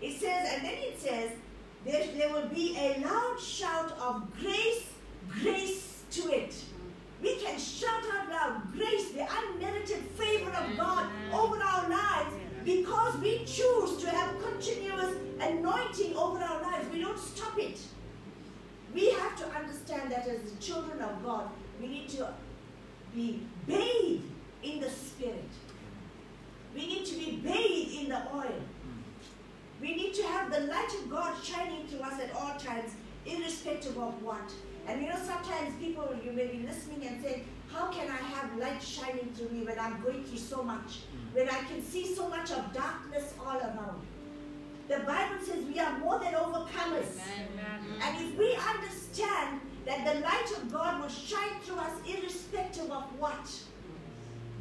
It 0.00 0.18
says, 0.18 0.54
and 0.54 0.64
then 0.64 0.74
it 0.74 1.00
says, 1.00 1.30
there, 1.84 2.06
there 2.16 2.32
will 2.32 2.48
be 2.48 2.76
a 2.76 3.00
loud 3.00 3.38
shout 3.40 3.92
of 3.92 4.28
grace, 4.40 4.86
grace 5.28 6.02
to 6.12 6.32
it. 6.32 6.54
We 7.22 7.36
can 7.36 7.58
shout 7.58 8.02
out 8.12 8.30
loud, 8.30 8.72
grace, 8.72 9.10
the 9.10 9.26
unmerited 9.28 10.04
favor 10.16 10.50
of 10.50 10.76
God 10.76 11.06
over 11.32 11.62
our 11.62 11.88
lives 11.88 12.34
because 12.64 13.16
we 13.18 13.44
choose 13.44 14.02
to 14.02 14.10
have 14.10 14.34
continuous 14.42 15.16
anointing 15.40 16.14
over 16.16 16.38
our 16.38 16.62
lives. 16.62 16.86
We 16.92 17.00
don't 17.00 17.18
stop 17.18 17.58
it. 17.58 17.78
We 18.94 19.10
have 19.12 19.38
to 19.38 19.46
understand 19.56 20.09
that 20.20 20.34
as 20.34 20.52
the 20.52 20.58
children 20.58 21.00
of 21.00 21.24
God, 21.24 21.48
we 21.80 21.88
need 21.88 22.08
to 22.10 22.28
be 23.14 23.42
bathed 23.66 24.24
in 24.62 24.80
the 24.80 24.90
Spirit. 24.90 25.48
We 26.74 26.86
need 26.86 27.06
to 27.06 27.14
be 27.14 27.36
bathed 27.36 28.02
in 28.02 28.08
the 28.08 28.22
oil. 28.34 28.60
We 29.80 29.88
We 29.88 29.96
need 29.96 30.14
to 30.14 30.22
have 30.24 30.52
the 30.52 30.60
light 30.60 30.92
of 31.02 31.10
God 31.10 31.42
shining 31.42 31.86
through 31.86 32.00
us 32.00 32.20
at 32.20 32.34
all 32.34 32.58
times, 32.58 32.92
irrespective 33.24 33.96
of 33.98 34.22
what. 34.22 34.52
And 34.86 35.02
you 35.02 35.08
know, 35.08 35.16
sometimes 35.16 35.74
people, 35.80 36.14
you 36.24 36.32
may 36.32 36.46
be 36.46 36.66
listening 36.66 37.06
and 37.06 37.22
saying, 37.22 37.46
How 37.72 37.90
can 37.90 38.10
I 38.10 38.16
have 38.16 38.56
light 38.58 38.82
shining 38.82 39.32
through 39.34 39.50
me 39.50 39.64
when 39.64 39.78
I'm 39.78 40.02
going 40.02 40.24
through 40.24 40.38
so 40.38 40.62
much? 40.62 41.00
When 41.32 41.48
I 41.48 41.60
can 41.64 41.82
see 41.82 42.14
so 42.14 42.28
much 42.28 42.50
of 42.50 42.72
darkness 42.72 43.32
all 43.40 43.58
around? 43.58 44.06
The 44.88 44.98
Bible 45.00 45.36
says 45.44 45.64
we 45.64 45.78
are 45.78 45.98
more 45.98 46.18
than 46.18 46.34
overcomers. 46.34 47.16
And 48.02 48.26
if 48.26 48.36
we 48.36 48.56
understand 48.56 49.60
that 49.86 50.04
the 50.04 50.20
light 50.20 50.50
of 50.56 50.72
God 50.72 51.00
will 51.00 51.08
shine 51.08 51.60
through 51.62 51.76
us 51.76 51.92
irrespective 52.06 52.90
of 52.90 53.04
what, 53.18 53.48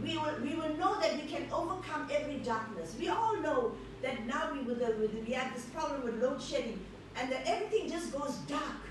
we 0.02 0.18
will, 0.18 0.34
we 0.42 0.56
will 0.56 0.76
know 0.78 1.00
that 1.02 1.16
we 1.16 1.24
can 1.30 1.46
overcome 1.52 2.10
every 2.12 2.38
darkness. 2.38 2.96
We 2.98 3.10
all 3.10 3.38
know 3.42 3.74
that 4.02 4.26
now 4.26 4.52
we, 4.54 4.62
with 4.62 4.80
we 5.28 5.34
have 5.34 5.54
this 5.54 5.66
problem 5.66 6.04
with 6.04 6.22
load 6.24 6.42
shedding 6.42 6.80
and 7.18 7.32
that 7.32 7.42
everything 7.46 7.90
just 7.90 8.14
goes 8.14 8.36
dark. 8.48 8.82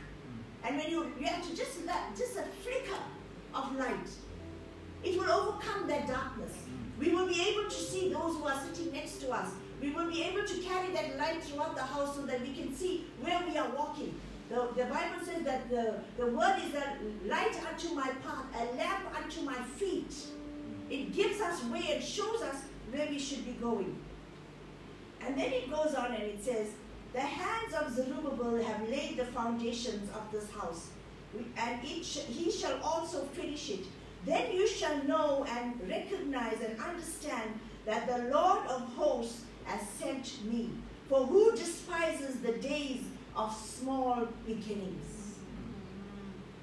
And 0.64 0.76
when 0.76 0.90
you, 0.90 1.12
you 1.18 1.26
have 1.26 1.48
to 1.48 1.56
just 1.56 1.84
let, 1.86 2.16
just 2.16 2.36
a 2.36 2.42
flicker 2.62 3.00
of 3.54 3.74
light, 3.76 4.08
it 5.02 5.18
will 5.18 5.30
overcome 5.30 5.88
that 5.88 6.06
darkness. 6.06 6.52
We 6.98 7.14
will 7.14 7.28
be 7.28 7.40
able 7.40 7.64
to 7.64 7.70
see 7.70 8.12
those 8.12 8.36
who 8.36 8.44
are 8.44 8.60
sitting 8.66 8.92
next 8.92 9.20
to 9.20 9.30
us. 9.30 9.50
We 9.80 9.90
will 9.90 10.10
be 10.10 10.24
able 10.24 10.44
to 10.44 10.58
carry 10.58 10.92
that 10.92 11.16
light 11.16 11.42
throughout 11.44 11.76
the 11.76 11.82
house 11.82 12.16
so 12.16 12.22
that 12.22 12.40
we 12.40 12.52
can 12.52 12.74
see 12.74 13.06
where 13.20 13.40
we 13.48 13.56
are 13.56 13.70
walking. 13.70 14.18
The, 14.48 14.68
the 14.76 14.84
Bible 14.84 15.24
says 15.24 15.42
that 15.44 15.68
the, 15.68 16.00
the 16.16 16.26
word 16.26 16.56
is 16.66 16.74
a 16.74 17.28
light 17.28 17.54
unto 17.70 17.94
my 17.94 18.08
path, 18.22 18.46
a 18.58 18.76
lamp 18.76 19.04
unto 19.22 19.42
my 19.42 19.60
feet. 19.76 20.14
It 20.88 21.12
gives 21.12 21.40
us 21.40 21.62
way 21.64 21.84
and 21.92 22.02
shows 22.02 22.40
us 22.40 22.56
where 22.90 23.06
we 23.08 23.18
should 23.18 23.44
be 23.44 23.52
going. 23.52 23.98
And 25.20 25.38
then 25.38 25.52
it 25.52 25.70
goes 25.70 25.94
on 25.94 26.12
and 26.12 26.22
it 26.22 26.42
says, 26.42 26.68
The 27.12 27.20
hands 27.20 27.74
of 27.74 27.94
Zerubbabel 27.94 28.62
have 28.64 28.88
laid 28.88 29.18
the 29.18 29.26
foundations 29.26 30.08
of 30.10 30.32
this 30.32 30.50
house, 30.50 30.88
and 31.58 31.84
sh- 31.84 32.20
he 32.28 32.50
shall 32.50 32.80
also 32.82 33.24
finish 33.26 33.68
it. 33.70 33.84
Then 34.24 34.52
you 34.52 34.66
shall 34.66 35.02
know 35.04 35.44
and 35.48 35.78
recognize 35.88 36.60
and 36.62 36.80
understand 36.80 37.60
that 37.84 38.06
the 38.06 38.30
Lord 38.30 38.66
of 38.66 38.80
hosts 38.96 39.42
has 39.64 39.86
sent 40.00 40.44
me. 40.46 40.70
For 41.08 41.26
who 41.26 41.52
despises 41.52 42.40
the 42.40 42.52
days 42.52 43.02
of 43.38 43.54
small 43.54 44.26
beginnings? 44.44 45.36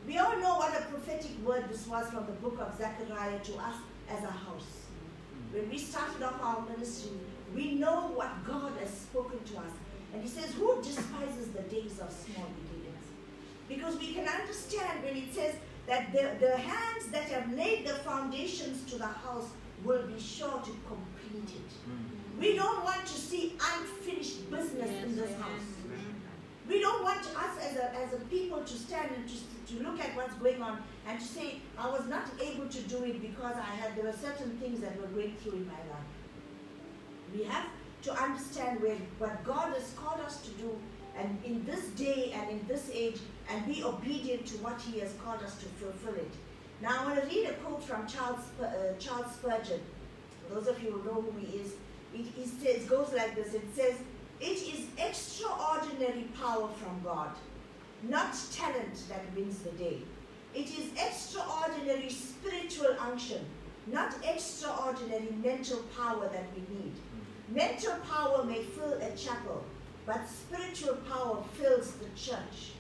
We 0.06 0.18
all 0.18 0.38
know 0.38 0.56
what 0.56 0.78
a 0.78 0.84
prophetic 0.84 1.32
word 1.44 1.70
this 1.70 1.88
was 1.88 2.08
from 2.10 2.26
the 2.26 2.34
book 2.34 2.60
of 2.60 2.78
Zechariah 2.78 3.40
to 3.40 3.54
us 3.54 3.76
as 4.10 4.24
a 4.24 4.32
house. 4.32 4.86
When 5.52 5.70
we 5.70 5.78
started 5.78 6.22
off 6.22 6.40
our 6.42 6.66
ministry, 6.70 7.12
we 7.56 7.76
know 7.76 8.12
what 8.14 8.46
God 8.46 8.74
has 8.82 8.90
spoken 8.90 9.40
to 9.46 9.58
us. 9.58 9.72
And 10.14 10.22
He 10.22 10.30
says, 10.30 10.54
Who 10.56 10.82
despises 10.84 11.48
the 11.54 11.62
days 11.64 12.00
of 12.00 12.12
small 12.12 12.48
beginnings? 12.62 13.06
Because 13.70 13.98
we 13.98 14.14
can 14.14 14.28
understand 14.28 15.02
when 15.02 15.16
it 15.16 15.34
says 15.34 15.56
that 15.88 16.12
the, 16.12 16.46
the 16.46 16.58
hands 16.58 17.08
that 17.12 17.24
have 17.30 17.52
laid 17.54 17.88
the 17.88 17.94
foundations 17.94 18.90
to 18.92 18.98
the 18.98 19.08
house 19.08 19.50
will 19.84 20.06
be 20.08 20.20
sure 20.20 20.60
to 20.60 20.72
complete 20.88 21.56
it. 21.56 21.72
Mm. 21.90 22.40
We 22.40 22.56
don't 22.56 22.84
want 22.84 23.06
to 23.06 23.14
see 23.14 23.56
unfinished 23.74 24.52
business 24.52 25.04
in 25.04 25.16
this 25.16 25.32
house. 25.40 25.76
We 26.68 26.80
don't 26.80 27.04
want 27.04 27.20
us 27.20 27.58
as 27.62 27.78
a, 27.78 27.96
as 27.96 28.14
a 28.14 28.18
people 28.26 28.64
to 28.64 28.74
stand 28.74 29.12
and 29.16 29.30
to, 29.30 29.74
to 29.76 29.84
look 29.84 30.00
at 30.00 30.16
what's 30.16 30.34
going 30.36 30.62
on 30.62 30.82
and 31.08 31.20
to 31.20 31.26
say, 31.26 31.62
I 31.78 31.90
was 31.90 32.08
not 32.08 32.26
able 32.42 32.68
to 32.68 32.82
do 32.84 33.04
it 33.04 33.22
because 33.22 33.56
I 33.56 33.76
had, 33.76 33.96
there 33.96 34.06
were 34.06 34.14
certain 34.14 34.58
things 34.58 34.80
that 34.82 35.00
were 35.00 35.08
going 35.08 35.36
through 35.42 35.54
in 35.54 35.68
my 35.68 35.74
life. 35.74 36.10
We 37.36 37.44
have 37.44 37.68
to 38.04 38.14
understand 38.14 38.82
where, 38.82 38.98
what 39.20 39.44
God 39.44 39.74
has 39.74 39.94
called 39.96 40.22
us 40.22 40.42
to 40.42 40.52
do 40.52 40.76
and 41.18 41.38
in 41.46 41.66
this 41.66 41.86
day 41.90 42.34
and 42.36 42.50
in 42.50 42.68
this 42.68 42.90
age 42.94 43.20
and 43.50 43.66
be 43.66 43.84
obedient 43.84 44.46
to 44.48 44.58
what 44.58 44.82
He 44.82 45.00
has 45.00 45.14
called 45.24 45.42
us 45.44 45.56
to 45.60 45.66
fulfill 45.66 46.16
it. 46.16 46.32
Now, 46.82 46.98
I 47.00 47.06
want 47.06 47.22
to 47.22 47.28
read 47.28 47.48
a 47.48 47.54
quote 47.54 47.84
from 47.84 48.06
Charles, 48.08 48.42
uh, 48.62 48.94
Charles 49.00 49.32
Spurgeon. 49.34 49.80
Those 50.52 50.68
of 50.68 50.82
you 50.84 50.92
who 50.92 51.06
know 51.06 51.22
who 51.22 51.40
he 51.40 51.58
is, 51.58 51.74
it, 52.14 52.26
it 52.38 52.50
says, 52.62 52.86
goes 52.88 53.14
like 53.14 53.36
this. 53.36 53.54
It 53.54 53.64
says, 53.74 53.96
it 54.40 54.58
is 54.58 54.86
extraordinary 54.98 56.28
power 56.40 56.70
from 56.78 57.02
God, 57.04 57.32
not 58.04 58.36
talent 58.52 59.04
that 59.10 59.24
wins 59.36 59.60
the 59.60 59.72
day. 59.72 60.00
It 60.54 60.68
is 60.78 60.92
extraordinary 60.98 62.10
spiritual 62.10 62.96
unction, 63.00 63.46
not 63.88 64.14
extraordinary 64.24 65.30
mental 65.44 65.84
power 65.98 66.30
that 66.30 66.46
we 66.56 66.62
need. 66.76 66.94
Mental 67.50 67.96
power 68.10 68.44
may 68.44 68.64
fill 68.64 68.94
a 68.94 69.16
chapel, 69.16 69.64
but 70.06 70.22
spiritual 70.28 70.96
power 71.10 71.44
fills 71.54 71.92
the 71.94 72.10
church. 72.16 72.74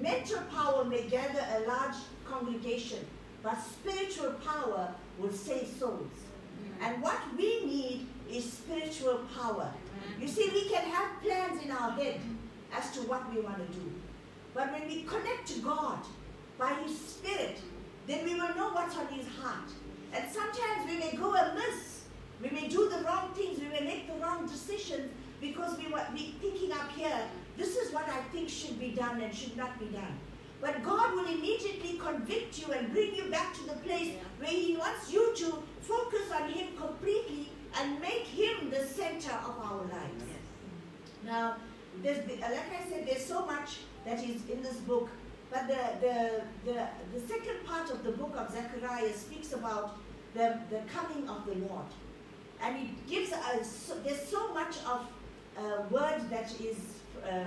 Mental 0.00 0.42
power 0.54 0.84
may 0.84 1.02
gather 1.08 1.44
a 1.56 1.68
large 1.68 1.96
congregation, 2.24 3.06
but 3.42 3.58
spiritual 3.60 4.32
power 4.44 4.92
will 5.18 5.32
save 5.32 5.68
souls. 5.78 6.12
And 6.80 7.02
what 7.02 7.18
we 7.36 7.64
need 7.64 8.06
is 8.30 8.52
spiritual 8.52 9.20
power. 9.38 9.72
You 10.20 10.28
see, 10.28 10.50
we 10.52 10.68
can 10.68 10.84
have 10.90 11.22
plans 11.22 11.62
in 11.62 11.70
our 11.70 11.92
head 11.92 12.20
as 12.74 12.90
to 12.92 13.00
what 13.02 13.32
we 13.34 13.40
want 13.40 13.58
to 13.58 13.78
do. 13.78 13.92
But 14.54 14.72
when 14.72 14.88
we 14.88 15.02
connect 15.02 15.46
to 15.48 15.60
God 15.60 15.98
by 16.58 16.72
His 16.84 16.98
Spirit, 16.98 17.60
then 18.06 18.24
we 18.24 18.34
will 18.34 18.54
know 18.54 18.70
what's 18.70 18.96
on 18.96 19.06
His 19.08 19.26
heart. 19.40 19.70
And 20.12 20.24
sometimes 20.30 20.88
we 20.88 20.96
may 20.96 21.12
go 21.16 21.34
amiss. 21.34 22.04
We 22.42 22.50
may 22.50 22.68
do 22.68 22.88
the 22.88 23.04
wrong 23.04 23.32
things. 23.34 23.58
We 23.58 23.68
may 23.68 23.80
make 23.80 24.06
the 24.08 24.18
wrong 24.22 24.46
decisions 24.46 25.10
because 25.40 25.78
we 25.78 25.88
were 25.88 26.04
we 26.12 26.34
thinking 26.40 26.72
up 26.72 26.90
here, 26.96 27.28
this 27.56 27.76
is 27.76 27.92
what 27.92 28.08
I 28.08 28.20
think 28.32 28.48
should 28.48 28.78
be 28.78 28.90
done 28.90 29.20
and 29.20 29.34
should 29.34 29.56
not 29.56 29.78
be 29.78 29.86
done. 29.86 30.18
But 30.60 30.82
God 30.82 31.14
will 31.14 31.26
immediately 31.26 31.98
convict 31.98 32.58
you 32.58 32.72
and 32.72 32.92
bring 32.92 33.14
you 33.14 33.24
back 33.30 33.54
to 33.54 33.64
the 33.64 33.74
place 33.74 34.14
where 34.38 34.50
He 34.50 34.76
wants 34.76 35.12
you 35.12 35.34
to 35.36 35.62
focus 35.82 36.30
on 36.34 36.48
Him 36.50 36.68
completely 36.76 37.50
and 37.78 38.00
make 38.00 38.26
Him 38.26 38.70
the 38.70 38.84
center 38.84 39.32
of 39.32 39.58
our 39.58 39.82
lives. 39.82 40.24
Now, 41.24 41.56
there's, 42.02 42.18
uh, 42.18 42.36
like 42.40 42.72
I 42.80 42.88
said, 42.88 43.06
there's 43.06 43.24
so 43.24 43.44
much 43.46 43.78
that 44.04 44.18
is 44.22 44.48
in 44.48 44.62
this 44.62 44.76
book, 44.76 45.08
but 45.50 45.66
the, 45.68 45.82
the, 46.00 46.42
the, 46.64 46.86
the 47.14 47.26
second 47.26 47.64
part 47.64 47.90
of 47.90 48.04
the 48.04 48.12
book 48.12 48.34
of 48.36 48.52
Zechariah 48.52 49.12
speaks 49.12 49.52
about 49.52 49.98
the, 50.34 50.58
the 50.70 50.80
coming 50.92 51.28
of 51.28 51.46
the 51.46 51.54
Lord. 51.66 51.86
And 52.62 52.76
it 52.76 53.06
gives 53.06 53.32
us, 53.32 53.70
so, 53.70 53.94
there's 54.04 54.22
so 54.22 54.52
much 54.54 54.76
of 54.86 55.06
uh, 55.58 55.82
word 55.90 56.22
that 56.30 56.52
is 56.60 56.76
uh, 57.24 57.28
uh, 57.28 57.46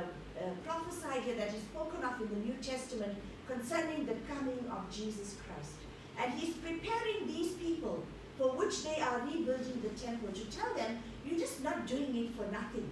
prophesied 0.66 1.24
here, 1.24 1.36
that 1.36 1.50
is 1.50 1.62
spoken 1.64 2.04
of 2.04 2.22
in 2.22 2.30
the 2.30 2.48
New 2.48 2.56
Testament 2.62 3.16
concerning 3.48 4.06
the 4.06 4.16
coming 4.32 4.60
of 4.72 4.90
Jesus 4.92 5.36
Christ. 5.46 5.74
And 6.22 6.34
he's 6.40 6.56
preparing 6.56 7.28
these 7.28 7.54
people 7.54 8.04
for 8.40 8.56
which 8.56 8.84
they 8.84 9.02
are 9.02 9.20
rebuilding 9.26 9.82
the 9.84 9.90
temple 10.00 10.30
to 10.32 10.46
tell 10.46 10.74
them, 10.74 10.98
you're 11.26 11.38
just 11.38 11.62
not 11.62 11.86
doing 11.86 12.16
it 12.16 12.36
for 12.36 12.50
nothing. 12.52 12.90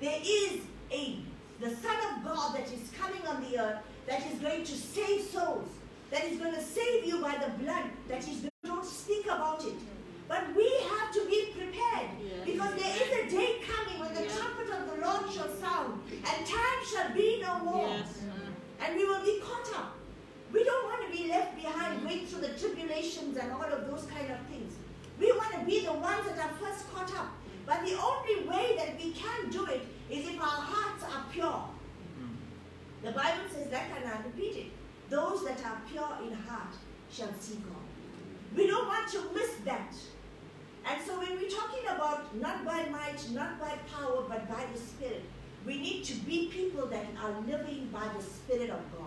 There 0.00 0.18
is 0.24 0.60
a 0.90 1.18
the 1.60 1.70
Son 1.76 1.96
of 2.10 2.24
God 2.24 2.56
that 2.56 2.66
is 2.72 2.90
coming 2.98 3.24
on 3.26 3.42
the 3.42 3.58
earth 3.58 3.78
that 4.06 4.26
is 4.26 4.38
going 4.40 4.64
to 4.64 4.72
save 4.72 5.20
souls, 5.22 5.68
that 6.10 6.24
is 6.24 6.38
going 6.38 6.54
to 6.54 6.62
save 6.62 7.04
you 7.04 7.20
by 7.20 7.36
the 7.36 7.62
blood, 7.62 7.84
that 8.08 8.26
is 8.26 8.48
don't 8.64 8.84
speak 8.84 9.26
about 9.26 9.64
it. 9.64 9.74
But 10.26 10.42
we 10.56 10.64
have 10.88 11.12
to 11.12 11.26
be 11.26 11.52
prepared 11.56 12.10
because 12.46 12.74
there 12.74 12.96
is 12.96 13.10
a 13.26 13.36
day 13.36 13.56
coming 13.68 14.00
when 14.00 14.14
the 14.14 14.30
trumpet 14.32 14.70
of 14.72 14.90
the 14.90 15.06
Lord 15.06 15.30
shall 15.30 15.54
sound 15.60 16.00
and 16.10 16.46
time 16.46 16.80
shall 16.90 17.14
be 17.14 17.42
no 17.42 17.58
more. 17.58 17.96
And 18.80 18.96
we 18.96 19.04
will 19.04 19.22
be 19.22 19.40
caught 19.40 19.68
up. 19.76 19.96
We 20.54 20.62
don't 20.62 20.84
want 20.84 21.04
to 21.04 21.18
be 21.18 21.28
left 21.28 21.56
behind 21.56 22.00
mm. 22.00 22.04
going 22.04 22.26
through 22.26 22.42
the 22.42 22.54
tribulations 22.56 23.36
and 23.36 23.50
all 23.50 23.64
of 23.64 23.90
those 23.90 24.04
kind 24.04 24.30
of 24.30 24.38
things. 24.46 24.74
We 25.18 25.32
want 25.32 25.52
to 25.54 25.64
be 25.66 25.84
the 25.84 25.92
ones 25.92 26.24
that 26.28 26.38
are 26.38 26.54
first 26.62 26.88
caught 26.94 27.12
up. 27.16 27.32
But 27.66 27.84
the 27.84 27.98
only 27.98 28.48
way 28.48 28.76
that 28.76 28.96
we 28.96 29.10
can 29.10 29.50
do 29.50 29.66
it 29.66 29.82
is 30.08 30.28
if 30.28 30.40
our 30.40 30.62
hearts 30.72 31.02
are 31.02 31.24
pure. 31.32 31.64
Mm. 32.20 32.36
The 33.02 33.10
Bible 33.10 33.48
says 33.52 33.68
that, 33.70 33.86
and 33.96 34.08
I 34.08 34.16
repeat 34.24 34.56
it. 34.56 34.66
Those 35.10 35.44
that 35.44 35.64
are 35.64 35.82
pure 35.90 36.18
in 36.24 36.32
heart 36.46 36.74
shall 37.10 37.34
see 37.40 37.56
God. 37.56 37.84
We 38.56 38.68
don't 38.68 38.86
want 38.86 39.08
to 39.10 39.24
miss 39.34 39.50
that. 39.64 39.92
And 40.86 41.00
so 41.04 41.18
when 41.18 41.36
we're 41.36 41.50
talking 41.50 41.84
about 41.88 42.36
not 42.36 42.64
by 42.64 42.84
might, 42.90 43.28
not 43.32 43.58
by 43.58 43.74
power, 43.92 44.24
but 44.28 44.48
by 44.48 44.64
the 44.72 44.78
Spirit, 44.78 45.24
we 45.66 45.80
need 45.80 46.04
to 46.04 46.14
be 46.14 46.46
people 46.46 46.86
that 46.86 47.06
are 47.20 47.40
living 47.40 47.88
by 47.92 48.06
the 48.16 48.22
Spirit 48.22 48.70
of 48.70 48.80
God. 48.96 49.03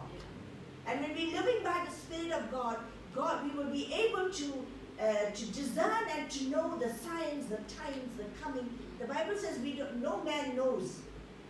And 0.88 1.01
when 1.01 1.13
we're 1.13 1.39
living 1.39 1.63
by 1.63 1.85
the 1.85 1.91
Spirit 1.91 2.31
of 2.31 2.49
God, 2.51 2.77
God, 3.13 3.43
we 3.43 3.51
will 3.57 3.71
be 3.71 3.93
able 3.93 4.29
to 4.31 4.65
uh, 4.99 5.29
to 5.31 5.45
discern 5.51 6.03
and 6.17 6.29
to 6.29 6.45
know 6.45 6.75
the 6.77 6.89
signs, 6.89 7.47
the 7.49 7.57
times, 7.57 8.17
the 8.17 8.25
coming. 8.41 8.67
The 8.99 9.05
Bible 9.05 9.38
says 9.38 9.59
we 9.59 9.73
don't, 9.73 10.01
no 10.01 10.23
man 10.23 10.55
knows 10.55 10.97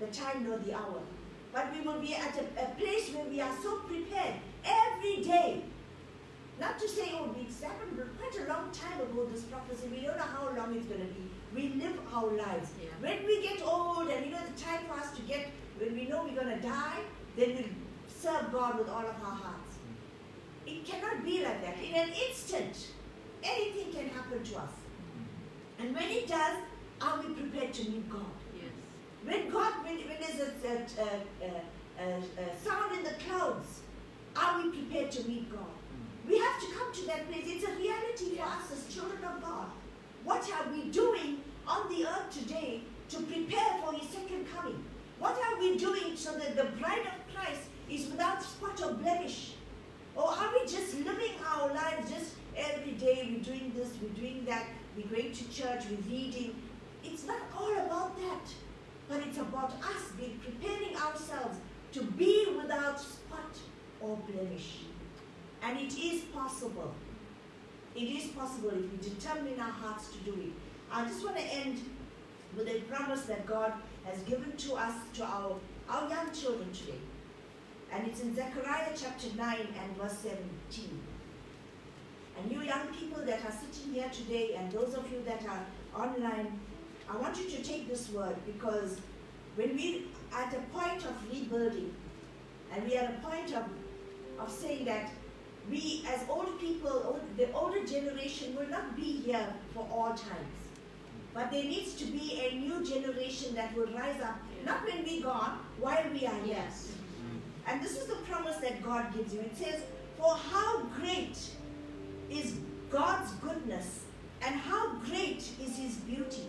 the 0.02 0.08
time 0.08 0.46
nor 0.46 0.58
the 0.58 0.74
hour. 0.74 1.02
But 1.54 1.74
we 1.74 1.82
will 1.82 2.00
be 2.00 2.14
at 2.14 2.36
a, 2.36 2.64
a 2.64 2.68
place 2.76 3.10
where 3.12 3.26
we 3.26 3.40
are 3.40 3.54
so 3.64 3.78
prepared 3.80 4.34
every 4.66 5.24
day. 5.24 5.64
Not 6.60 6.78
to 6.80 6.90
say, 6.90 7.12
oh, 7.14 7.34
it's 7.40 7.62
happened 7.62 8.02
quite 8.20 8.46
a 8.46 8.50
long 8.50 8.70
time 8.72 9.00
ago, 9.00 9.26
this 9.32 9.44
prophecy. 9.44 9.88
We 9.92 10.02
don't 10.02 10.18
know 10.18 10.24
how 10.24 10.50
long 10.56 10.76
it's 10.76 10.88
going 10.88 11.02
to 11.02 11.14
be. 11.14 11.30
we 11.56 11.82
live 11.82 11.98
our 12.14 12.32
lives. 12.32 12.72
Yeah. 12.82 12.90
When 13.00 13.26
we 13.26 13.42
get 13.42 13.62
old 13.66 14.10
and 14.10 14.26
you 14.26 14.32
know 14.32 14.40
the 14.44 14.62
time 14.62 14.86
for 14.88 15.00
us 15.00 15.16
to 15.16 15.22
get, 15.22 15.52
when 15.80 15.96
we 15.96 16.08
know 16.08 16.24
we're 16.24 16.42
going 16.44 16.60
to 16.60 16.68
die, 16.68 17.00
then 17.38 17.56
we 17.56 17.66
serve 18.20 18.52
God 18.52 18.80
with 18.80 18.90
all 18.90 19.02
of 19.02 19.16
our 19.24 19.36
hearts. 19.36 19.76
It 20.66 20.86
cannot 20.86 21.24
be 21.24 21.44
like 21.44 21.62
that. 21.62 21.78
In 21.78 21.94
an 21.94 22.10
instant, 22.28 22.88
anything 23.44 23.94
can 23.94 24.10
happen 24.10 24.44
to 24.44 24.58
us. 24.58 24.72
And 25.80 25.96
when 25.96 26.10
it 26.10 26.28
does, 26.28 26.58
are 27.02 27.22
we 27.22 27.34
prepared 27.34 27.74
to 27.74 27.90
meet 27.90 28.10
God? 28.10 28.26
Yes. 28.56 28.72
When 29.24 29.50
God, 29.52 29.74
when, 29.84 29.98
when 29.98 30.18
there's 30.20 30.42
a, 30.42 30.52
a, 30.66 31.46
a, 31.46 32.18
a, 32.18 32.64
sound 32.64 32.98
in 32.98 33.04
the 33.04 33.14
clouds, 33.26 33.82
are 34.36 34.62
we 34.62 34.70
prepared 34.70 35.12
to 35.12 35.28
meet 35.28 35.52
God? 35.52 35.66
We 36.28 36.40
have 36.40 36.60
to 36.60 36.68
come 36.74 36.94
to 36.94 37.06
that 37.06 37.32
place. 37.32 37.44
It's 37.46 37.64
a 37.64 37.76
reality 37.76 38.36
for 38.36 38.44
us 38.44 38.72
as 38.74 38.94
children 38.94 39.24
of 39.24 39.42
God. 39.42 39.68
What 40.24 40.50
are 40.52 40.72
we 40.72 40.90
doing 40.90 41.42
on 41.66 41.88
the 41.90 42.06
earth 42.06 42.32
today 42.32 42.82
to 43.10 43.22
prepare 43.22 43.82
for 43.82 43.94
His 43.94 44.10
second 44.10 44.48
coming? 44.54 44.84
What 45.20 45.38
are 45.38 45.60
we 45.60 45.78
doing 45.78 46.16
so 46.16 46.34
that 46.34 46.56
the 46.56 46.66
bride 46.80 47.06
of 47.08 47.17
without 48.18 48.42
spot 48.42 48.82
or 48.84 48.94
blemish? 48.94 49.54
Or 50.16 50.30
are 50.30 50.52
we 50.52 50.62
just 50.62 50.96
living 50.96 51.34
our 51.48 51.72
lives 51.72 52.10
just 52.10 52.34
every 52.56 52.94
day? 52.94 53.30
We're 53.32 53.44
doing 53.44 53.72
this, 53.76 53.90
we're 54.02 54.20
doing 54.20 54.44
that, 54.46 54.66
we're 54.96 55.06
going 55.06 55.32
to 55.32 55.44
church, 55.52 55.84
we're 55.92 56.12
reading. 56.12 56.56
It's 57.04 57.26
not 57.26 57.42
all 57.56 57.72
about 57.74 58.18
that, 58.18 58.52
but 59.08 59.20
it's 59.20 59.38
about 59.38 59.72
us 59.74 60.12
being 60.20 60.40
preparing 60.40 60.96
ourselves 60.98 61.60
to 61.94 62.02
be 62.02 62.58
without 62.60 63.00
spot 63.00 63.54
or 64.02 64.18
blemish. 64.32 64.80
And 65.62 65.78
it 65.78 65.96
is 66.00 66.24
possible. 66.34 66.96
It 67.96 68.02
is 68.02 68.32
possible 68.32 68.70
if 68.70 68.92
we 68.92 69.10
determine 69.10 69.60
our 69.60 69.70
hearts 69.72 70.10
to 70.10 70.18
do 70.20 70.34
it. 70.42 70.54
I 70.92 71.06
just 71.06 71.24
want 71.24 71.38
to 71.38 71.44
end 71.44 71.82
with 72.56 72.68
a 72.68 72.80
promise 72.92 73.22
that 73.24 73.46
God 73.46 73.74
has 74.06 74.20
given 74.24 74.58
to 74.58 74.74
us, 74.74 74.94
to 75.16 75.24
our, 75.24 75.56
our 75.90 76.10
young 76.10 76.34
children 76.34 76.72
today. 76.72 77.00
And 77.92 78.08
it's 78.08 78.22
in 78.22 78.36
Zechariah 78.36 78.92
chapter 78.96 79.28
9 79.36 79.58
and 79.60 79.98
verse 79.98 80.18
17. 80.20 81.00
And 82.38 82.52
you 82.52 82.62
young 82.62 82.88
people 82.88 83.24
that 83.24 83.40
are 83.46 83.52
sitting 83.52 83.94
here 83.94 84.10
today, 84.10 84.56
and 84.56 84.72
those 84.72 84.94
of 84.94 85.12
you 85.12 85.24
that 85.26 85.44
are 85.48 85.66
online, 86.00 86.60
I 87.10 87.18
want 87.18 87.38
you 87.38 87.50
to 87.50 87.64
take 87.64 87.88
this 87.88 88.10
word 88.12 88.36
because 88.46 89.00
when 89.56 89.76
we 89.76 90.08
are 90.34 90.44
at 90.44 90.54
a 90.54 90.60
point 90.78 91.04
of 91.06 91.16
rebuilding, 91.32 91.94
and 92.74 92.86
we 92.86 92.98
are 92.98 93.06
at 93.06 93.16
a 93.16 93.28
point 93.28 93.56
of, 93.56 93.64
of 94.40 94.52
saying 94.52 94.86
that 94.86 95.10
we 95.70 96.06
as 96.08 96.22
old 96.30 96.60
people, 96.60 96.92
old, 97.06 97.22
the 97.38 97.52
older 97.54 97.84
generation 97.86 98.56
will 98.56 98.68
not 98.68 98.96
be 98.96 99.22
here 99.22 99.48
for 99.74 99.88
all 99.92 100.10
times. 100.10 100.58
But 101.34 101.52
there 101.52 101.64
needs 101.64 101.94
to 101.96 102.06
be 102.06 102.40
a 102.40 102.56
new 102.56 102.86
generation 102.86 103.56
that 103.56 103.76
will 103.76 103.88
rise 103.88 104.22
up, 104.22 104.38
not 104.66 104.86
when 104.86 105.04
we're 105.04 105.24
gone, 105.24 105.60
while 105.80 106.04
we 106.12 106.26
are 106.26 106.40
here. 106.46 106.58
Yes. 106.58 106.97
And 107.68 107.82
this 107.82 107.98
is 107.98 108.08
the 108.08 108.16
promise 108.30 108.58
that 108.58 108.82
God 108.82 109.14
gives 109.14 109.34
you. 109.34 109.42
It 109.42 109.56
says, 109.58 109.82
For 110.18 110.34
how 110.36 110.84
great 111.00 111.38
is 112.30 112.56
God's 112.90 113.32
goodness, 113.34 114.04
and 114.42 114.56
how 114.56 114.96
great 115.00 115.50
is 115.62 115.78
his 115.78 115.96
beauty, 115.96 116.46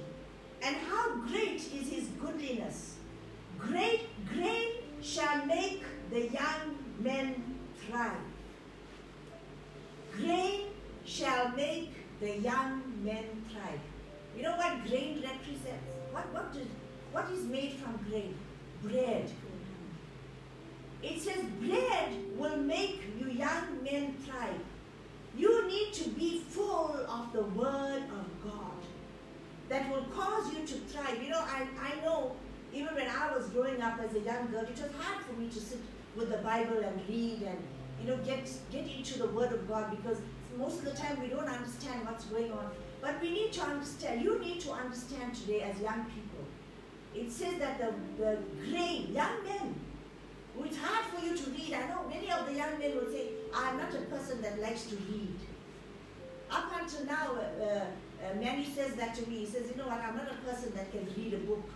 and 0.63 0.77
how 0.77 1.17
great 1.27 1.57
is 1.57 1.89
his 1.91 2.05
goodliness. 2.21 2.95
Great 3.59 4.09
grain 4.33 4.69
shall 5.03 5.45
make 5.47 5.83
the 6.11 6.29
young 6.29 6.79
men 7.01 7.59
thrive. 7.87 8.13
Grain 10.17 10.67
shall 11.05 11.51
make 11.51 11.95
the 12.21 12.39
young 12.39 12.83
men 13.03 13.25
thrive. 13.51 13.81
You 14.37 14.45
know 14.45 14.57
what 14.57 14.87
grain 14.87 15.23
represents? 15.23 15.91
What, 16.13 16.33
what, 16.33 16.53
did, 16.53 16.69
what 17.13 17.31
is 17.31 17.45
made 17.45 17.73
from 17.75 17.99
grain? 18.09 18.35
Bread. 18.83 19.31
It 21.03 21.21
says, 21.21 21.45
bread 21.61 22.13
will 22.37 22.57
make 22.57 23.03
you 23.19 23.31
young 23.31 23.83
men 23.85 24.15
thrive. 24.25 24.61
You 25.37 25.69
need 25.69 25.93
to 25.95 26.09
be 26.11 26.41
full 26.41 26.97
of 27.09 27.33
the 27.33 27.43
word 27.43 28.03
of 28.03 28.45
God 28.45 28.73
that 29.69 29.89
will 29.91 30.05
cause 30.15 30.53
you 30.53 30.67
to 30.67 30.75
thrive. 30.75 31.23
You 31.23 31.31
know, 31.31 31.41
I, 31.41 31.67
I 31.81 32.05
know 32.05 32.35
even 32.73 32.95
when 32.95 33.09
I 33.09 33.37
was 33.37 33.47
growing 33.51 33.81
up 33.81 34.01
as 34.01 34.15
a 34.15 34.21
young 34.21 34.51
girl, 34.51 34.63
it 34.63 34.71
was 34.71 34.91
hard 34.99 35.25
for 35.25 35.33
me 35.35 35.49
to 35.49 35.61
sit 35.61 35.79
with 36.17 36.31
the 36.31 36.39
Bible 36.39 36.79
and 36.79 37.01
read 37.09 37.43
and, 37.43 37.59
you 38.03 38.09
know, 38.09 38.17
get, 38.25 38.51
get 38.73 38.87
into 38.89 39.19
the 39.19 39.29
word 39.29 39.53
of 39.53 39.69
God 39.69 39.91
because 39.91 40.19
most 40.59 40.79
of 40.79 40.85
the 40.85 40.93
time 40.93 41.21
we 41.21 41.29
don't 41.29 41.49
understand 41.49 42.05
what's 42.05 42.25
going 42.25 42.51
on. 42.51 42.71
But 43.01 43.21
we 43.23 43.31
need 43.31 43.53
to 43.53 43.63
understand, 43.63 44.23
you 44.23 44.41
need 44.41 44.61
to 44.63 44.73
understand 44.73 45.35
today 45.35 45.61
as 45.63 45.81
young 45.81 46.05
people. 46.07 46.45
It 47.15 47.31
says 47.31 47.59
that 47.59 47.79
the, 47.79 47.95
the 48.21 48.39
grain, 48.69 49.13
young 49.13 49.45
men, 49.45 49.75
it's 50.65 50.77
hard 50.77 51.07
for 51.07 51.25
you 51.25 51.37
to 51.37 51.51
read. 51.51 51.75
I 51.75 51.89
know 51.89 52.09
many 52.09 52.31
of 52.31 52.47
the 52.47 52.55
young 52.55 52.79
men 52.79 52.97
will 52.97 53.11
say, 53.11 53.29
I'm 53.55 53.79
not 53.79 53.95
a 53.95 54.03
person 54.03 54.43
that 54.43 54.61
likes 54.61 54.87
to 54.87 54.97
read. 54.97 55.37
Up 56.51 56.73
until 56.81 57.05
now, 57.07 57.37
uh, 57.37 57.65
uh, 57.65 58.35
Manny 58.41 58.67
says 58.75 58.95
that 58.95 59.15
to 59.17 59.29
me. 59.29 59.41
He 59.41 59.47
says, 59.47 59.71
you 59.71 59.77
know 59.77 59.89
what, 59.89 60.01
I'm 60.01 60.17
not 60.17 60.31
a 60.31 60.51
person 60.51 60.73
that 60.75 60.91
can 60.91 61.07
read 61.17 61.35
a 61.35 61.39
book. 61.39 61.69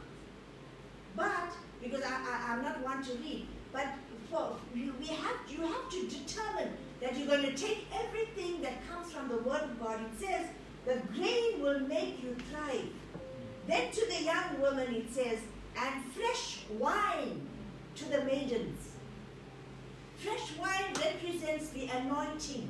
But, 1.14 1.52
because 1.82 2.02
I, 2.02 2.52
I'm 2.52 2.62
not 2.62 2.82
one 2.82 3.02
to 3.04 3.12
read, 3.14 3.46
but 3.72 3.86
for, 4.30 4.56
you, 4.74 4.94
we 4.98 5.06
have, 5.06 5.36
you 5.48 5.60
have 5.60 5.90
to 5.90 6.08
determine 6.08 6.72
that 7.00 7.16
you're 7.16 7.26
going 7.26 7.42
to 7.42 7.54
take 7.54 7.86
everything 7.94 8.62
that 8.62 8.88
comes 8.88 9.12
from 9.12 9.28
the 9.28 9.38
Word 9.38 9.62
of 9.62 9.80
God. 9.80 10.00
It 10.00 10.26
says, 10.26 10.46
the 10.86 11.00
grain 11.14 11.60
will 11.60 11.80
make 11.80 12.22
you 12.22 12.34
thrive. 12.50 12.88
Then 13.68 13.90
to 13.90 14.06
the 14.06 14.22
young 14.24 14.60
woman 14.60 14.94
it 14.94 15.12
says, 15.12 15.38
and 15.76 16.04
fresh 16.12 16.60
wine 16.78 17.46
to 17.97 18.05
the 18.07 18.24
maidens. 18.24 18.90
Fresh 20.16 20.57
wine 20.59 20.95
represents 21.05 21.70
the 21.70 21.88
anointing. 21.88 22.68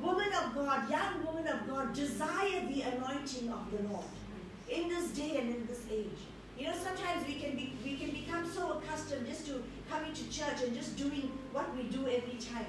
Woman 0.00 0.32
of 0.32 0.54
God, 0.54 0.90
young 0.90 1.24
woman 1.24 1.46
of 1.46 1.68
God, 1.68 1.94
desire 1.94 2.66
the 2.68 2.82
anointing 2.82 3.50
of 3.50 3.70
the 3.70 3.88
Lord 3.88 4.04
in 4.68 4.88
this 4.88 5.10
day 5.10 5.36
and 5.38 5.54
in 5.54 5.66
this 5.66 5.82
age. 5.90 6.18
You 6.58 6.66
know, 6.66 6.74
sometimes 6.74 7.26
we 7.26 7.34
can 7.34 7.56
be 7.56 7.74
we 7.84 7.96
can 7.96 8.10
become 8.10 8.50
so 8.50 8.78
accustomed 8.78 9.26
just 9.26 9.46
to 9.46 9.62
coming 9.90 10.12
to 10.12 10.30
church 10.30 10.62
and 10.64 10.74
just 10.74 10.96
doing 10.96 11.30
what 11.52 11.74
we 11.76 11.84
do 11.84 12.00
every 12.08 12.38
time. 12.38 12.66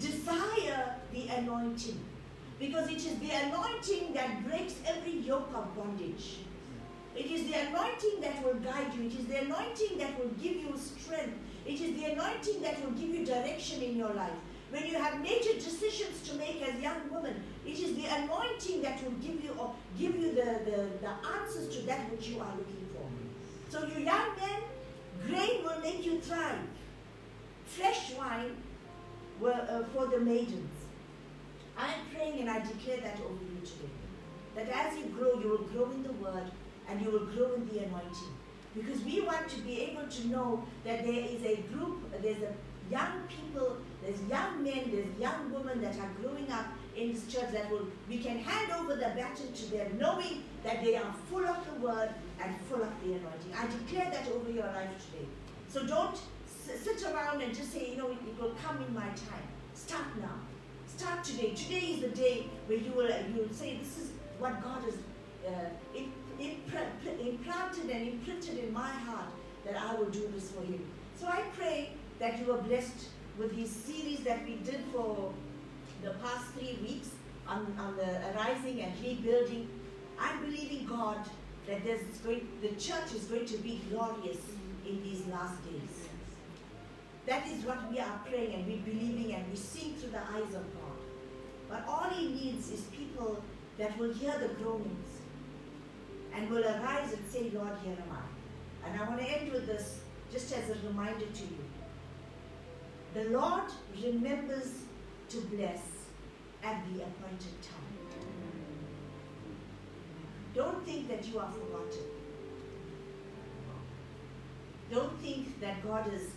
Desire 0.00 0.96
the 1.12 1.28
anointing. 1.28 1.98
Because 2.58 2.90
it 2.90 2.98
is 2.98 3.18
the 3.18 3.30
anointing 3.30 4.12
that 4.14 4.46
breaks 4.46 4.74
every 4.86 5.12
yoke 5.12 5.48
of 5.54 5.74
bondage. 5.74 6.38
It 7.16 7.26
is 7.26 7.46
the 7.50 7.54
anointing 7.54 8.20
that 8.20 8.42
will 8.44 8.54
guide 8.54 8.94
you. 8.94 9.06
It 9.06 9.18
is 9.18 9.26
the 9.26 9.40
anointing 9.42 9.98
that 9.98 10.18
will 10.18 10.30
give 10.42 10.56
you 10.56 10.74
strength. 10.76 11.38
It 11.66 11.80
is 11.80 12.00
the 12.00 12.12
anointing 12.12 12.62
that 12.62 12.82
will 12.82 12.92
give 12.92 13.10
you 13.10 13.26
direction 13.26 13.82
in 13.82 13.96
your 13.96 14.12
life. 14.14 14.38
When 14.70 14.86
you 14.86 14.94
have 14.94 15.20
major 15.20 15.54
decisions 15.54 16.22
to 16.28 16.36
make 16.36 16.62
as 16.62 16.80
young 16.80 17.10
women, 17.10 17.42
it 17.66 17.78
is 17.78 17.96
the 17.96 18.06
anointing 18.06 18.82
that 18.82 19.02
will 19.02 19.18
give 19.18 19.42
you 19.42 19.50
or 19.58 19.74
give 19.98 20.14
you 20.14 20.32
the, 20.32 20.60
the, 20.64 20.88
the 21.00 21.12
answers 21.40 21.74
to 21.76 21.82
that 21.86 22.10
which 22.10 22.28
you 22.28 22.38
are 22.38 22.52
looking 22.56 22.86
for. 22.94 23.06
So 23.68 23.86
you 23.86 24.04
young 24.04 24.36
men, 24.36 24.62
grain 25.26 25.64
will 25.64 25.80
make 25.80 26.06
you 26.06 26.20
thrive. 26.20 26.58
Fresh 27.66 28.14
wine 28.14 28.56
will, 29.40 29.52
uh, 29.52 29.82
for 29.92 30.06
the 30.06 30.20
maidens. 30.20 30.70
I 31.76 31.94
am 31.94 32.00
praying 32.14 32.40
and 32.40 32.50
I 32.50 32.60
declare 32.60 32.98
that 32.98 33.16
over 33.20 33.44
you 33.44 33.60
today. 33.64 33.90
That 34.54 34.68
as 34.68 34.98
you 34.98 35.06
grow, 35.06 35.40
you 35.40 35.48
will 35.48 35.66
grow 35.68 35.90
in 35.90 36.02
the 36.02 36.12
word 36.12 36.50
and 36.90 37.00
you 37.00 37.10
will 37.10 37.26
grow 37.26 37.54
in 37.54 37.68
the 37.68 37.84
anointing. 37.84 38.34
Because 38.74 39.00
we 39.02 39.20
want 39.20 39.48
to 39.48 39.60
be 39.62 39.80
able 39.82 40.06
to 40.08 40.26
know 40.28 40.64
that 40.84 41.04
there 41.04 41.24
is 41.24 41.42
a 41.44 41.56
group, 41.72 41.98
there's 42.22 42.42
a 42.42 42.52
young 42.90 43.22
people, 43.28 43.76
there's 44.02 44.20
young 44.28 44.62
men, 44.62 44.90
there's 44.90 45.18
young 45.20 45.52
women 45.52 45.80
that 45.80 45.96
are 45.98 46.10
growing 46.22 46.50
up 46.50 46.66
in 46.96 47.12
this 47.12 47.26
church 47.32 47.50
that 47.52 47.70
will 47.70 47.86
we 48.08 48.18
can 48.18 48.38
hand 48.38 48.72
over 48.72 48.94
the 48.94 49.10
baton 49.16 49.52
to 49.52 49.70
them, 49.70 49.98
knowing 49.98 50.44
that 50.64 50.82
they 50.84 50.96
are 50.96 51.14
full 51.28 51.44
of 51.44 51.58
the 51.66 51.86
word 51.86 52.10
and 52.42 52.54
full 52.68 52.82
of 52.82 52.92
the 53.04 53.12
anointing. 53.12 53.52
I 53.56 53.66
declare 53.66 54.10
that 54.10 54.28
over 54.32 54.50
your 54.50 54.66
life 54.66 54.90
today. 55.06 55.26
So 55.68 55.86
don't 55.86 56.18
sit 56.66 57.02
around 57.12 57.42
and 57.42 57.54
just 57.54 57.72
say, 57.72 57.90
you 57.90 57.96
know, 57.96 58.10
it, 58.10 58.18
it 58.26 58.40
will 58.40 58.54
come 58.64 58.82
in 58.82 58.92
my 58.94 59.06
time. 59.08 59.46
Start 59.74 60.04
now. 60.20 60.38
Start 60.86 61.24
today. 61.24 61.54
Today 61.54 61.94
is 61.94 62.00
the 62.02 62.08
day 62.08 62.46
where 62.66 62.78
you 62.78 62.92
will 62.92 63.08
you 63.08 63.42
will 63.42 63.52
say, 63.54 63.76
this 63.78 63.98
is 63.98 64.10
what 64.38 64.62
God 64.62 64.86
is. 64.88 64.94
uh, 65.46 65.50
impre- 65.96 66.29
implanted 66.40 67.90
and 67.90 68.08
imprinted 68.08 68.58
in 68.58 68.72
my 68.72 68.88
heart 68.88 69.26
that 69.64 69.76
I 69.76 69.94
will 69.94 70.10
do 70.10 70.30
this 70.34 70.50
for 70.50 70.62
Him. 70.62 70.84
So 71.18 71.26
I 71.26 71.42
pray 71.56 71.92
that 72.18 72.38
you 72.38 72.52
are 72.52 72.58
blessed 72.58 73.08
with 73.38 73.56
this 73.56 73.70
series 73.70 74.20
that 74.20 74.44
we 74.44 74.56
did 74.56 74.80
for 74.92 75.32
the 76.02 76.10
past 76.22 76.46
three 76.56 76.78
weeks 76.82 77.10
on, 77.46 77.74
on 77.78 77.96
the 77.96 78.30
arising 78.32 78.80
and 78.80 78.92
rebuilding. 79.02 79.68
I'm 80.18 80.44
believing 80.44 80.86
God 80.86 81.18
that 81.66 81.84
there's 81.84 82.02
going, 82.24 82.48
the 82.62 82.68
church 82.70 83.14
is 83.14 83.24
going 83.24 83.46
to 83.46 83.56
be 83.58 83.80
glorious 83.90 84.38
in 84.86 85.02
these 85.02 85.26
last 85.26 85.62
days. 85.64 86.08
That 87.26 87.46
is 87.46 87.64
what 87.64 87.90
we 87.90 88.00
are 88.00 88.20
praying 88.24 88.54
and 88.54 88.66
we're 88.66 88.92
believing 88.92 89.34
and 89.34 89.48
we 89.50 89.56
see 89.56 89.94
through 89.98 90.10
the 90.10 90.20
eyes 90.20 90.54
of 90.54 90.64
God. 90.74 90.98
But 91.68 91.84
all 91.86 92.10
He 92.10 92.28
needs 92.28 92.70
is 92.70 92.80
people 92.96 93.42
that 93.78 93.96
will 93.98 94.12
hear 94.12 94.36
the 94.38 94.48
groanings, 94.54 95.19
and 96.34 96.48
will 96.50 96.64
arise 96.64 97.12
and 97.12 97.26
say, 97.28 97.50
Lord, 97.54 97.72
here 97.84 97.92
am 97.94 98.16
I. 98.16 98.88
And 98.88 99.00
I 99.00 99.08
want 99.08 99.20
to 99.20 99.26
end 99.26 99.52
with 99.52 99.66
this 99.66 100.00
just 100.32 100.52
as 100.52 100.70
a 100.70 100.86
reminder 100.86 101.26
to 101.26 101.42
you. 101.42 101.64
The 103.14 103.30
Lord 103.30 103.64
remembers 104.02 104.72
to 105.30 105.40
bless 105.42 105.82
at 106.62 106.84
the 106.86 107.02
appointed 107.02 107.62
time. 107.62 107.90
Don't 110.54 110.84
think 110.84 111.08
that 111.08 111.26
you 111.26 111.38
are 111.38 111.50
forgotten. 111.50 112.06
Don't 114.90 115.18
think 115.20 115.60
that 115.60 115.82
God 115.86 116.12
is 116.12 116.30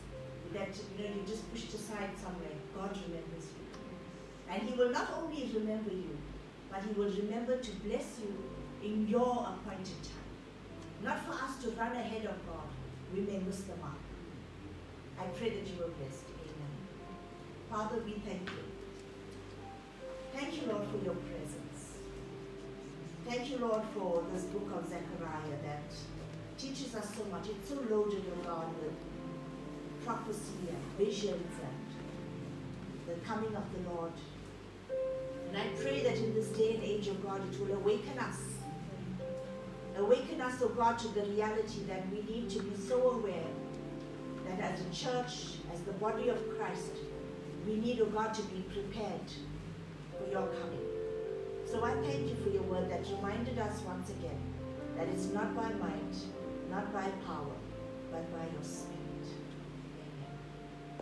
that 0.53 0.69
you 0.97 1.03
know 1.03 1.15
you 1.15 1.23
just 1.27 1.51
pushed 1.51 1.73
aside 1.73 2.11
somewhere. 2.21 2.55
God 2.75 2.95
remembers 3.07 3.45
you. 3.45 3.63
And 4.49 4.61
He 4.61 4.75
will 4.75 4.91
not 4.91 5.09
only 5.17 5.49
remember 5.53 5.91
you, 5.91 6.15
but 6.71 6.83
He 6.83 6.93
will 6.93 7.09
remember 7.09 7.57
to 7.57 7.71
bless 7.77 8.19
you 8.21 8.35
in 8.83 9.07
your 9.07 9.47
appointed 9.47 10.01
time. 10.03 10.23
Not 11.03 11.25
for 11.25 11.33
us 11.33 11.63
to 11.63 11.69
run 11.71 11.93
ahead 11.93 12.25
of 12.25 12.35
God. 12.47 12.67
We 13.13 13.21
may 13.21 13.39
miss 13.39 13.61
the 13.61 13.75
mark. 13.77 13.97
I 15.19 15.25
pray 15.37 15.49
that 15.49 15.67
you 15.67 15.79
will 15.79 15.89
blessed. 15.99 16.25
Amen. 16.43 16.73
Father, 17.69 18.01
we 18.05 18.13
thank 18.25 18.49
you. 18.49 18.63
Thank 20.33 20.61
you, 20.61 20.71
Lord, 20.71 20.87
for 20.89 20.97
your 21.03 21.15
presence. 21.15 21.97
Thank 23.25 23.49
you, 23.51 23.57
Lord, 23.59 23.83
for 23.95 24.23
this 24.33 24.43
book 24.45 24.69
of 24.75 24.89
Zechariah 24.89 25.57
that 25.63 25.93
teaches 26.57 26.95
us 26.95 27.15
so 27.15 27.23
much. 27.25 27.47
It's 27.49 27.69
so 27.69 27.75
loaded, 27.89 28.23
oh 28.33 28.43
God, 28.43 28.67
with 28.81 28.93
prophecy 30.03 30.67
and 30.69 30.97
visions 30.97 31.53
and 31.61 33.07
the 33.07 33.25
coming 33.25 33.55
of 33.55 33.63
the 33.73 33.89
Lord. 33.91 34.11
And 35.49 35.57
I 35.57 35.67
pray 35.81 36.01
that 36.03 36.17
in 36.17 36.33
this 36.33 36.47
day 36.47 36.75
and 36.75 36.83
age, 36.83 37.09
oh 37.11 37.15
God, 37.15 37.41
it 37.53 37.59
will 37.59 37.75
awaken 37.75 38.17
us. 38.17 38.52
Awaken 39.97 40.41
us, 40.41 40.55
oh 40.61 40.69
God, 40.69 40.97
to 40.99 41.07
the 41.09 41.21
reality 41.21 41.83
that 41.87 42.09
we 42.11 42.21
need 42.23 42.49
to 42.49 42.63
be 42.63 42.75
so 42.75 43.11
aware 43.11 43.45
that 44.47 44.59
as 44.59 44.81
a 44.81 44.89
church, 44.89 45.59
as 45.71 45.81
the 45.81 45.91
body 45.93 46.29
of 46.29 46.57
Christ, 46.57 46.93
we 47.67 47.75
need, 47.75 48.01
oh 48.01 48.05
God, 48.05 48.33
to 48.33 48.41
be 48.43 48.61
prepared 48.73 49.29
for 50.17 50.29
your 50.31 50.47
coming. 50.47 50.79
So 51.65 51.83
I 51.83 51.93
thank 52.01 52.27
you 52.27 52.35
for 52.43 52.49
your 52.49 52.63
word 52.63 52.89
that 52.89 53.05
reminded 53.15 53.59
us 53.59 53.81
once 53.81 54.09
again 54.09 54.39
that 54.97 55.07
it's 55.07 55.27
not 55.27 55.55
by 55.55 55.69
might, 55.73 56.15
not 56.69 56.91
by 56.93 57.09
power, 57.25 57.55
but 58.11 58.31
by 58.31 58.43
your 58.53 58.63
spirit. 58.63 59.02